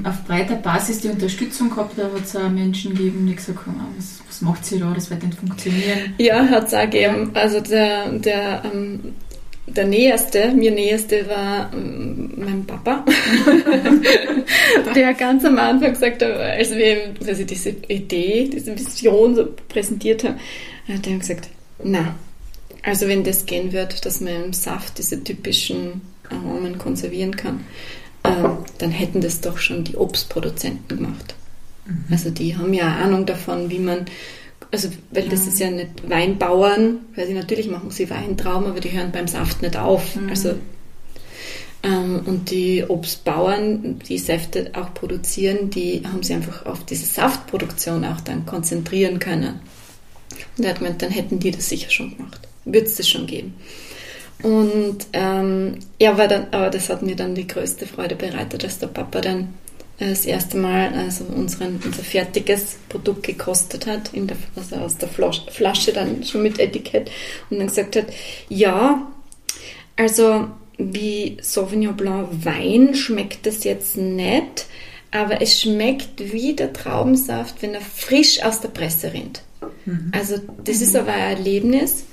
auf 0.09 0.23
breiter 0.25 0.55
Basis 0.55 1.01
die 1.01 1.07
Unterstützung 1.07 1.69
gehabt, 1.69 1.97
da 1.97 2.03
hat 2.03 2.25
es 2.25 2.35
auch 2.35 2.49
Menschen 2.49 2.95
gegeben, 2.95 3.25
die 3.25 3.35
gesagt 3.35 3.65
haben, 3.65 3.79
was, 3.97 4.21
was 4.27 4.41
macht 4.41 4.65
sie 4.65 4.79
da, 4.79 4.91
das 4.93 5.09
wird 5.09 5.23
nicht 5.23 5.37
funktionieren. 5.37 6.13
Ja, 6.17 6.47
hat 6.47 6.67
es 6.67 6.73
auch 6.73 6.81
gegeben. 6.81 7.31
Also 7.33 7.59
der, 7.59 8.09
der, 8.19 8.63
ähm, 8.71 9.15
der 9.67 9.87
Näherste, 9.87 10.51
mir 10.51 10.71
Näherste 10.71 11.27
war 11.27 11.71
ähm, 11.73 12.31
mein 12.37 12.65
Papa, 12.65 13.03
der 14.95 15.13
ganz 15.13 15.43
am 15.43 15.57
Anfang 15.57 15.93
gesagt 15.93 16.21
hat, 16.21 16.31
als 16.31 16.75
wir 16.75 17.13
also 17.25 17.43
diese 17.43 17.69
Idee, 17.87 18.49
diese 18.51 18.77
Vision 18.77 19.35
so 19.35 19.47
präsentiert 19.67 20.23
haben, 20.23 20.39
hat 20.87 21.07
er 21.07 21.17
gesagt, 21.17 21.49
na, 21.83 22.15
also 22.83 23.07
wenn 23.07 23.23
das 23.23 23.45
gehen 23.45 23.71
wird, 23.71 24.05
dass 24.05 24.21
man 24.21 24.45
im 24.45 24.53
Saft 24.53 24.99
diese 24.99 25.23
typischen 25.23 26.01
Aromen 26.29 26.77
konservieren 26.77 27.35
kann, 27.35 27.65
ähm, 28.23 28.57
dann 28.77 28.91
hätten 28.91 29.21
das 29.21 29.41
doch 29.41 29.57
schon 29.57 29.83
die 29.83 29.95
Obstproduzenten 29.95 30.97
gemacht. 30.97 31.35
Mhm. 31.85 32.05
Also 32.11 32.29
die 32.29 32.55
haben 32.55 32.73
ja 32.73 32.95
Ahnung 32.95 33.25
davon, 33.25 33.69
wie 33.69 33.79
man 33.79 34.05
also 34.71 34.89
weil 35.11 35.29
das 35.29 35.47
ist 35.47 35.59
ja 35.59 35.69
nicht 35.69 36.09
Weinbauern, 36.09 36.99
weil 37.15 37.27
sie 37.27 37.33
natürlich 37.33 37.69
machen 37.69 37.91
sie 37.91 38.09
Weintrauben, 38.09 38.67
aber 38.67 38.79
die 38.79 38.91
hören 38.91 39.11
beim 39.11 39.27
Saft 39.27 39.61
nicht 39.61 39.77
auf. 39.77 40.15
Mhm. 40.15 40.29
Also 40.29 40.55
ähm, 41.83 42.21
und 42.25 42.49
die 42.51 42.83
Obstbauern, 42.87 43.99
die 43.99 44.17
Säfte 44.17 44.71
auch 44.73 44.93
produzieren, 44.93 45.69
die 45.69 46.01
haben 46.05 46.23
sich 46.23 46.35
einfach 46.35 46.65
auf 46.65 46.83
diese 46.83 47.05
Saftproduktion 47.05 48.03
auch 48.05 48.21
dann 48.21 48.45
konzentrieren 48.45 49.19
können. 49.19 49.59
Und 50.57 50.63
er 50.63 50.71
hat 50.71 50.79
gemeint, 50.79 51.01
dann 51.01 51.11
hätten 51.11 51.39
die 51.39 51.51
das 51.51 51.69
sicher 51.69 51.91
schon 51.91 52.17
gemacht. 52.17 52.47
Wird 52.65 52.87
es 52.87 52.95
das 52.95 53.07
schon 53.07 53.27
geben. 53.27 53.53
Und 54.41 55.07
ähm, 55.13 55.77
ja, 55.99 56.17
war 56.17 56.27
dann, 56.27 56.47
aber 56.51 56.69
das 56.69 56.89
hat 56.89 57.01
mir 57.01 57.15
dann 57.15 57.35
die 57.35 57.47
größte 57.47 57.85
Freude 57.85 58.15
bereitet, 58.15 58.63
dass 58.63 58.79
der 58.79 58.87
Papa 58.87 59.21
dann 59.21 59.53
das 59.97 60.25
erste 60.25 60.57
Mal 60.57 60.93
also 60.93 61.23
unseren, 61.25 61.81
unser 61.83 62.03
fertiges 62.03 62.77
Produkt 62.89 63.23
gekostet 63.23 63.87
hat, 63.87 64.13
in 64.13 64.27
der, 64.27 64.37
also 64.55 64.75
aus 64.75 64.97
der 64.97 65.09
Flasche 65.09 65.93
dann 65.93 66.23
schon 66.23 66.43
mit 66.43 66.59
Etikett 66.59 67.09
und 67.49 67.59
dann 67.59 67.67
gesagt 67.67 67.95
hat, 67.95 68.07
ja, 68.49 69.07
also 69.95 70.49
wie 70.77 71.37
Sauvignon 71.41 71.95
Blanc 71.95 72.27
Wein 72.43 72.95
schmeckt 72.95 73.45
das 73.45 73.63
jetzt 73.63 73.95
nicht, 73.95 74.65
aber 75.11 75.41
es 75.41 75.61
schmeckt 75.61 76.33
wie 76.33 76.53
der 76.53 76.73
Traubensaft, 76.73 77.61
wenn 77.61 77.73
er 77.73 77.81
frisch 77.81 78.43
aus 78.43 78.59
der 78.59 78.69
Presse 78.69 79.13
rinnt. 79.13 79.43
Mhm. 79.85 80.11
Also 80.11 80.39
das 80.63 80.81
ist 80.81 80.95
aber 80.95 81.13
ein 81.13 81.37
Erlebnis, 81.37 82.05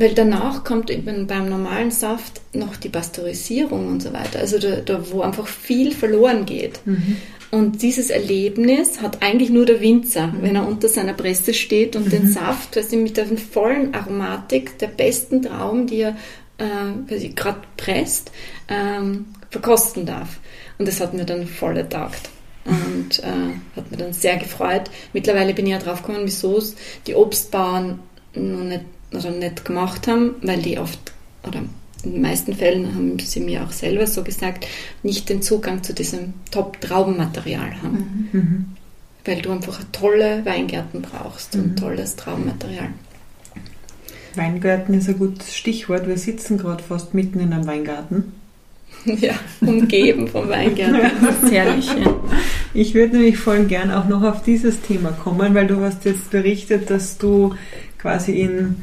weil 0.00 0.14
danach 0.14 0.64
kommt 0.64 0.90
eben 0.90 1.26
beim 1.26 1.50
normalen 1.50 1.90
Saft 1.90 2.40
noch 2.54 2.76
die 2.76 2.88
Pasteurisierung 2.88 3.86
und 3.86 4.02
so 4.02 4.14
weiter, 4.14 4.38
also 4.38 4.58
da, 4.58 4.76
da 4.76 5.10
wo 5.10 5.20
einfach 5.20 5.46
viel 5.46 5.92
verloren 5.92 6.46
geht. 6.46 6.80
Mhm. 6.86 7.18
Und 7.50 7.82
dieses 7.82 8.08
Erlebnis 8.08 9.02
hat 9.02 9.22
eigentlich 9.22 9.50
nur 9.50 9.66
der 9.66 9.82
Winzer, 9.82 10.28
mhm. 10.28 10.42
wenn 10.42 10.56
er 10.56 10.66
unter 10.66 10.88
seiner 10.88 11.12
Presse 11.12 11.52
steht 11.52 11.96
und 11.96 12.06
mhm. 12.06 12.10
den 12.10 12.32
Saft, 12.32 12.78
also 12.78 12.96
mit 12.96 13.18
der 13.18 13.26
vollen 13.26 13.92
Aromatik 13.92 14.78
der 14.78 14.86
besten 14.86 15.42
Trauben, 15.42 15.86
die 15.86 16.00
er 16.00 16.16
äh, 16.56 17.28
gerade 17.34 17.60
presst, 17.76 18.32
ähm, 18.68 19.26
verkosten 19.50 20.06
darf. 20.06 20.38
Und 20.78 20.88
das 20.88 21.00
hat 21.00 21.12
mir 21.12 21.26
dann 21.26 21.46
voll 21.46 21.76
ertaugt. 21.76 22.30
Und 22.64 23.18
äh, 23.18 23.76
hat 23.76 23.90
mir 23.90 23.98
dann 23.98 24.14
sehr 24.14 24.38
gefreut. 24.38 24.90
Mittlerweile 25.12 25.52
bin 25.52 25.66
ich 25.66 25.72
ja 25.72 25.78
drauf 25.78 26.02
gekommen, 26.02 26.24
wieso 26.24 26.56
es 26.56 26.74
die 27.06 27.14
Obstbauern 27.14 27.98
noch 28.34 28.64
nicht, 28.64 28.84
oder 29.12 29.30
nicht 29.30 29.64
gemacht 29.64 30.06
haben, 30.06 30.34
weil 30.42 30.62
die 30.62 30.78
oft, 30.78 31.12
oder 31.46 31.62
in 32.02 32.12
den 32.12 32.22
meisten 32.22 32.54
Fällen 32.54 32.94
haben 32.94 33.18
sie 33.18 33.40
mir 33.40 33.62
auch 33.62 33.72
selber 33.72 34.06
so 34.06 34.22
gesagt, 34.22 34.66
nicht 35.02 35.28
den 35.28 35.42
Zugang 35.42 35.82
zu 35.82 35.92
diesem 35.92 36.34
Top-Traubenmaterial 36.50 37.82
haben. 37.82 38.28
Mhm. 38.32 38.40
mhm. 38.40 38.64
Weil 39.26 39.42
du 39.42 39.52
einfach 39.52 39.78
tolle 39.92 40.46
Weingärten 40.46 41.02
brauchst 41.02 41.54
mhm. 41.54 41.62
und 41.62 41.78
tolles 41.78 42.16
Traubenmaterial. 42.16 42.88
Weingarten 44.34 44.94
ist 44.94 45.08
ein 45.08 45.18
gutes 45.18 45.54
Stichwort. 45.54 46.06
Wir 46.06 46.16
sitzen 46.16 46.56
gerade 46.56 46.82
fast 46.82 47.14
mitten 47.14 47.40
in 47.40 47.52
einem 47.52 47.66
Weingarten. 47.66 48.32
Ja, 49.06 49.32
umgeben 49.62 50.28
vom 50.28 50.48
Weingarten. 50.50 51.00
Das 51.24 51.42
ist 51.42 51.52
herrlich. 51.52 51.86
Ja. 51.86 52.14
Ich 52.74 52.92
würde 52.92 53.16
nämlich 53.16 53.38
voll 53.38 53.64
gern 53.64 53.90
auch 53.90 54.08
noch 54.08 54.22
auf 54.22 54.42
dieses 54.42 54.82
Thema 54.82 55.12
kommen, 55.12 55.54
weil 55.54 55.66
du 55.66 55.80
hast 55.80 56.04
jetzt 56.04 56.30
berichtet, 56.30 56.90
dass 56.90 57.16
du 57.16 57.54
quasi 57.96 58.32
in, 58.32 58.76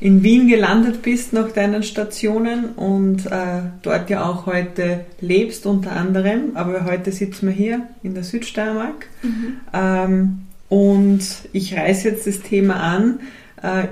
in 0.00 0.22
Wien 0.22 0.48
gelandet 0.48 1.02
bist 1.02 1.34
nach 1.34 1.52
deinen 1.52 1.82
Stationen 1.82 2.70
und 2.70 3.26
äh, 3.26 3.60
dort 3.82 4.08
ja 4.08 4.24
auch 4.24 4.46
heute 4.46 5.04
lebst 5.20 5.66
unter 5.66 5.92
anderem. 5.92 6.52
Aber 6.54 6.86
heute 6.86 7.12
sitzen 7.12 7.48
wir 7.48 7.54
hier 7.54 7.82
in 8.02 8.14
der 8.14 8.24
Südsteiermark. 8.24 9.06
Mhm. 9.22 9.60
Ähm, 9.74 10.38
und 10.70 11.20
ich 11.52 11.76
reiße 11.76 12.08
jetzt 12.08 12.26
das 12.26 12.40
Thema 12.40 12.76
an. 12.76 13.20
Äh, 13.62 13.88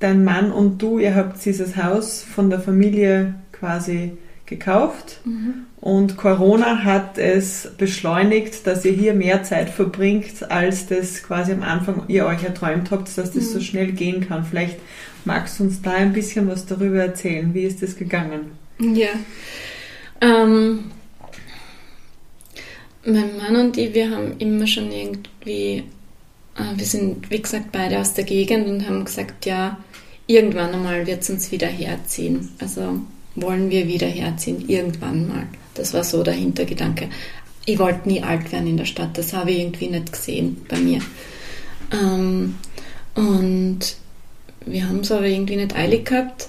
dein 0.00 0.22
Mann 0.22 0.52
und 0.52 0.82
du, 0.82 0.98
ihr 0.98 1.14
habt 1.14 1.44
dieses 1.44 1.76
Haus 1.76 2.22
von 2.22 2.50
der 2.50 2.60
Familie 2.60 3.34
quasi 3.52 4.12
gekauft 4.46 5.20
mhm. 5.24 5.66
und 5.80 6.16
Corona 6.16 6.84
hat 6.84 7.18
es 7.18 7.68
beschleunigt, 7.76 8.66
dass 8.66 8.84
ihr 8.84 8.92
hier 8.92 9.12
mehr 9.12 9.42
Zeit 9.42 9.68
verbringt, 9.68 10.50
als 10.50 10.86
das 10.86 11.22
quasi 11.22 11.52
am 11.52 11.62
Anfang 11.62 12.04
ihr 12.08 12.26
euch 12.26 12.44
erträumt 12.44 12.90
habt, 12.90 13.08
dass 13.18 13.32
das 13.32 13.34
mhm. 13.34 13.40
so 13.40 13.60
schnell 13.60 13.92
gehen 13.92 14.26
kann. 14.26 14.44
Vielleicht 14.44 14.78
magst 15.24 15.58
du 15.58 15.64
uns 15.64 15.82
da 15.82 15.92
ein 15.92 16.12
bisschen 16.12 16.48
was 16.48 16.66
darüber 16.66 16.98
erzählen. 16.98 17.52
Wie 17.54 17.62
ist 17.62 17.82
das 17.82 17.96
gegangen? 17.96 18.52
Ja. 18.78 19.10
Ähm, 20.20 20.90
mein 23.04 23.36
Mann 23.36 23.56
und 23.56 23.76
ich, 23.76 23.94
wir 23.94 24.10
haben 24.10 24.36
immer 24.38 24.66
schon 24.66 24.90
irgendwie, 24.90 25.84
äh, 26.56 26.76
wir 26.76 26.86
sind 26.86 27.30
wie 27.30 27.40
gesagt 27.40 27.72
beide 27.72 27.98
aus 27.98 28.14
der 28.14 28.24
Gegend 28.24 28.66
und 28.68 28.88
haben 28.88 29.04
gesagt, 29.04 29.46
ja, 29.46 29.78
irgendwann 30.26 30.74
einmal 30.74 31.06
wird 31.06 31.22
es 31.22 31.30
uns 31.30 31.50
wieder 31.50 31.68
herziehen. 31.68 32.50
Also 32.60 33.00
wollen 33.34 33.70
wir 33.70 33.86
wieder 33.86 34.06
herziehen, 34.06 34.68
irgendwann 34.68 35.28
mal. 35.28 35.46
Das 35.74 35.94
war 35.94 36.04
so 36.04 36.22
der 36.22 36.34
Hintergedanke. 36.34 37.08
Ich 37.64 37.78
wollte 37.78 38.08
nie 38.08 38.22
alt 38.22 38.50
werden 38.50 38.66
in 38.66 38.76
der 38.76 38.84
Stadt, 38.84 39.16
das 39.16 39.32
habe 39.32 39.50
ich 39.50 39.60
irgendwie 39.60 39.88
nicht 39.88 40.12
gesehen 40.12 40.64
bei 40.68 40.78
mir. 40.78 41.00
Ähm, 41.92 42.56
und 43.14 43.96
wir 44.70 44.88
haben 44.88 45.00
es 45.00 45.12
aber 45.12 45.26
irgendwie 45.26 45.56
nicht 45.56 45.74
eilig 45.74 46.06
gehabt 46.06 46.48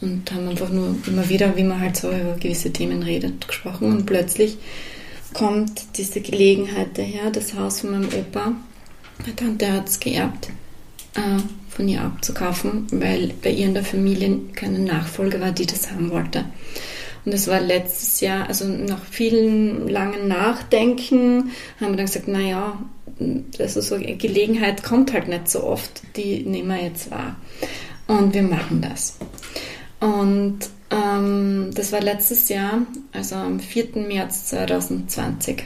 und 0.00 0.30
haben 0.32 0.48
einfach 0.48 0.70
nur 0.70 0.94
immer 1.06 1.28
wieder, 1.28 1.56
wie 1.56 1.64
man 1.64 1.80
halt 1.80 1.96
so 1.96 2.08
über 2.08 2.36
gewisse 2.38 2.72
Themen 2.72 3.02
redet, 3.02 3.46
gesprochen 3.46 3.92
und 3.92 4.06
plötzlich 4.06 4.58
kommt 5.34 5.96
diese 5.96 6.20
Gelegenheit 6.20 6.96
daher, 6.96 7.30
das 7.30 7.54
Haus 7.54 7.80
von 7.80 7.90
meinem 7.90 8.08
Opa. 8.08 8.52
Meine 9.20 9.36
Tante 9.36 9.72
hat 9.72 9.88
es 9.88 10.00
geerbt 10.00 10.48
äh, 11.14 11.42
von 11.68 11.88
ihr 11.88 12.02
abzukaufen, 12.02 12.86
weil 12.92 13.32
bei 13.42 13.50
ihr 13.50 13.66
in 13.66 13.74
der 13.74 13.84
Familie 13.84 14.40
keine 14.54 14.78
Nachfolge 14.78 15.40
war, 15.40 15.52
die 15.52 15.66
das 15.66 15.90
haben 15.90 16.10
wollte. 16.10 16.44
Und 17.24 17.34
das 17.34 17.46
war 17.46 17.60
letztes 17.60 18.20
Jahr, 18.20 18.48
also 18.48 18.64
nach 18.66 19.04
vielen 19.04 19.88
langen 19.88 20.28
Nachdenken, 20.28 21.50
haben 21.80 21.90
wir 21.92 21.96
dann 21.96 22.06
gesagt, 22.06 22.28
naja, 22.28 22.78
also 23.58 23.80
so 23.80 23.94
eine 23.94 24.16
Gelegenheit 24.16 24.82
kommt 24.82 25.12
halt 25.12 25.28
nicht 25.28 25.48
so 25.48 25.64
oft, 25.64 26.02
die 26.16 26.44
nehmen 26.44 26.68
wir 26.68 26.82
jetzt 26.82 27.10
wahr. 27.10 27.36
Und 28.06 28.32
wir 28.34 28.42
machen 28.42 28.80
das. 28.80 29.18
Und 30.00 30.60
ähm, 30.90 31.70
das 31.74 31.92
war 31.92 32.00
letztes 32.00 32.48
Jahr, 32.48 32.82
also 33.12 33.34
am 33.36 33.60
4. 33.60 33.96
März 34.06 34.46
2020. 34.46 35.64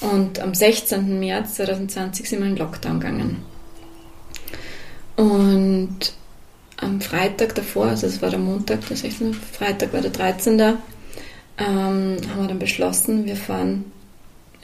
Und 0.00 0.40
am 0.40 0.54
16. 0.54 1.20
März 1.20 1.54
2020 1.54 2.28
sind 2.28 2.40
wir 2.40 2.48
in 2.48 2.56
Lockdown 2.56 3.00
gegangen. 3.00 3.44
Und 5.16 6.14
am 6.78 7.00
Freitag 7.00 7.54
davor, 7.54 7.86
also 7.86 8.06
es 8.06 8.20
war 8.20 8.30
der 8.30 8.40
Montag, 8.40 8.86
der 8.88 8.96
16. 8.96 9.32
Freitag 9.34 9.92
war 9.92 10.00
der 10.00 10.10
13. 10.10 10.58
Ähm, 10.58 10.76
haben 11.56 12.18
wir 12.36 12.48
dann 12.48 12.58
beschlossen, 12.58 13.26
wir 13.26 13.36
fahren 13.36 13.84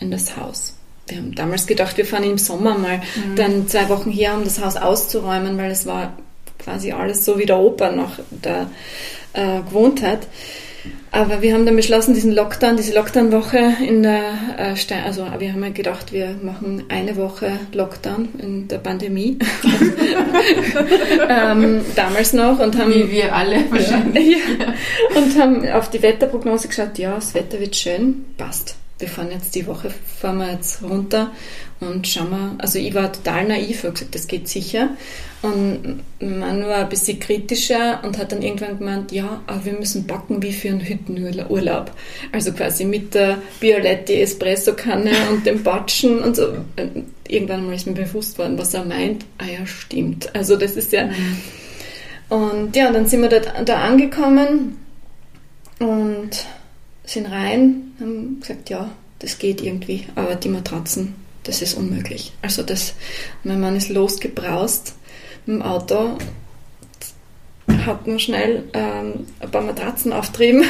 in 0.00 0.10
das 0.10 0.36
Haus. 0.36 0.79
Wir 1.10 1.18
haben 1.18 1.34
damals 1.34 1.66
gedacht, 1.66 1.96
wir 1.96 2.06
fahren 2.06 2.24
im 2.24 2.38
Sommer 2.38 2.78
mal 2.78 2.98
mhm. 2.98 3.36
dann 3.36 3.68
zwei 3.68 3.88
Wochen 3.88 4.10
her, 4.10 4.34
um 4.34 4.44
das 4.44 4.62
Haus 4.64 4.76
auszuräumen, 4.76 5.58
weil 5.58 5.70
es 5.70 5.86
war 5.86 6.16
quasi 6.58 6.92
alles 6.92 7.24
so, 7.24 7.38
wie 7.38 7.46
der 7.46 7.58
Opa 7.58 7.90
noch 7.90 8.18
da 8.30 8.70
äh, 9.32 9.60
gewohnt 9.62 10.02
hat. 10.02 10.26
Aber 11.12 11.42
wir 11.42 11.52
haben 11.52 11.66
dann 11.66 11.76
beschlossen, 11.76 12.14
diesen 12.14 12.32
Lockdown, 12.32 12.76
diese 12.76 12.94
Lockdown-Woche 12.94 13.74
in 13.86 14.04
der 14.04 14.32
äh, 14.56 14.76
Stein, 14.76 15.02
also 15.04 15.26
wir 15.38 15.52
haben 15.52 15.62
ja 15.62 15.70
gedacht, 15.70 16.12
wir 16.12 16.36
machen 16.40 16.84
eine 16.88 17.16
Woche 17.16 17.52
Lockdown 17.72 18.28
in 18.38 18.68
der 18.68 18.78
Pandemie. 18.78 19.36
ähm, 21.28 21.80
damals 21.96 22.32
noch 22.32 22.60
und 22.60 22.78
haben. 22.78 22.94
Wie 22.94 23.10
wir 23.10 23.34
alle 23.34 23.56
wahrscheinlich. 23.70 24.36
Ja, 24.36 24.74
und 25.16 25.38
haben 25.38 25.68
auf 25.68 25.90
die 25.90 26.00
Wetterprognose 26.00 26.68
geschaut, 26.68 26.96
ja, 26.98 27.16
das 27.16 27.34
Wetter 27.34 27.58
wird 27.58 27.74
schön, 27.74 28.24
passt. 28.38 28.76
Wir 29.00 29.08
fahren 29.08 29.30
jetzt 29.30 29.54
die 29.54 29.66
Woche, 29.66 29.90
fahren 29.90 30.38
wir 30.38 30.52
jetzt 30.52 30.82
runter 30.82 31.32
und 31.80 32.06
schauen 32.06 32.30
wir, 32.30 32.54
also 32.58 32.78
ich 32.78 32.94
war 32.94 33.12
total 33.12 33.48
naiv, 33.48 33.84
habe 33.84 33.92
gesagt, 33.94 34.14
das 34.14 34.26
geht 34.26 34.48
sicher. 34.48 34.90
Und 35.42 36.00
man 36.20 36.66
war 36.66 36.78
ein 36.78 36.88
bisschen 36.90 37.18
kritischer 37.18 38.00
und 38.04 38.18
hat 38.18 38.32
dann 38.32 38.42
irgendwann 38.42 38.78
gemeint, 38.78 39.12
ja, 39.12 39.40
aber 39.46 39.64
wir 39.64 39.72
müssen 39.72 40.06
backen 40.06 40.42
wie 40.42 40.52
für 40.52 40.68
einen 40.68 40.86
Hüttenurlaub. 40.86 41.92
Also 42.32 42.52
quasi 42.52 42.84
mit 42.84 43.14
der 43.14 43.38
Bioletti 43.58 44.20
Espresso-Kanne 44.20 45.12
und 45.30 45.46
dem 45.46 45.62
Batschen 45.62 46.18
und 46.18 46.36
so. 46.36 46.52
Irgendwann 47.26 47.66
mal 47.66 47.74
ist 47.74 47.86
mir 47.86 47.94
bewusst 47.94 48.38
worden, 48.38 48.58
was 48.58 48.74
er 48.74 48.84
meint. 48.84 49.24
Ah 49.38 49.46
ja, 49.46 49.66
stimmt. 49.66 50.34
Also 50.34 50.56
das 50.56 50.76
ist 50.76 50.92
ja... 50.92 51.06
Mhm. 51.06 51.36
Und 52.28 52.76
ja, 52.76 52.92
dann 52.92 53.06
sind 53.06 53.22
wir 53.22 53.28
da, 53.28 53.40
da 53.64 53.82
angekommen 53.82 54.78
und 55.80 56.46
sind 57.04 57.26
rein, 57.26 57.92
haben 58.00 58.40
gesagt, 58.40 58.70
ja, 58.70 58.90
das 59.18 59.38
geht 59.38 59.60
irgendwie, 59.60 60.06
aber 60.14 60.34
die 60.36 60.48
Matratzen 60.48 61.14
das 61.44 61.62
ist 61.62 61.74
unmöglich. 61.74 62.32
Also 62.42 62.62
das, 62.62 62.94
mein 63.44 63.60
Mann 63.60 63.76
ist 63.76 63.88
losgebraust 63.88 64.94
im 65.46 65.62
Auto, 65.62 66.18
hat 67.86 68.06
man 68.06 68.18
schnell 68.18 68.64
ähm, 68.74 69.26
ein 69.38 69.50
paar 69.50 69.62
Matratzen 69.62 70.12
auftrieben. 70.12 70.64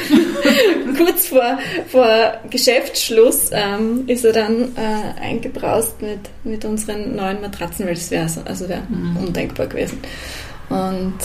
Kurz 0.97 1.29
vor, 1.29 1.59
vor 1.89 2.35
Geschäftsschluss 2.51 3.51
ähm, 3.53 4.05
ist 4.07 4.25
er 4.25 4.33
dann 4.33 4.77
äh, 4.77 5.21
eingebraust 5.21 6.01
mit, 6.03 6.21
mit 6.45 6.65
unseren 6.65 7.17
neuen 7.17 7.41
Matratzen, 7.41 7.87
weil 7.87 7.95
das 7.95 8.11
wäre 8.11 8.29
also 8.45 8.69
wär 8.69 8.83
mhm. 8.89 9.17
undenkbar 9.17 9.67
gewesen. 9.67 9.99
Und 10.69 11.19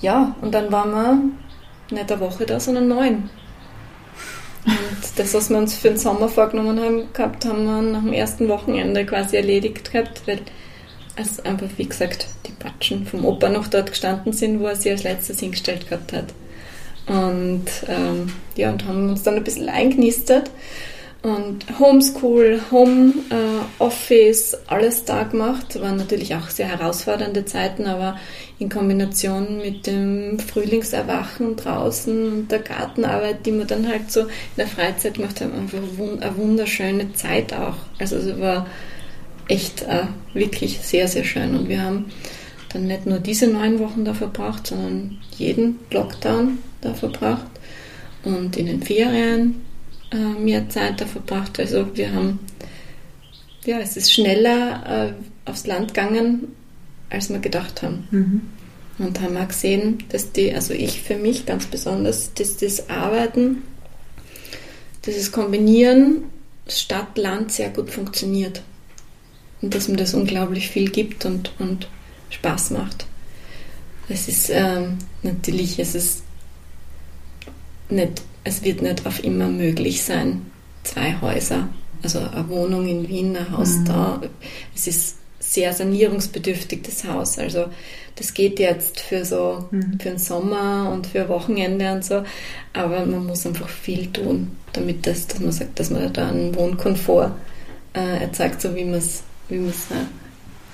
ja, 0.00 0.34
und 0.40 0.52
dann 0.52 0.72
waren 0.72 0.90
wir 0.90 1.96
nicht 1.96 2.10
eine 2.10 2.20
Woche 2.20 2.44
da, 2.44 2.58
sondern 2.58 2.88
neun. 2.88 3.30
Und 4.68 4.98
das, 5.16 5.32
was 5.32 5.48
wir 5.48 5.56
uns 5.56 5.74
für 5.74 5.88
den 5.88 5.98
Sommer 5.98 6.28
vorgenommen 6.28 6.78
haben, 6.78 7.12
gehabt, 7.12 7.46
haben 7.46 7.64
wir 7.64 7.80
nach 7.80 8.02
dem 8.02 8.12
ersten 8.12 8.48
Wochenende 8.48 9.06
quasi 9.06 9.36
erledigt 9.36 9.90
gehabt, 9.90 10.22
weil 10.26 10.40
es 11.16 11.40
einfach, 11.40 11.68
wie 11.78 11.86
gesagt, 11.86 12.26
die 12.46 12.52
Patschen 12.52 13.06
vom 13.06 13.24
Opa 13.24 13.48
noch 13.48 13.68
dort 13.68 13.90
gestanden 13.90 14.32
sind, 14.32 14.60
wo 14.60 14.66
er 14.66 14.76
sie 14.76 14.90
als 14.90 15.04
letztes 15.04 15.40
hingestellt 15.40 15.88
gehabt 15.88 16.12
hat. 16.12 16.34
Und 17.06 17.64
ähm, 17.88 18.30
ja, 18.56 18.70
und 18.70 18.84
haben 18.84 19.08
uns 19.08 19.22
dann 19.22 19.36
ein 19.36 19.44
bisschen 19.44 19.70
eingenistert 19.70 20.50
und 21.22 21.66
Homeschool, 21.80 22.60
Home 22.70 23.12
äh, 23.30 23.82
Office, 23.82 24.56
alles 24.68 25.04
da 25.04 25.24
gemacht. 25.24 25.80
Waren 25.80 25.96
natürlich 25.96 26.34
auch 26.34 26.48
sehr 26.48 26.68
herausfordernde 26.68 27.44
Zeiten, 27.44 27.86
aber 27.86 28.16
in 28.60 28.68
Kombination 28.68 29.58
mit 29.58 29.86
dem 29.86 30.38
Frühlingserwachen 30.38 31.56
draußen 31.56 32.32
und 32.32 32.52
der 32.52 32.60
Gartenarbeit, 32.60 33.44
die 33.46 33.52
wir 33.52 33.64
dann 33.64 33.88
halt 33.88 34.12
so 34.12 34.20
in 34.20 34.28
der 34.56 34.68
Freizeit 34.68 35.14
gemacht 35.14 35.40
haben, 35.40 35.54
einfach 35.54 35.78
eine 35.78 36.36
wunderschöne 36.36 37.12
Zeit 37.14 37.52
auch. 37.52 37.76
Also 37.98 38.16
es 38.16 38.38
war 38.38 38.66
echt 39.48 39.82
äh, 39.82 40.04
wirklich 40.34 40.78
sehr, 40.80 41.08
sehr 41.08 41.24
schön. 41.24 41.56
Und 41.56 41.68
wir 41.68 41.82
haben 41.82 42.12
dann 42.72 42.86
nicht 42.86 43.06
nur 43.06 43.18
diese 43.18 43.48
neun 43.48 43.80
Wochen 43.80 44.04
da 44.04 44.14
verbracht, 44.14 44.68
sondern 44.68 45.18
jeden 45.36 45.80
Lockdown 45.90 46.58
da 46.80 46.94
verbracht 46.94 47.46
und 48.24 48.56
in 48.56 48.66
den 48.66 48.82
Ferien 48.82 49.67
äh, 50.10 50.16
mehr 50.16 50.68
Zeit 50.68 51.00
da 51.00 51.06
verbracht. 51.06 51.58
Also 51.58 51.96
wir 51.96 52.12
haben, 52.12 52.40
ja, 53.64 53.78
es 53.78 53.96
ist 53.96 54.12
schneller 54.12 55.14
äh, 55.16 55.50
aufs 55.50 55.66
Land 55.66 55.94
gegangen, 55.94 56.48
als 57.10 57.30
wir 57.30 57.38
gedacht 57.38 57.82
haben. 57.82 58.08
Mhm. 58.10 58.42
Und 58.98 59.20
haben 59.20 59.36
auch 59.36 59.48
gesehen, 59.48 60.02
dass 60.08 60.32
die, 60.32 60.52
also 60.52 60.74
ich 60.74 61.02
für 61.02 61.16
mich 61.16 61.46
ganz 61.46 61.66
besonders, 61.66 62.34
dass 62.34 62.56
das 62.56 62.90
Arbeiten, 62.90 63.62
dieses 65.06 65.30
Kombinieren 65.30 66.24
Stadt-Land 66.68 67.52
sehr 67.52 67.70
gut 67.70 67.90
funktioniert. 67.90 68.62
Und 69.60 69.74
dass 69.74 69.88
mir 69.88 69.96
das 69.96 70.14
unglaublich 70.14 70.68
viel 70.68 70.90
gibt 70.90 71.24
und, 71.24 71.52
und 71.58 71.88
Spaß 72.30 72.70
macht. 72.70 73.06
Es 74.08 74.28
ist 74.28 74.50
ähm, 74.50 74.98
natürlich, 75.22 75.78
es 75.78 75.94
ist 75.94 76.22
nicht 77.90 78.22
es 78.44 78.62
wird 78.62 78.82
nicht 78.82 79.06
auf 79.06 79.22
immer 79.22 79.48
möglich 79.48 80.02
sein, 80.02 80.46
zwei 80.84 81.20
Häuser, 81.20 81.68
also 82.02 82.18
eine 82.20 82.48
Wohnung 82.48 82.86
in 82.86 83.08
Wien, 83.08 83.36
ein 83.36 83.56
Haus 83.56 83.76
mhm. 83.76 83.84
da. 83.84 84.20
Es 84.74 84.86
ist 84.86 85.16
sehr 85.40 85.72
sanierungsbedürftig, 85.72 86.82
das 86.82 87.04
Haus. 87.04 87.38
Also 87.38 87.66
das 88.16 88.34
geht 88.34 88.58
jetzt 88.58 89.00
für 89.00 89.24
so 89.24 89.66
mhm. 89.70 89.98
für 90.00 90.10
den 90.10 90.18
Sommer 90.18 90.90
und 90.92 91.06
für 91.06 91.28
Wochenende 91.28 91.92
und 91.92 92.04
so, 92.04 92.22
aber 92.72 93.06
man 93.06 93.26
muss 93.26 93.46
einfach 93.46 93.68
viel 93.68 94.08
tun, 94.12 94.56
damit 94.72 95.06
das, 95.06 95.26
dass 95.26 95.40
man 95.40 95.52
sagt, 95.52 95.78
dass 95.78 95.90
man 95.90 96.12
da 96.12 96.28
einen 96.28 96.54
Wohnkomfort 96.54 97.32
äh, 97.94 98.22
erzeugt, 98.22 98.60
so 98.60 98.74
wie 98.74 98.84
man 98.84 98.94
es 98.94 99.22
wie 99.48 99.56
äh, 99.56 99.70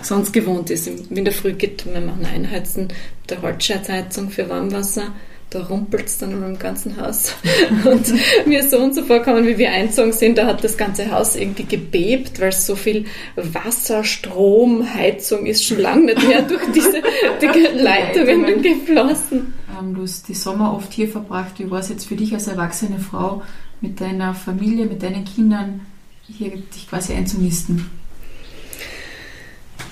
sonst 0.03 0.33
gewohnt 0.33 0.71
ist. 0.71 0.89
In 0.89 1.25
der 1.25 1.33
Früh 1.33 1.53
geht, 1.53 1.85
man 1.87 2.25
einheizen, 2.25 2.89
der 3.29 3.41
Holzscherzheizung 3.43 4.31
für 4.31 4.49
Warmwasser 4.49 5.12
da 5.55 5.63
rumpelt 5.63 6.07
es 6.07 6.19
dann 6.19 6.33
im 6.33 6.59
ganzen 6.59 7.01
Haus. 7.01 7.35
Und 7.85 8.13
mir 8.47 8.69
so 8.69 8.79
und 8.79 8.95
so 8.95 9.03
vorkommen, 9.03 9.47
wie 9.47 9.57
wir 9.57 9.71
einzogen 9.71 10.13
sind, 10.13 10.39
da 10.39 10.47
hat 10.47 10.65
das 10.65 10.77
ganze 10.77 11.11
Haus 11.11 11.37
irgendwie 11.37 11.65
gebebt, 11.65 12.41
weil 12.41 12.53
so 12.53 12.75
viel 12.75 13.07
Wasser, 13.37 14.03
Strom, 14.03 14.87
Heizung 14.95 15.47
ist 15.47 15.65
schon 15.65 15.79
lange 15.79 16.07
nicht 16.07 16.27
mehr 16.27 16.43
durch 16.49 16.63
diese 16.75 17.03
die 17.41 17.79
Leitungen 17.79 18.63
geflossen. 18.63 19.55
Ähm, 19.79 19.95
du 19.95 20.03
hast 20.03 20.29
die 20.29 20.35
Sommer 20.35 20.75
oft 20.75 20.93
hier 20.93 21.09
verbracht. 21.09 21.59
Wie 21.59 21.71
war 21.71 21.81
es 21.81 21.89
jetzt 21.89 22.07
für 22.07 22.17
dich 22.17 22.35
als 22.35 22.49
erwachsene 22.49 22.99
Frau 22.99 23.43
mit 23.81 24.01
deiner 24.01 24.35
Familie, 24.35 24.87
mit 24.87 25.03
deinen 25.03 25.25
Kindern, 25.25 25.83
hier 26.27 26.51
dich 26.51 26.89
quasi 26.89 27.13
einzunisten? 27.13 27.91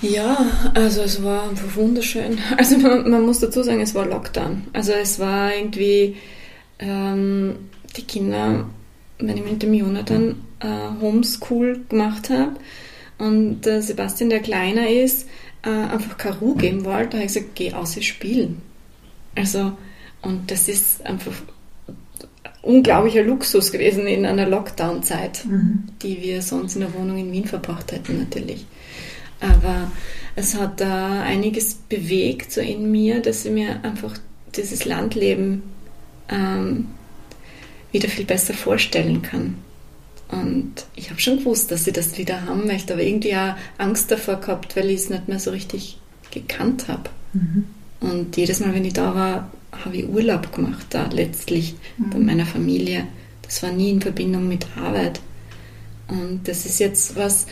Ja, 0.03 0.45
also 0.75 1.03
es 1.03 1.23
war 1.23 1.49
einfach 1.49 1.77
wunderschön. 1.77 2.39
Also 2.57 2.77
man, 2.79 3.09
man, 3.09 3.23
muss 3.23 3.41
dazu 3.41 3.63
sagen, 3.63 3.81
es 3.81 3.95
war 3.95 4.07
Lockdown. 4.07 4.65
Also 4.73 4.93
es 4.93 5.19
war 5.19 5.55
irgendwie 5.55 6.17
ähm, 6.79 7.55
die 7.97 8.03
Kinder, 8.03 8.67
wenn 9.19 9.37
ich 9.37 9.45
mit 9.45 9.63
dem 9.63 9.75
Jonathan 9.75 10.35
äh, 10.61 11.01
Homeschool 11.01 11.85
gemacht 11.89 12.31
habe 12.31 12.57
und 13.19 13.67
äh, 13.67 13.81
Sebastian, 13.81 14.31
der 14.31 14.41
kleiner 14.41 14.91
ist, 14.91 15.29
äh, 15.63 15.71
einfach 15.71 16.19
keine 16.19 16.39
Ruhe 16.39 16.57
geben 16.57 16.85
wollte, 16.85 17.17
habe 17.17 17.27
ich 17.27 17.33
gesagt, 17.33 17.55
geh 17.55 17.73
aus 17.73 18.03
spielen. 18.03 18.61
Also, 19.37 19.73
und 20.23 20.51
das 20.51 20.69
ist 20.69 21.07
einfach 21.07 21.33
unglaublicher 22.63 23.23
Luxus 23.23 23.73
gewesen 23.73 24.07
in 24.07 24.27
einer 24.27 24.49
Lockdown-Zeit, 24.49 25.45
mhm. 25.47 25.85
die 26.03 26.21
wir 26.23 26.43
sonst 26.43 26.75
in 26.75 26.83
der 26.83 26.95
Wohnung 26.95 27.19
in 27.19 27.33
Wien 27.33 27.47
verbracht 27.47 27.93
hätten 27.93 28.19
natürlich. 28.19 28.67
Aber 29.43 29.91
es 30.37 30.55
hat 30.55 30.81
da 30.81 31.23
einiges 31.23 31.75
bewegt 31.75 32.53
so 32.53 32.61
in 32.61 32.91
mir, 32.91 33.21
dass 33.21 33.45
ich 33.45 33.53
mir 33.53 33.85
einfach 33.85 34.17
dieses 34.55 34.85
Landleben 34.85 35.63
ähm, 36.29 36.89
wieder 37.91 38.09
viel 38.09 38.25
besser 38.25 38.55
vorstellen 38.55 39.23
kann. 39.23 39.57
Und 40.29 40.87
ich 40.97 41.11
habe 41.11 41.21
schon 41.21 41.39
gewusst, 41.39 41.71
dass 41.71 41.87
ich 41.87 41.93
das 41.93 42.17
wieder 42.17 42.47
haben 42.47 42.67
möchte, 42.67 42.95
aber 42.95 43.03
irgendwie 43.03 43.35
auch 43.37 43.55
Angst 43.77 44.11
davor 44.11 44.37
gehabt, 44.37 44.77
weil 44.77 44.89
ich 44.89 45.01
es 45.01 45.11
nicht 45.11 45.29
mehr 45.29 45.39
so 45.39 45.51
richtig 45.51 45.99
gekannt 46.31 46.89
habe. 46.89 47.11
Mhm. 47.35 47.67
Und 48.01 48.37
jedes 48.37 48.61
Mal, 48.61 48.75
wenn 48.75 48.85
ich 48.85 48.95
da 48.95 49.15
war, 49.15 49.51
habe 49.73 49.97
ich 49.97 50.09
Urlaub 50.09 50.55
gemacht, 50.55 50.87
da 50.91 51.09
letztlich 51.13 51.75
mhm. 51.99 52.11
bei 52.11 52.19
meiner 52.19 52.47
Familie. 52.47 53.07
Das 53.43 53.63
war 53.63 53.73
nie 53.73 53.91
in 53.91 54.01
Verbindung 54.01 54.49
mit 54.49 54.67
Arbeit. 54.77 55.21
Und 56.09 56.49
das 56.49 56.65
ist 56.65 56.79
jetzt 56.79 57.17
was, 57.17 57.47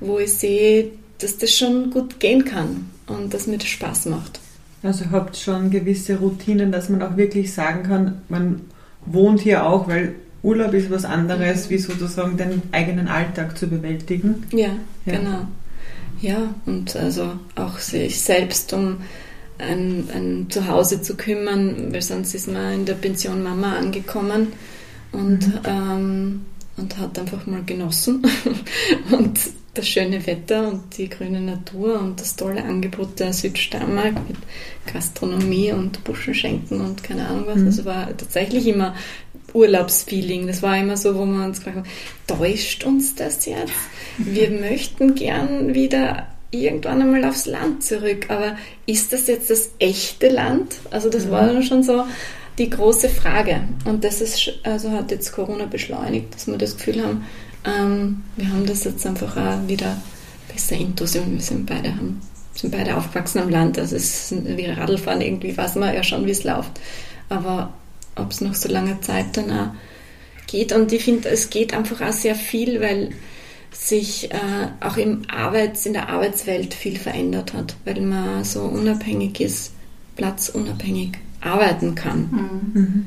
wo 0.00 0.18
ich 0.18 0.32
sehe, 0.32 0.90
dass 1.22 1.38
das 1.38 1.56
schon 1.56 1.90
gut 1.90 2.20
gehen 2.20 2.44
kann 2.44 2.90
und 3.06 3.32
dass 3.32 3.46
mir 3.46 3.58
das 3.58 3.68
Spaß 3.68 4.06
macht. 4.06 4.40
Also 4.82 5.10
habt 5.10 5.36
schon 5.36 5.70
gewisse 5.70 6.18
Routinen, 6.18 6.72
dass 6.72 6.88
man 6.88 7.02
auch 7.02 7.16
wirklich 7.16 7.52
sagen 7.52 7.84
kann, 7.84 8.22
man 8.28 8.62
wohnt 9.06 9.40
hier 9.40 9.64
auch, 9.64 9.88
weil 9.88 10.14
Urlaub 10.42 10.74
ist 10.74 10.90
was 10.90 11.04
anderes, 11.04 11.70
wie 11.70 11.78
sozusagen 11.78 12.36
den 12.36 12.62
eigenen 12.72 13.06
Alltag 13.06 13.56
zu 13.56 13.68
bewältigen. 13.68 14.44
Ja, 14.52 14.70
ja. 15.06 15.18
genau. 15.18 15.46
Ja, 16.20 16.54
und 16.66 16.96
also 16.96 17.32
auch 17.54 17.78
sich 17.78 18.20
selbst 18.20 18.72
um 18.72 18.98
ein, 19.58 20.08
ein 20.12 20.46
Zuhause 20.50 21.00
zu 21.00 21.16
kümmern, 21.16 21.92
weil 21.92 22.02
sonst 22.02 22.34
ist 22.34 22.48
man 22.48 22.74
in 22.74 22.84
der 22.84 22.94
Pension 22.94 23.42
Mama 23.42 23.76
angekommen 23.76 24.48
und, 25.12 25.46
mhm. 25.46 25.60
ähm, 25.64 26.40
und 26.76 26.98
hat 26.98 27.18
einfach 27.18 27.46
mal 27.46 27.62
genossen. 27.64 28.26
und 29.10 29.38
das 29.74 29.88
schöne 29.88 30.26
Wetter 30.26 30.68
und 30.68 30.98
die 30.98 31.08
grüne 31.08 31.40
Natur 31.40 31.98
und 31.98 32.20
das 32.20 32.36
tolle 32.36 32.62
Angebot 32.62 33.18
der 33.18 33.32
Südsteiermark 33.32 34.14
mit 34.28 34.36
Gastronomie 34.92 35.72
und 35.72 36.04
Buschenschenken 36.04 36.80
und 36.80 37.02
keine 37.02 37.26
Ahnung 37.26 37.44
was. 37.46 37.56
Mhm. 37.56 37.66
Also 37.66 37.84
war 37.86 38.16
tatsächlich 38.16 38.66
immer 38.66 38.94
Urlaubsfeeling. 39.54 40.46
Das 40.46 40.62
war 40.62 40.76
immer 40.76 40.96
so, 40.96 41.14
wo 41.14 41.24
man 41.24 41.48
uns 41.48 41.58
gefragt 41.58 41.86
hat, 41.86 42.38
täuscht 42.38 42.84
uns 42.84 43.14
das 43.14 43.46
jetzt? 43.46 43.72
Wir 44.18 44.50
möchten 44.60 45.14
gern 45.14 45.74
wieder 45.74 46.26
irgendwann 46.50 47.00
einmal 47.00 47.24
aufs 47.24 47.46
Land 47.46 47.82
zurück, 47.82 48.26
aber 48.28 48.56
ist 48.84 49.12
das 49.14 49.26
jetzt 49.26 49.48
das 49.48 49.70
echte 49.78 50.28
Land? 50.28 50.76
Also 50.90 51.08
das 51.08 51.26
mhm. 51.26 51.30
war 51.30 51.46
dann 51.46 51.62
schon 51.62 51.82
so 51.82 52.04
die 52.58 52.68
große 52.68 53.08
Frage. 53.08 53.62
Und 53.86 54.04
das 54.04 54.20
ist, 54.20 54.52
also 54.62 54.90
hat 54.90 55.10
jetzt 55.10 55.32
Corona 55.32 55.64
beschleunigt, 55.64 56.34
dass 56.34 56.46
wir 56.46 56.58
das 56.58 56.76
Gefühl 56.76 57.02
haben, 57.02 57.24
ähm, 57.64 58.22
wir 58.36 58.48
haben 58.48 58.66
das 58.66 58.84
jetzt 58.84 59.06
einfach 59.06 59.36
auch 59.36 59.68
wieder 59.68 59.96
besser 60.52 60.76
intus. 60.76 61.14
Wir 61.14 61.22
sind 61.38 61.66
beide, 61.66 61.94
haben, 61.94 62.20
sind 62.54 62.72
beide 62.72 62.96
aufgewachsen 62.96 63.40
am 63.40 63.48
Land. 63.48 63.78
Also 63.78 63.96
es 63.96 64.32
ist 64.32 64.56
wie 64.56 64.66
Radlfahren, 64.66 65.20
irgendwie 65.20 65.56
weiß 65.56 65.76
man 65.76 65.94
ja 65.94 66.02
schon, 66.02 66.26
wie 66.26 66.30
es 66.30 66.44
läuft. 66.44 66.72
Aber 67.28 67.72
ob 68.16 68.30
es 68.30 68.40
noch 68.40 68.54
so 68.54 68.68
lange 68.68 69.00
Zeit 69.00 69.36
dann 69.36 69.50
auch 69.50 69.70
geht. 70.46 70.72
Und 70.72 70.92
ich 70.92 71.04
finde, 71.04 71.28
es 71.28 71.50
geht 71.50 71.74
einfach 71.74 72.00
auch 72.00 72.12
sehr 72.12 72.34
viel, 72.34 72.80
weil 72.80 73.10
sich 73.70 74.30
äh, 74.32 74.68
auch 74.80 74.98
im 74.98 75.22
Arbeits-, 75.30 75.86
in 75.86 75.94
der 75.94 76.10
Arbeitswelt 76.10 76.74
viel 76.74 76.98
verändert 76.98 77.54
hat, 77.54 77.74
weil 77.84 78.00
man 78.02 78.44
so 78.44 78.62
unabhängig 78.62 79.40
ist, 79.40 79.72
platzunabhängig 80.16 81.12
arbeiten 81.40 81.94
kann. 81.94 82.28
Mhm 82.74 83.06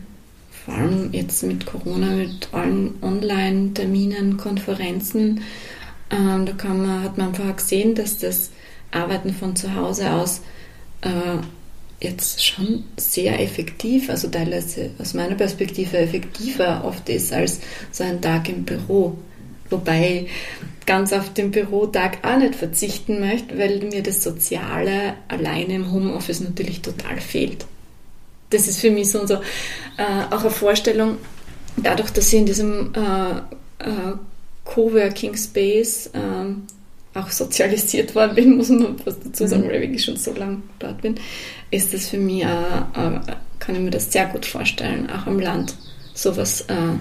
vor 0.65 0.73
allem 0.73 1.13
jetzt 1.13 1.43
mit 1.43 1.65
Corona, 1.65 2.07
mit 2.07 2.49
allen 2.51 2.95
Online-Terminen, 3.01 4.37
Konferenzen, 4.37 5.41
ähm, 6.09 6.45
da 6.45 6.73
man, 6.73 7.03
hat 7.03 7.17
man 7.17 7.27
einfach 7.27 7.55
gesehen, 7.55 7.93
dass 7.93 8.17
das 8.17 8.51
Arbeiten 8.91 9.33
von 9.33 9.55
zu 9.55 9.75
Hause 9.75 10.11
aus 10.11 10.41
äh, 11.01 11.37
jetzt 12.01 12.43
schon 12.43 12.83
sehr 12.97 13.39
effektiv, 13.39 14.09
also 14.09 14.27
teilweise 14.27 14.91
aus 14.99 15.13
meiner 15.13 15.35
Perspektive 15.35 15.97
effektiver 15.97 16.83
oft 16.83 17.07
ist 17.09 17.31
als 17.31 17.61
so 17.91 18.03
ein 18.03 18.21
Tag 18.21 18.49
im 18.49 18.63
Büro. 18.63 19.17
Wobei 19.69 20.25
ich 20.25 20.85
ganz 20.85 21.13
auf 21.13 21.33
den 21.33 21.51
Bürotag 21.51 22.19
auch 22.23 22.37
nicht 22.37 22.55
verzichten 22.55 23.19
möchte, 23.19 23.57
weil 23.57 23.79
mir 23.79 24.03
das 24.03 24.23
Soziale 24.23 25.15
alleine 25.27 25.75
im 25.75 25.91
Homeoffice 25.91 26.41
natürlich 26.41 26.81
total 26.81 27.19
fehlt. 27.19 27.65
Das 28.49 28.67
ist 28.67 28.79
für 28.79 28.91
mich 28.91 29.11
so, 29.11 29.21
und 29.21 29.27
so 29.27 29.35
äh, 29.35 30.25
auch 30.29 30.41
eine 30.41 30.51
Vorstellung, 30.51 31.17
dadurch, 31.77 32.11
dass 32.11 32.31
ich 32.31 32.39
in 32.39 32.45
diesem 32.45 32.93
äh, 32.93 33.37
äh, 33.83 34.13
Coworking 34.63 35.35
Space 35.35 36.09
ähm, 36.13 36.63
auch 37.13 37.29
sozialisiert 37.29 38.13
worden 38.15 38.35
bin, 38.35 38.57
muss 38.57 38.69
man 38.69 38.95
was 39.05 39.19
dazu 39.19 39.47
sagen, 39.47 39.63
mhm. 39.63 39.69
weil 39.69 39.95
ich 39.95 40.03
schon 40.03 40.17
so 40.17 40.33
lange 40.33 40.61
dort 40.79 41.01
bin, 41.01 41.15
ist 41.71 41.93
das 41.93 42.09
für 42.09 42.17
mich, 42.17 42.43
äh, 42.43 42.47
äh, 42.47 43.19
kann 43.59 43.75
ich 43.75 43.81
mir 43.81 43.91
das 43.91 44.11
sehr 44.11 44.27
gut 44.27 44.45
vorstellen, 44.45 45.09
auch 45.09 45.27
im 45.27 45.39
Land 45.39 45.75
sowas 46.13 46.61
äh, 46.61 46.95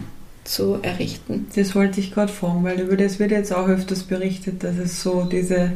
zu 0.44 0.78
errichten. 0.82 1.46
Das 1.56 1.74
wollte 1.74 2.00
ich 2.00 2.12
gerade 2.12 2.32
fragen, 2.32 2.64
weil 2.64 2.80
über 2.80 2.96
das 2.96 3.18
wird 3.18 3.30
jetzt 3.30 3.52
auch 3.52 3.66
öfters 3.66 4.02
berichtet, 4.02 4.62
dass 4.62 4.76
es 4.76 5.02
so 5.02 5.24
diese 5.24 5.72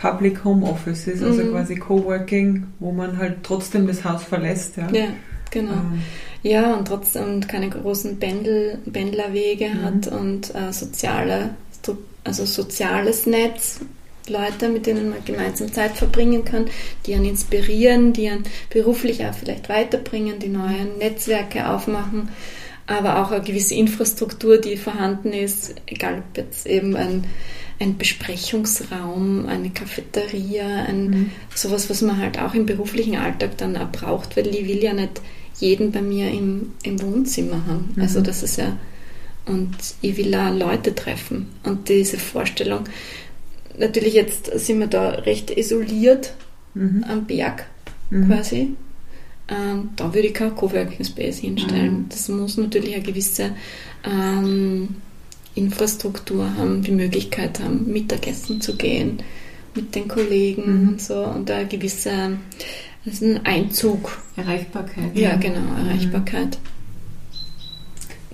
Public 0.00 0.44
Home 0.44 0.66
Office 0.66 1.06
ist, 1.06 1.22
also 1.22 1.42
mhm. 1.42 1.52
quasi 1.52 1.76
Coworking, 1.76 2.66
wo 2.78 2.92
man 2.92 3.18
halt 3.18 3.38
trotzdem 3.42 3.86
das 3.86 4.04
Haus 4.04 4.24
verlässt. 4.24 4.76
Ja, 4.76 4.88
ja 4.90 5.08
genau. 5.50 5.72
Ähm. 5.72 6.02
Ja, 6.42 6.74
und 6.74 6.88
trotzdem 6.88 7.46
keine 7.46 7.68
großen 7.68 8.18
Pendel, 8.18 8.78
Pendlerwege 8.90 9.68
mhm. 9.68 9.84
hat 9.84 10.06
und 10.08 10.54
äh, 10.54 10.72
soziale 10.72 11.50
also 12.24 12.44
soziales 12.44 13.26
Netz, 13.26 13.80
Leute, 14.28 14.68
mit 14.68 14.86
denen 14.86 15.10
man 15.10 15.24
gemeinsam 15.24 15.72
Zeit 15.72 15.92
verbringen 15.92 16.44
kann, 16.44 16.66
die 17.06 17.14
einen 17.14 17.24
inspirieren, 17.24 18.12
die 18.12 18.28
einen 18.28 18.44
beruflich 18.68 19.24
auch 19.24 19.34
vielleicht 19.34 19.68
weiterbringen, 19.68 20.38
die 20.38 20.48
neue 20.48 20.84
Netzwerke 20.98 21.68
aufmachen, 21.68 22.28
aber 22.86 23.20
auch 23.20 23.32
eine 23.32 23.42
gewisse 23.42 23.74
Infrastruktur, 23.74 24.58
die 24.58 24.76
vorhanden 24.76 25.32
ist, 25.32 25.74
egal 25.86 26.18
ob 26.18 26.36
jetzt 26.36 26.66
eben 26.66 26.96
ein, 26.96 27.24
ein 27.80 27.96
Besprechungsraum, 27.96 29.46
eine 29.46 29.70
Cafeteria, 29.70 30.84
ein, 30.84 31.10
mhm. 31.10 31.30
sowas, 31.54 31.88
was 31.88 32.02
man 32.02 32.18
halt 32.18 32.38
auch 32.38 32.54
im 32.54 32.66
beruflichen 32.66 33.16
Alltag 33.16 33.56
dann 33.56 33.76
auch 33.76 33.90
braucht, 33.90 34.36
weil 34.36 34.46
ich 34.48 34.68
will 34.68 34.82
ja 34.82 34.92
nicht 34.92 35.20
jeden 35.58 35.90
bei 35.90 36.02
mir 36.02 36.30
im, 36.30 36.72
im 36.82 37.00
Wohnzimmer 37.00 37.66
haben. 37.66 37.92
Mhm. 37.96 38.02
Also 38.02 38.20
das 38.20 38.42
ist 38.42 38.56
ja 38.56 38.76
und 39.46 39.76
ich 40.00 40.16
will 40.16 40.34
auch 40.34 40.54
Leute 40.54 40.94
treffen. 40.94 41.48
Und 41.64 41.88
diese 41.88 42.18
Vorstellung, 42.18 42.84
natürlich 43.78 44.14
jetzt 44.14 44.46
sind 44.58 44.80
wir 44.80 44.86
da 44.86 45.10
recht 45.10 45.50
isoliert 45.50 46.34
mhm. 46.74 47.04
am 47.08 47.26
Berg 47.26 47.66
mhm. 48.10 48.26
quasi. 48.26 48.68
Ähm, 49.48 49.90
da 49.96 50.14
würde 50.14 50.28
ich 50.28 50.34
kein 50.34 50.54
Coworking 50.54 51.04
Space 51.04 51.38
hinstellen. 51.38 52.02
Mhm. 52.02 52.06
Das 52.10 52.28
muss 52.28 52.56
natürlich 52.56 52.94
eine 52.94 53.02
gewisse 53.02 53.52
ähm, 54.04 54.96
Infrastruktur 55.60 56.56
haben, 56.56 56.82
die 56.82 56.92
Möglichkeit 56.92 57.60
haben, 57.60 57.90
Mittagessen 57.90 58.60
zu 58.60 58.76
gehen 58.76 59.22
mit 59.74 59.94
den 59.94 60.08
Kollegen 60.08 60.82
mhm. 60.82 60.88
und 60.88 61.00
so 61.00 61.24
und 61.24 61.50
eine 61.50 61.66
gewisse 61.66 62.38
ist 63.04 63.22
ein 63.22 63.44
Einzug. 63.46 64.18
Erreichbarkeit. 64.36 65.16
Ja, 65.16 65.36
genau, 65.36 65.74
Erreichbarkeit. 65.78 66.58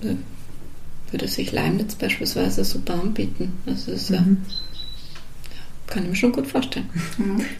Mhm 0.01 0.23
würde 1.11 1.27
sich 1.27 1.51
Leibniz 1.51 1.95
beispielsweise 1.95 2.63
super 2.63 2.95
anbieten. 2.95 3.53
Also 3.65 3.91
das 3.91 4.09
ja, 4.09 4.21
mhm. 4.21 4.37
Kann 5.87 6.03
ich 6.03 6.09
mir 6.09 6.15
schon 6.15 6.31
gut 6.31 6.47
vorstellen. 6.47 6.89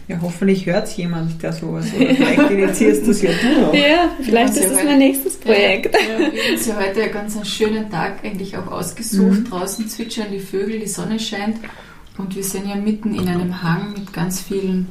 Ja, 0.06 0.18
hoffentlich 0.20 0.66
hört 0.66 0.86
es 0.86 0.96
jemand, 0.96 1.42
der 1.42 1.52
sowas 1.52 1.86
oder 1.96 2.14
vielleicht 2.14 2.50
initiierst 2.50 3.06
du 3.06 3.10
es 3.10 3.22
ja 3.22 3.30
du 3.30 3.60
noch. 3.60 3.74
Ja, 3.74 4.10
vielleicht 4.20 4.56
ist 4.56 4.70
das 4.70 4.84
mein 4.84 4.98
nächstes 4.98 5.36
Projekt. 5.36 5.94
Ja, 5.94 6.00
ja, 6.00 6.18
wir 6.18 6.26
haben 6.26 6.62
ja 6.66 6.76
heute 6.76 7.02
einen 7.02 7.12
ganz 7.12 7.48
schönen 7.48 7.90
Tag 7.90 8.24
eigentlich 8.24 8.56
auch 8.56 8.66
ausgesucht. 8.66 9.40
Mhm. 9.40 9.44
Draußen 9.44 9.88
zwitschern 9.88 10.28
die 10.30 10.40
Vögel, 10.40 10.78
die 10.78 10.86
Sonne 10.86 11.18
scheint 11.18 11.56
und 12.18 12.34
wir 12.36 12.44
sind 12.44 12.68
ja 12.68 12.76
mitten 12.76 13.14
in 13.14 13.28
einem 13.28 13.62
Hang 13.62 13.94
mit 13.94 14.12
ganz 14.12 14.40
vielen 14.40 14.88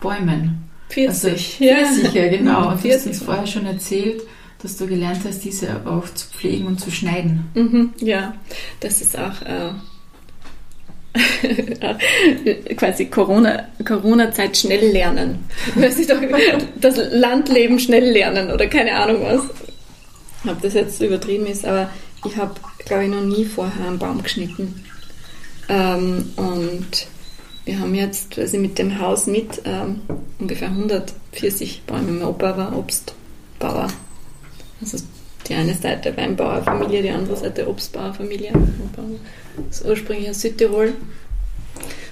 Bäumen. 0.00 0.62
Pfirsich. 0.88 1.58
Also, 1.60 1.64
ja. 1.64 1.76
Pfirsiche, 1.86 2.30
genau. 2.30 2.70
Und 2.70 2.84
du 2.84 2.90
hast 2.90 3.06
uns 3.06 3.22
vorher 3.22 3.46
schon 3.46 3.66
erzählt, 3.66 4.22
dass 4.62 4.76
du 4.76 4.86
gelernt 4.86 5.20
hast, 5.26 5.44
diese 5.44 5.86
auch 5.86 6.08
zu 6.14 6.28
pflegen 6.28 6.66
und 6.66 6.80
zu 6.80 6.90
schneiden. 6.90 7.46
Mhm, 7.54 7.92
ja, 7.98 8.34
das 8.80 9.00
ist 9.02 9.18
auch 9.18 9.42
äh, 9.42 9.72
quasi 12.76 13.06
Corona, 13.06 13.68
Corona-Zeit 13.84 14.56
schnell 14.56 14.92
lernen. 14.92 15.44
das 16.80 16.96
Landleben 17.12 17.78
schnell 17.78 18.12
lernen 18.12 18.50
oder 18.50 18.66
keine 18.66 18.94
Ahnung 18.94 19.22
was. 19.22 19.42
Ob 20.50 20.60
das 20.62 20.74
jetzt 20.74 21.00
übertrieben 21.02 21.46
ist, 21.46 21.64
aber 21.64 21.90
ich 22.24 22.36
habe, 22.36 22.54
glaube 22.84 23.04
ich, 23.04 23.10
noch 23.10 23.22
nie 23.22 23.44
vorher 23.44 23.86
einen 23.86 23.98
Baum 23.98 24.22
geschnitten. 24.22 24.84
Ähm, 25.68 26.32
und 26.36 27.08
wir 27.64 27.80
haben 27.80 27.94
jetzt, 27.94 28.38
also 28.38 28.58
mit 28.58 28.78
dem 28.78 29.00
Haus 29.00 29.26
mit, 29.26 29.62
ähm, 29.64 30.02
ungefähr 30.38 30.68
140 30.68 31.82
Bäume. 31.86 32.12
Mein 32.12 32.28
Opa 32.28 32.56
war 32.56 32.76
Obstbauer 32.76 33.88
also 34.80 34.98
die 35.48 35.54
eine 35.54 35.74
Seite 35.74 36.16
Weinbauerfamilie, 36.16 37.02
die 37.02 37.10
andere 37.10 37.36
Seite 37.36 37.68
Obstbauerfamilie. 37.68 38.52
Das 39.68 39.80
ist 39.80 39.86
ursprünglich 39.86 40.30
aus 40.30 40.40
Südtirol. 40.40 40.94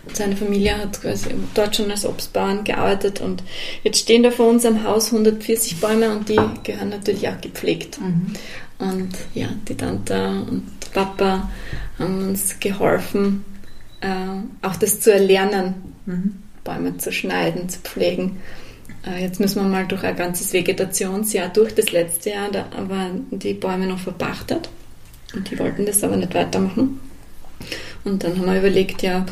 Und 0.06 0.16
seine 0.16 0.36
Familie 0.36 0.76
hat 0.76 1.00
quasi 1.00 1.30
dort 1.54 1.76
schon 1.76 1.90
als 1.90 2.04
Obstbauern 2.04 2.64
gearbeitet 2.64 3.20
und 3.20 3.42
jetzt 3.82 4.00
stehen 4.00 4.22
da 4.22 4.30
vor 4.30 4.48
unserem 4.48 4.84
Haus 4.84 5.06
140 5.06 5.80
Bäume 5.80 6.10
und 6.10 6.28
die 6.28 6.38
gehören 6.62 6.90
natürlich 6.90 7.26
auch 7.28 7.40
gepflegt. 7.40 7.98
Mhm. 8.00 8.26
Und 8.78 9.12
ja, 9.34 9.48
die 9.66 9.76
Tante 9.76 10.44
und 10.50 10.64
Papa 10.92 11.48
haben 11.98 12.28
uns 12.28 12.60
geholfen, 12.60 13.44
äh, 14.02 14.66
auch 14.66 14.76
das 14.76 15.00
zu 15.00 15.10
erlernen, 15.10 15.74
mhm. 16.04 16.42
Bäume 16.64 16.98
zu 16.98 17.10
schneiden, 17.10 17.68
zu 17.70 17.78
pflegen. 17.80 18.42
Äh, 19.06 19.22
jetzt 19.22 19.40
müssen 19.40 19.62
wir 19.62 19.68
mal 19.68 19.86
durch 19.86 20.02
ein 20.04 20.16
ganzes 20.16 20.52
Vegetationsjahr 20.52 21.48
durch. 21.48 21.74
Das 21.74 21.92
letzte 21.92 22.30
Jahr 22.30 22.50
da 22.50 22.66
waren 22.88 23.26
die 23.30 23.54
Bäume 23.54 23.86
noch 23.86 23.98
verpachtet 23.98 24.68
und 25.34 25.50
die 25.50 25.58
wollten 25.58 25.86
das 25.86 26.02
aber 26.02 26.16
nicht 26.16 26.34
weitermachen. 26.34 27.00
Und 28.04 28.22
dann 28.22 28.38
haben 28.38 28.46
wir 28.46 28.58
überlegt, 28.58 29.02
ja, 29.02 29.24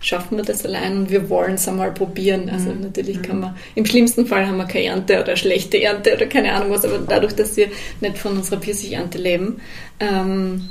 schaffen 0.00 0.36
wir 0.36 0.44
das 0.44 0.66
allein 0.66 0.98
und 0.98 1.10
wir 1.10 1.30
wollen 1.30 1.54
es 1.54 1.68
einmal 1.68 1.92
probieren. 1.92 2.50
Also 2.50 2.70
mhm. 2.70 2.80
natürlich 2.80 3.22
kann 3.22 3.38
man, 3.38 3.56
im 3.76 3.86
schlimmsten 3.86 4.26
Fall 4.26 4.46
haben 4.46 4.56
wir 4.56 4.64
keine 4.64 4.86
Ernte 4.86 5.20
oder 5.22 5.36
schlechte 5.36 5.80
Ernte 5.80 6.14
oder 6.14 6.26
keine 6.26 6.52
Ahnung 6.52 6.70
was, 6.70 6.84
aber 6.84 6.98
dadurch, 6.98 7.34
dass 7.34 7.56
wir 7.56 7.68
nicht 8.00 8.18
von 8.18 8.36
unserer 8.36 8.60
Pfirsichernte 8.60 9.18
leben, 9.18 9.60
ähm, 10.00 10.70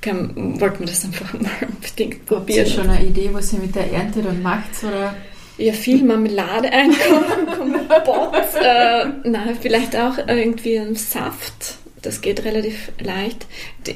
kann, 0.00 0.60
wollten 0.60 0.80
wir 0.80 0.86
das 0.86 1.04
einfach 1.04 1.32
mal 1.40 1.50
unbedingt 1.68 2.26
probieren. 2.26 2.66
Habt 2.66 2.68
ihr 2.68 2.82
schon 2.82 2.90
eine 2.90 3.06
Idee, 3.06 3.30
was 3.32 3.52
ihr 3.52 3.60
mit 3.60 3.74
der 3.74 3.92
Ernte 3.92 4.22
dann 4.22 4.42
macht? 4.42 4.82
Oder? 4.82 5.14
Ja, 5.60 5.72
viel 5.72 6.02
Marmelade 6.02 6.72
einkochen, 6.72 7.46
Kompott, 7.46 8.34
äh, 8.62 9.06
na, 9.24 9.54
vielleicht 9.60 9.96
auch 9.96 10.18
irgendwie 10.26 10.78
einen 10.78 10.96
Saft. 10.96 11.76
Das 12.02 12.22
geht 12.22 12.44
relativ 12.44 12.92
leicht. 12.98 13.46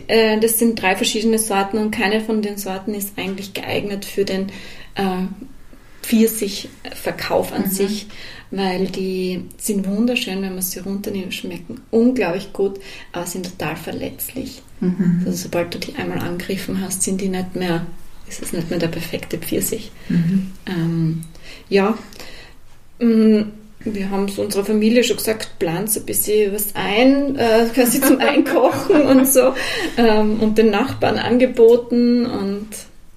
Äh, 0.08 0.38
das 0.38 0.58
sind 0.58 0.80
drei 0.80 0.94
verschiedene 0.94 1.38
Sorten 1.38 1.78
und 1.78 1.90
keine 1.90 2.20
von 2.20 2.42
den 2.42 2.58
Sorten 2.58 2.94
ist 2.94 3.18
eigentlich 3.18 3.54
geeignet 3.54 4.04
für 4.04 4.24
den 4.24 4.50
äh, 4.94 5.26
Pfirsich-Verkauf 6.02 7.52
an 7.52 7.62
mhm. 7.62 7.70
sich, 7.70 8.06
weil 8.50 8.88
die 8.88 9.44
sind 9.56 9.88
wunderschön, 9.88 10.42
wenn 10.42 10.52
man 10.52 10.62
sie 10.62 10.80
runternehmen, 10.80 11.32
schmecken 11.32 11.80
unglaublich 11.90 12.52
gut, 12.52 12.78
aber 13.12 13.26
sind 13.26 13.46
total 13.46 13.76
verletzlich. 13.76 14.60
Mhm. 14.80 15.22
Also 15.24 15.44
sobald 15.44 15.74
du 15.74 15.78
die 15.78 15.94
einmal 15.94 16.18
angegriffen 16.18 16.82
hast, 16.82 17.02
sind 17.02 17.22
die 17.22 17.28
nicht 17.28 17.56
mehr 17.56 17.86
ist 18.26 18.42
es 18.42 18.52
nicht 18.52 18.70
mehr 18.70 18.78
der 18.78 18.88
perfekte 18.88 19.38
Pfirsich. 19.38 19.92
Mhm. 20.08 20.52
Ähm, 20.66 21.24
ja, 21.68 21.96
mm, 23.00 23.42
wir 23.84 24.10
haben 24.10 24.26
es 24.26 24.38
unserer 24.38 24.64
Familie 24.64 25.04
schon 25.04 25.16
gesagt, 25.16 25.58
plant 25.58 25.94
ein 25.94 26.06
bisschen 26.06 26.52
was 26.54 26.74
ein, 26.74 27.36
äh, 27.36 27.66
quasi 27.74 28.00
zum 28.00 28.18
Einkochen 28.20 29.02
und 29.02 29.28
so, 29.28 29.54
ähm, 29.96 30.40
und 30.40 30.56
den 30.56 30.70
Nachbarn 30.70 31.18
angeboten 31.18 32.26
und 32.26 32.68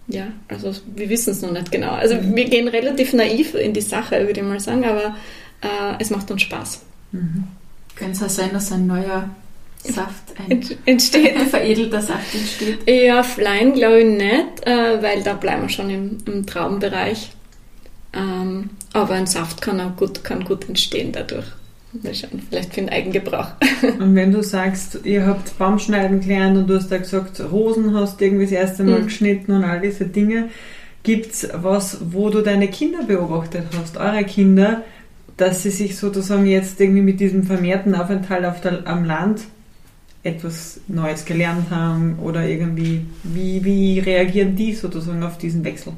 ja, 0.10 0.28
also 0.48 0.72
wir 0.96 1.10
wissen 1.10 1.32
es 1.32 1.42
noch 1.42 1.52
nicht 1.52 1.72
genau. 1.72 1.92
Also 1.92 2.16
mhm. 2.16 2.36
wir 2.36 2.46
gehen 2.46 2.68
relativ 2.68 3.14
naiv 3.14 3.56
in 3.56 3.74
die 3.74 3.82
Sache, 3.82 4.26
würde 4.26 4.40
ich 4.40 4.46
mal 4.46 4.60
sagen, 4.60 4.86
aber 4.86 5.16
äh, 5.62 5.96
es 6.00 6.10
macht 6.10 6.32
uns 6.32 6.44
Spaß. 6.44 6.82
Mhm. 7.12 7.44
Könnte 7.96 8.14
es 8.14 8.24
auch 8.24 8.30
sein, 8.30 8.52
dass 8.54 8.72
ein 8.72 8.88
neuer 8.88 9.30
Saft 9.84 10.34
ein, 10.38 10.64
entsteht. 10.86 11.36
Ein 11.36 11.48
veredelter 11.50 12.02
Saft 12.02 12.34
entsteht? 12.34 12.90
Ja, 12.90 13.24
Flein 13.24 13.74
glaube 13.74 14.02
ich 14.02 14.18
nicht, 14.18 14.66
äh, 14.66 15.02
weil 15.02 15.24
da 15.24 15.34
bleiben 15.34 15.64
wir 15.64 15.70
schon 15.70 15.90
im, 15.90 16.18
im 16.26 16.46
Traumbereich. 16.46 17.32
Ähm, 18.18 18.72
aber 18.94 19.14
ein 19.14 19.28
Saft 19.28 19.62
kann 19.62 19.80
auch 19.80 19.96
gut, 19.96 20.24
kann 20.24 20.44
gut 20.44 20.68
entstehen 20.68 21.12
dadurch. 21.12 21.46
Vielleicht 22.02 22.74
für 22.74 22.82
den 22.82 22.90
Eigengebrauch. 22.90 23.52
Und 24.00 24.16
wenn 24.16 24.32
du 24.32 24.44
sagst, 24.44 25.00
ihr 25.04 25.26
habt 25.26 25.58
Baumschneiden 25.58 26.20
gelernt 26.20 26.58
und 26.58 26.68
du 26.68 26.76
hast 26.76 26.92
da 26.92 26.98
gesagt, 26.98 27.40
Rosen 27.40 27.94
hast 27.96 28.20
du 28.20 28.26
irgendwie 28.26 28.44
das 28.44 28.52
erste 28.52 28.84
Mal 28.84 29.00
mhm. 29.00 29.06
geschnitten 29.06 29.52
und 29.54 29.64
all 29.64 29.80
diese 29.80 30.06
Dinge, 30.06 30.50
gibt 31.04 31.34
es 31.34 31.50
was, 31.54 32.00
wo 32.12 32.30
du 32.30 32.42
deine 32.42 32.68
Kinder 32.68 33.04
beobachtet 33.04 33.64
hast, 33.80 33.98
eure 33.98 34.26
Kinder, 34.26 34.84
dass 35.38 35.64
sie 35.64 35.70
sich 35.70 35.96
sozusagen 35.96 36.46
jetzt 36.46 36.80
irgendwie 36.82 37.02
mit 37.02 37.20
diesem 37.20 37.44
vermehrten 37.44 37.96
Aufenthalt 37.96 38.44
auf 38.44 38.60
der, 38.60 38.86
am 38.86 39.06
Land 39.06 39.42
etwas 40.24 40.82
Neues 40.88 41.24
gelernt 41.24 41.72
haben 41.72 42.20
oder 42.20 42.46
irgendwie, 42.46 43.06
wie, 43.24 43.64
wie 43.64 44.00
reagieren 44.00 44.56
die 44.56 44.74
sozusagen 44.74 45.24
auf 45.24 45.38
diesen 45.38 45.64
Wechsel? 45.64 45.94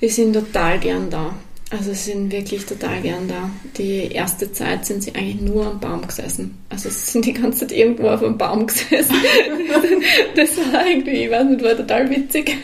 Wir 0.00 0.08
sind 0.10 0.32
total 0.32 0.78
gern 0.78 1.10
da. 1.10 1.34
Also 1.70 1.92
sie 1.92 2.12
sind 2.12 2.32
wirklich 2.32 2.66
total 2.66 3.00
gern 3.00 3.28
da. 3.28 3.48
Die 3.76 4.10
erste 4.10 4.50
Zeit 4.50 4.84
sind 4.84 5.04
sie 5.04 5.14
eigentlich 5.14 5.40
nur 5.40 5.66
am 5.66 5.78
Baum 5.78 6.04
gesessen. 6.04 6.58
Also 6.68 6.88
sie 6.88 7.12
sind 7.12 7.26
die 7.26 7.32
ganze 7.32 7.60
Zeit 7.60 7.72
irgendwo 7.72 8.08
auf 8.08 8.24
einem 8.24 8.36
Baum 8.36 8.66
gesessen. 8.66 9.14
das 10.34 10.56
war 10.56 10.84
irgendwie, 10.84 11.24
ich 11.24 11.30
weiß 11.30 11.44
nicht, 11.44 11.62
war 11.62 11.76
total 11.76 12.10
witzig. 12.10 12.56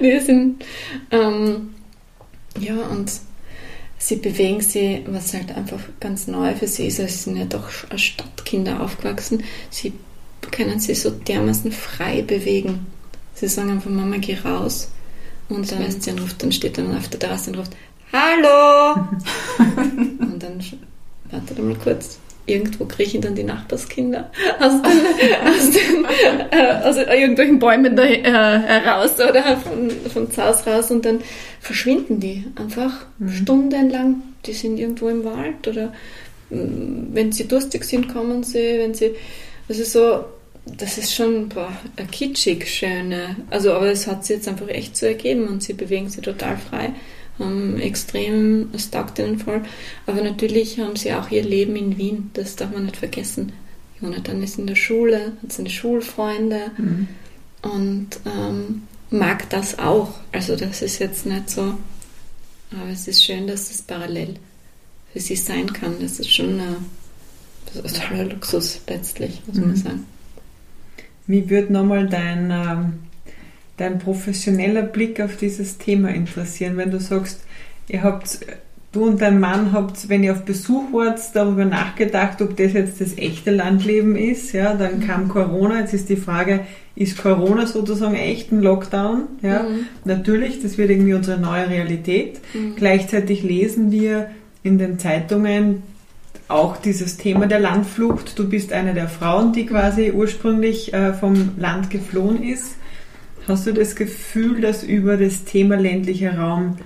Wir 0.00 0.18
sind, 0.22 0.64
ähm, 1.10 1.74
ja, 2.58 2.74
und 2.74 3.12
sie 3.98 4.16
bewegen 4.16 4.62
sich, 4.62 5.02
was 5.08 5.34
halt 5.34 5.54
einfach 5.54 5.80
ganz 6.00 6.26
neu 6.26 6.54
für 6.54 6.66
sie 6.66 6.86
ist. 6.86 6.96
Sie 6.96 7.06
sind 7.06 7.36
ja 7.36 7.44
doch 7.44 7.68
als 7.90 8.00
Stadtkinder 8.00 8.80
aufgewachsen. 8.80 9.44
Sie 9.68 9.92
können 10.50 10.80
sich 10.80 11.02
so 11.02 11.10
dermaßen 11.10 11.70
frei 11.70 12.22
bewegen. 12.22 12.86
Sie 13.34 13.48
sagen 13.48 13.72
einfach, 13.72 13.90
Mama, 13.90 14.16
geh 14.18 14.38
raus. 14.38 14.88
Und 15.48 15.66
sie 15.66 16.10
ruft, 16.10 16.42
dann 16.42 16.52
steht 16.52 16.78
dann 16.78 16.96
auf 16.96 17.08
der 17.08 17.20
Terrasse 17.20 17.50
und 17.50 17.58
ruft, 17.58 17.72
Hallo! 18.12 19.08
und 19.58 20.40
dann 20.40 20.60
wartet 21.30 21.58
er 21.58 21.64
mal 21.64 21.76
kurz. 21.82 22.18
Irgendwo 22.46 22.84
kriechen 22.84 23.22
dann 23.22 23.34
die 23.34 23.42
Nachbarskinder 23.42 24.30
aus, 24.60 24.82
den, 24.82 25.46
aus, 25.46 25.70
den, 25.70 26.04
äh, 26.50 26.84
aus 26.84 26.96
irgendwelchen 26.98 27.58
Bäumen 27.58 27.96
da, 27.96 28.04
äh, 28.04 28.22
heraus 28.22 29.14
oder 29.14 29.56
von, 29.56 29.90
vom 30.12 30.28
Haus 30.36 30.66
raus 30.66 30.90
und 30.90 31.06
dann 31.06 31.20
verschwinden 31.60 32.20
die 32.20 32.44
einfach 32.56 33.06
mhm. 33.18 33.32
stundenlang. 33.32 34.22
Die 34.44 34.52
sind 34.52 34.78
irgendwo 34.78 35.08
im 35.08 35.24
Wald 35.24 35.66
oder 35.66 35.94
mm, 36.50 37.14
wenn 37.14 37.32
sie 37.32 37.48
durstig 37.48 37.84
sind, 37.84 38.12
kommen 38.12 38.44
sie, 38.44 38.78
wenn 38.78 38.92
sie, 38.92 39.12
also 39.66 39.84
so, 39.84 40.24
das 40.66 40.98
ist 40.98 41.14
schon 41.14 41.48
boah, 41.48 41.72
eine 41.96 42.08
kitschig 42.08 42.66
schöne, 42.66 43.36
also 43.50 43.72
aber 43.72 43.90
es 43.90 44.06
hat 44.06 44.24
sich 44.24 44.36
jetzt 44.36 44.48
einfach 44.48 44.68
echt 44.68 44.96
so 44.96 45.06
ergeben 45.06 45.48
und 45.48 45.62
sie 45.62 45.74
bewegen 45.74 46.08
sich 46.08 46.22
total 46.22 46.56
frei 46.56 46.94
haben 47.38 47.80
extrem, 47.80 48.70
es 48.72 48.90
taugt 48.90 49.18
ihnen 49.18 49.38
voll. 49.38 49.62
Aber 50.06 50.22
natürlich 50.22 50.78
haben 50.78 50.96
sie 50.96 51.12
auch 51.12 51.30
ihr 51.30 51.42
Leben 51.42 51.76
in 51.76 51.96
Wien, 51.96 52.30
das 52.34 52.56
darf 52.56 52.72
man 52.72 52.84
nicht 52.84 52.96
vergessen. 52.96 53.52
Jonathan 54.00 54.42
ist 54.42 54.58
in 54.58 54.66
der 54.66 54.76
Schule, 54.76 55.32
hat 55.42 55.52
seine 55.52 55.70
Schulfreunde 55.70 56.70
mhm. 56.76 57.08
und 57.62 58.08
ähm, 58.26 58.82
mag 59.10 59.48
das 59.50 59.78
auch. 59.78 60.14
Also 60.32 60.56
das 60.56 60.82
ist 60.82 60.98
jetzt 60.98 61.26
nicht 61.26 61.50
so, 61.50 61.74
aber 62.70 62.90
es 62.92 63.08
ist 63.08 63.24
schön, 63.24 63.46
dass 63.46 63.68
das 63.68 63.82
parallel 63.82 64.34
für 65.12 65.20
sie 65.20 65.36
sein 65.36 65.72
kann. 65.72 65.94
Das 66.00 66.20
ist 66.20 66.32
schon 66.32 66.60
ein, 66.60 66.76
totaler 67.72 68.24
Luxus 68.24 68.80
letztlich, 68.86 69.42
muss 69.46 69.56
mhm. 69.56 69.66
man 69.66 69.76
sagen. 69.76 70.06
Wie 71.26 71.48
wird 71.48 71.70
nochmal 71.70 72.08
dein 72.08 72.50
ähm, 72.50 72.92
dein 73.76 73.98
professioneller 73.98 74.82
Blick 74.82 75.20
auf 75.20 75.36
dieses 75.36 75.78
Thema 75.78 76.10
interessieren, 76.10 76.76
wenn 76.76 76.90
du 76.90 77.00
sagst, 77.00 77.40
ihr 77.88 78.02
habt, 78.02 78.40
du 78.92 79.06
und 79.06 79.20
dein 79.20 79.40
Mann 79.40 79.72
habt, 79.72 80.08
wenn 80.08 80.22
ihr 80.22 80.32
auf 80.32 80.44
Besuch 80.44 80.92
wart, 80.92 81.20
darüber 81.34 81.64
nachgedacht, 81.64 82.40
ob 82.40 82.56
das 82.56 82.72
jetzt 82.72 83.00
das 83.00 83.18
echte 83.18 83.50
Landleben 83.50 84.14
ist, 84.14 84.52
ja, 84.52 84.74
dann 84.74 85.00
mhm. 85.00 85.06
kam 85.06 85.28
Corona, 85.28 85.80
jetzt 85.80 85.94
ist 85.94 86.08
die 86.08 86.16
Frage, 86.16 86.60
ist 86.94 87.18
Corona 87.18 87.66
sozusagen 87.66 88.14
echt 88.14 88.52
ein 88.52 88.62
Lockdown, 88.62 89.22
ja, 89.42 89.64
mhm. 89.64 89.86
natürlich, 90.04 90.62
das 90.62 90.78
wird 90.78 90.90
irgendwie 90.90 91.14
unsere 91.14 91.40
neue 91.40 91.68
Realität. 91.68 92.40
Mhm. 92.54 92.76
Gleichzeitig 92.76 93.42
lesen 93.42 93.90
wir 93.90 94.30
in 94.62 94.78
den 94.78 95.00
Zeitungen, 95.00 95.82
auch 96.48 96.76
dieses 96.76 97.16
Thema 97.16 97.46
der 97.46 97.60
Landflucht. 97.60 98.38
Du 98.38 98.48
bist 98.48 98.72
eine 98.72 98.94
der 98.94 99.08
Frauen, 99.08 99.52
die 99.52 99.66
quasi 99.66 100.12
ursprünglich 100.12 100.92
äh, 100.92 101.12
vom 101.14 101.52
Land 101.58 101.90
geflohen 101.90 102.42
ist. 102.42 102.76
Hast 103.48 103.66
du 103.66 103.72
das 103.72 103.96
Gefühl, 103.96 104.60
dass 104.60 104.82
über 104.82 105.16
das 105.16 105.44
Thema 105.44 105.76
ländlicher 105.76 106.38
Raum 106.38 106.76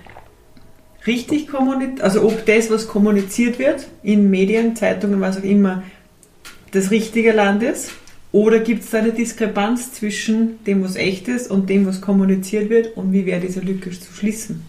richtig 1.06 1.48
kommuniziert, 1.48 2.00
also 2.02 2.22
ob 2.22 2.44
das, 2.46 2.70
was 2.70 2.88
kommuniziert 2.88 3.58
wird 3.58 3.86
in 4.02 4.30
Medien, 4.30 4.76
Zeitungen, 4.76 5.20
was 5.20 5.38
auch 5.38 5.44
immer, 5.44 5.82
das 6.72 6.90
richtige 6.90 7.32
Land 7.32 7.62
ist? 7.62 7.92
Oder 8.30 8.58
gibt 8.60 8.84
es 8.84 8.90
da 8.90 8.98
eine 8.98 9.12
Diskrepanz 9.12 9.94
zwischen 9.94 10.62
dem, 10.64 10.84
was 10.84 10.96
echt 10.96 11.28
ist 11.28 11.50
und 11.50 11.70
dem, 11.70 11.86
was 11.86 12.00
kommuniziert 12.00 12.68
wird? 12.68 12.96
Und 12.96 13.12
wie 13.12 13.24
wäre 13.24 13.40
diese 13.40 13.60
Lücke 13.60 13.90
zu 13.90 14.12
schließen? 14.12 14.62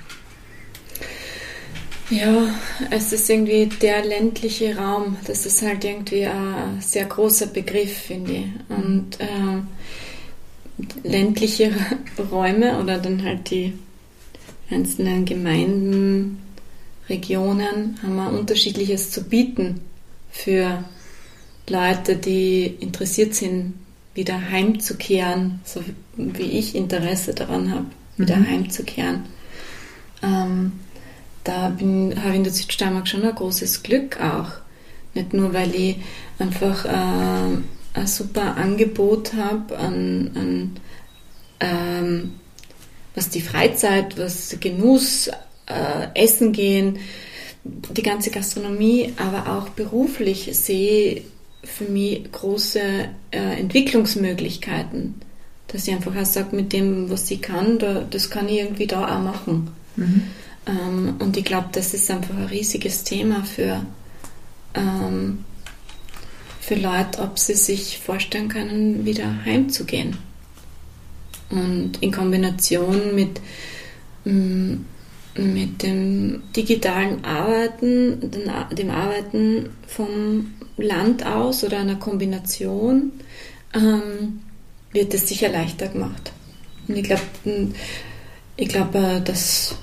Ja, 2.09 2.55
es 2.89 3.13
ist 3.13 3.29
irgendwie 3.29 3.67
der 3.67 4.03
ländliche 4.03 4.75
Raum. 4.75 5.17
Das 5.27 5.45
ist 5.45 5.61
halt 5.61 5.83
irgendwie 5.83 6.25
ein 6.25 6.81
sehr 6.81 7.05
großer 7.05 7.47
Begriff, 7.47 7.95
finde 7.95 8.33
ich. 8.33 8.45
Und 8.69 9.19
äh, 9.19 9.61
ländliche 11.03 11.71
Räume 12.31 12.79
oder 12.79 12.97
dann 12.97 13.23
halt 13.23 13.51
die 13.51 13.73
einzelnen 14.71 15.25
Gemeinden, 15.25 16.39
Regionen 17.09 17.97
haben 18.03 18.15
wir 18.15 18.31
unterschiedliches 18.31 19.11
zu 19.11 19.23
bieten 19.23 19.81
für 20.31 20.83
Leute, 21.67 22.15
die 22.15 22.65
interessiert 22.79 23.33
sind, 23.33 23.73
wieder 24.13 24.51
heimzukehren, 24.51 25.61
so 25.63 25.83
wie 26.15 26.59
ich 26.59 26.75
Interesse 26.75 27.33
daran 27.33 27.71
habe, 27.71 27.85
wieder 28.17 28.37
mhm. 28.37 28.47
heimzukehren. 28.47 29.23
Ähm, 30.21 30.73
da 31.43 31.63
habe 31.63 31.77
ich 31.79 32.35
in 32.35 32.43
der 32.43 32.53
Südsteiermark 32.53 33.07
schon 33.07 33.23
ein 33.23 33.35
großes 33.35 33.83
Glück 33.83 34.19
auch. 34.21 34.51
Nicht 35.13 35.33
nur, 35.33 35.53
weil 35.53 35.73
ich 35.73 35.97
einfach 36.37 36.85
äh, 36.85 37.57
ein 37.93 38.07
super 38.07 38.55
Angebot 38.57 39.33
habe 39.33 39.77
an, 39.77 40.31
an 40.35 40.79
ähm, 41.59 42.31
was 43.15 43.29
die 43.29 43.41
Freizeit, 43.41 44.17
was 44.17 44.55
Genuss, 44.59 45.29
äh, 45.65 46.07
Essen 46.13 46.51
gehen, 46.51 46.99
die 47.63 48.03
ganze 48.03 48.31
Gastronomie, 48.31 49.13
aber 49.17 49.57
auch 49.57 49.69
beruflich 49.69 50.49
sehe 50.53 51.23
für 51.63 51.85
mich 51.85 52.31
große 52.31 52.79
äh, 53.31 53.59
Entwicklungsmöglichkeiten. 53.59 55.15
Dass 55.67 55.87
ich 55.87 55.93
einfach 55.93 56.15
auch 56.15 56.25
sage, 56.25 56.55
mit 56.55 56.73
dem, 56.73 57.09
was 57.09 57.29
ich 57.29 57.41
kann, 57.41 57.77
da, 57.77 58.05
das 58.09 58.29
kann 58.29 58.47
ich 58.47 58.59
irgendwie 58.59 58.87
da 58.87 59.03
auch 59.03 59.21
machen. 59.21 59.69
Mhm. 59.95 60.23
Ähm, 60.69 61.15
und 61.19 61.35
ich 61.35 61.45
glaube, 61.45 61.69
das 61.71 61.93
ist 61.93 62.09
einfach 62.11 62.35
ein 62.35 62.45
riesiges 62.45 63.03
Thema 63.03 63.43
für 63.43 63.85
ähm, 64.75 65.43
für 66.69 66.75
Leute, 66.75 67.23
ob 67.23 67.39
sie 67.39 67.55
sich 67.55 67.97
vorstellen 67.97 68.47
können, 68.47 69.03
wieder 69.03 69.43
heimzugehen. 69.43 70.17
Und 71.49 71.93
in 71.99 72.11
Kombination 72.11 73.15
mit, 73.15 73.41
mm, 74.23 74.75
mit 75.35 75.81
dem 75.81 76.43
digitalen 76.55 77.25
Arbeiten, 77.25 78.29
dem 78.71 78.91
Arbeiten 78.91 79.71
vom 79.87 80.53
Land 80.77 81.25
aus 81.25 81.63
oder 81.63 81.79
einer 81.79 81.95
Kombination, 81.95 83.13
ähm, 83.73 84.41
wird 84.91 85.11
es 85.15 85.27
sicher 85.27 85.49
leichter 85.49 85.87
gemacht. 85.87 86.31
Und 86.87 86.97
ich 86.97 87.03
glaube, 87.03 87.23
mm, 87.45 87.73
ich 88.57 88.67
glaube, 88.67 88.99
äh, 88.99 89.21
dass 89.21 89.75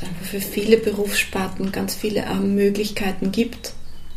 es 0.00 0.08
einfach 0.08 0.26
für 0.26 0.40
viele 0.40 0.76
Berufssparten 0.76 1.72
ganz 1.72 1.94
viele 1.94 2.20
äh, 2.20 2.34
Möglichkeiten 2.34 3.32
gibt, 3.32 3.74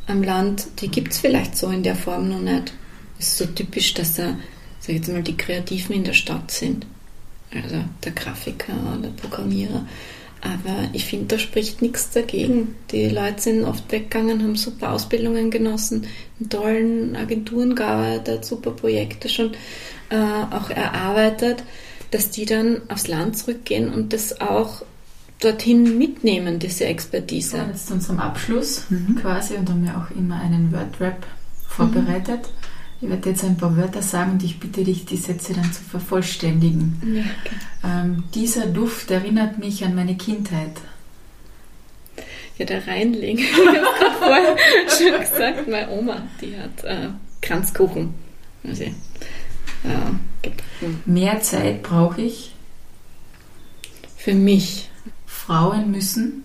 am 0.08 0.24
Land, 0.24 0.68
die 0.80 0.90
gibt 0.90 1.14
es 1.14 1.20
vielleicht 1.20 1.58
so 1.58 1.70
in 1.70 1.84
der 1.84 1.96
Form 1.96 2.30
noch 2.30 2.40
nicht. 2.40 2.74
Es 3.20 3.30
ist 3.30 3.38
so 3.38 3.46
typisch, 3.46 3.94
dass 3.94 4.16
da, 4.16 4.38
sag 4.80 4.90
ich 4.90 4.96
jetzt 4.96 5.12
mal, 5.12 5.24
die 5.24 5.38
Kreativen 5.38 5.96
in 5.96 6.04
der 6.04 6.14
Stadt 6.14 6.52
sind. 6.52 6.86
Also 7.54 7.84
der 8.04 8.12
Grafiker, 8.12 8.74
der 9.02 9.10
Programmierer. 9.10 9.86
Aber 10.42 10.90
ich 10.92 11.06
finde, 11.06 11.28
da 11.28 11.40
spricht 11.40 11.82
nichts 11.82 12.12
dagegen. 12.12 12.76
Die 12.92 13.08
Leute 13.08 13.42
sind 13.42 13.64
oft 13.64 13.90
weggegangen, 13.92 14.44
haben 14.44 14.58
super 14.58 14.92
Ausbildungen 14.92 15.52
genossen, 15.52 16.06
in 16.40 16.50
tollen 16.50 17.16
Agenturen 17.16 17.76
gearbeitet, 17.76 18.44
super 18.44 18.72
Projekte 18.72 19.30
schon 19.30 19.54
äh, 20.10 20.16
auch 20.18 20.70
erarbeitet, 20.70 21.64
dass 22.12 22.30
die 22.30 22.46
dann 22.46 22.82
aufs 22.90 23.08
Land 23.08 23.38
zurückgehen 23.38 23.94
und 23.94 24.12
das 24.12 24.42
auch 24.42 24.84
dorthin 25.44 25.98
mitnehmen, 25.98 26.60
diese 26.60 26.86
Expertise. 26.86 27.58
Ja, 27.58 27.68
jetzt 27.68 27.88
zu 27.88 27.94
unserem 27.94 28.20
Abschluss 28.20 28.86
mhm. 28.90 29.16
quasi 29.16 29.56
und 29.56 29.70
haben 29.70 29.86
ja 29.86 29.98
auch 29.98 30.16
immer 30.16 30.40
einen 30.40 30.72
Word-Rap 30.72 31.26
vorbereitet. 31.68 32.42
Mhm. 32.42 33.02
Ich 33.02 33.10
werde 33.10 33.30
jetzt 33.30 33.44
ein 33.44 33.58
paar 33.58 33.76
Wörter 33.76 34.02
sagen 34.02 34.34
und 34.34 34.44
ich 34.44 34.60
bitte 34.60 34.84
dich, 34.84 35.06
die 35.06 35.18
Sätze 35.18 35.54
dann 35.54 35.72
zu 35.74 35.84
vervollständigen. 35.84 37.02
Ja, 37.06 37.22
okay. 37.22 37.56
ähm, 37.84 38.24
dieser 38.34 38.68
Duft 38.68 39.12
erinnert 39.12 39.60
mich 39.60 39.84
an 39.84 39.94
meine 39.94 40.16
Kindheit. 40.16 40.80
Ja, 42.58 42.66
der 42.66 42.88
Reinling. 42.88 43.38
Ich 43.44 43.58
habe 43.58 44.18
vorher 44.20 44.56
schon 44.88 45.20
gesagt, 45.20 45.68
meine 45.68 45.90
Oma, 45.90 46.22
die 46.40 46.58
hat 46.58 46.84
äh, 46.84 47.10
Kranzkuchen. 47.42 48.14
Also, 48.64 48.84
äh, 48.84 48.94
Mehr 51.06 51.42
Zeit 51.42 51.84
brauche 51.84 52.22
ich. 52.22 52.52
Für 54.18 54.34
mich. 54.34 54.90
Frauen 55.46 55.92
müssen? 55.92 56.44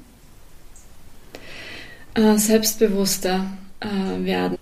Äh, 2.14 2.36
selbstbewusster 2.36 3.46
äh, 3.78 4.24
werden. 4.24 4.59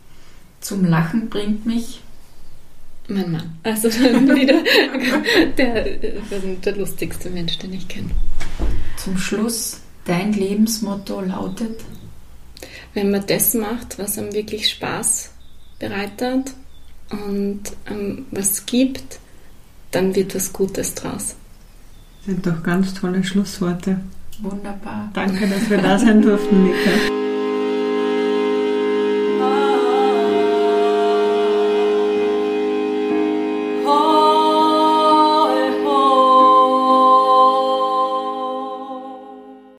Zum 0.61 0.85
Lachen 0.85 1.31
bringt 1.31 1.65
mich 1.65 2.03
mein 3.09 3.33
Mann. 3.33 3.59
Also 3.63 3.89
wieder 3.89 4.63
der, 5.57 5.85
der 6.57 6.77
lustigste 6.77 7.31
Mensch, 7.31 7.57
den 7.59 7.73
ich 7.73 7.89
kenne. 7.89 8.11
Zum 8.97 9.17
Schluss, 9.17 9.81
dein 10.05 10.33
Lebensmotto 10.35 11.21
lautet? 11.23 11.81
Wenn 12.93 13.11
man 13.11 13.27
das 13.27 13.55
macht, 13.55 13.99
was 13.99 14.19
einem 14.19 14.35
wirklich 14.35 14.69
Spaß 14.69 15.31
bereitet 15.79 16.53
und 17.11 17.63
ähm, 17.87 18.27
was 18.31 18.67
gibt, 18.67 19.19
dann 19.93 20.15
wird 20.15 20.35
was 20.35 20.53
Gutes 20.53 20.95
draus. 20.95 21.37
Das 22.19 22.27
sind 22.27 22.47
doch 22.47 22.63
ganz 22.63 22.93
tolle 22.93 23.23
Schlussworte. 23.25 24.01
Wunderbar. 24.41 25.11
Danke, 25.15 25.47
dass 25.47 25.71
wir 25.71 25.79
da 25.79 25.99
sein 25.99 26.21
durften, 26.21 26.65
Nika. 26.65 27.16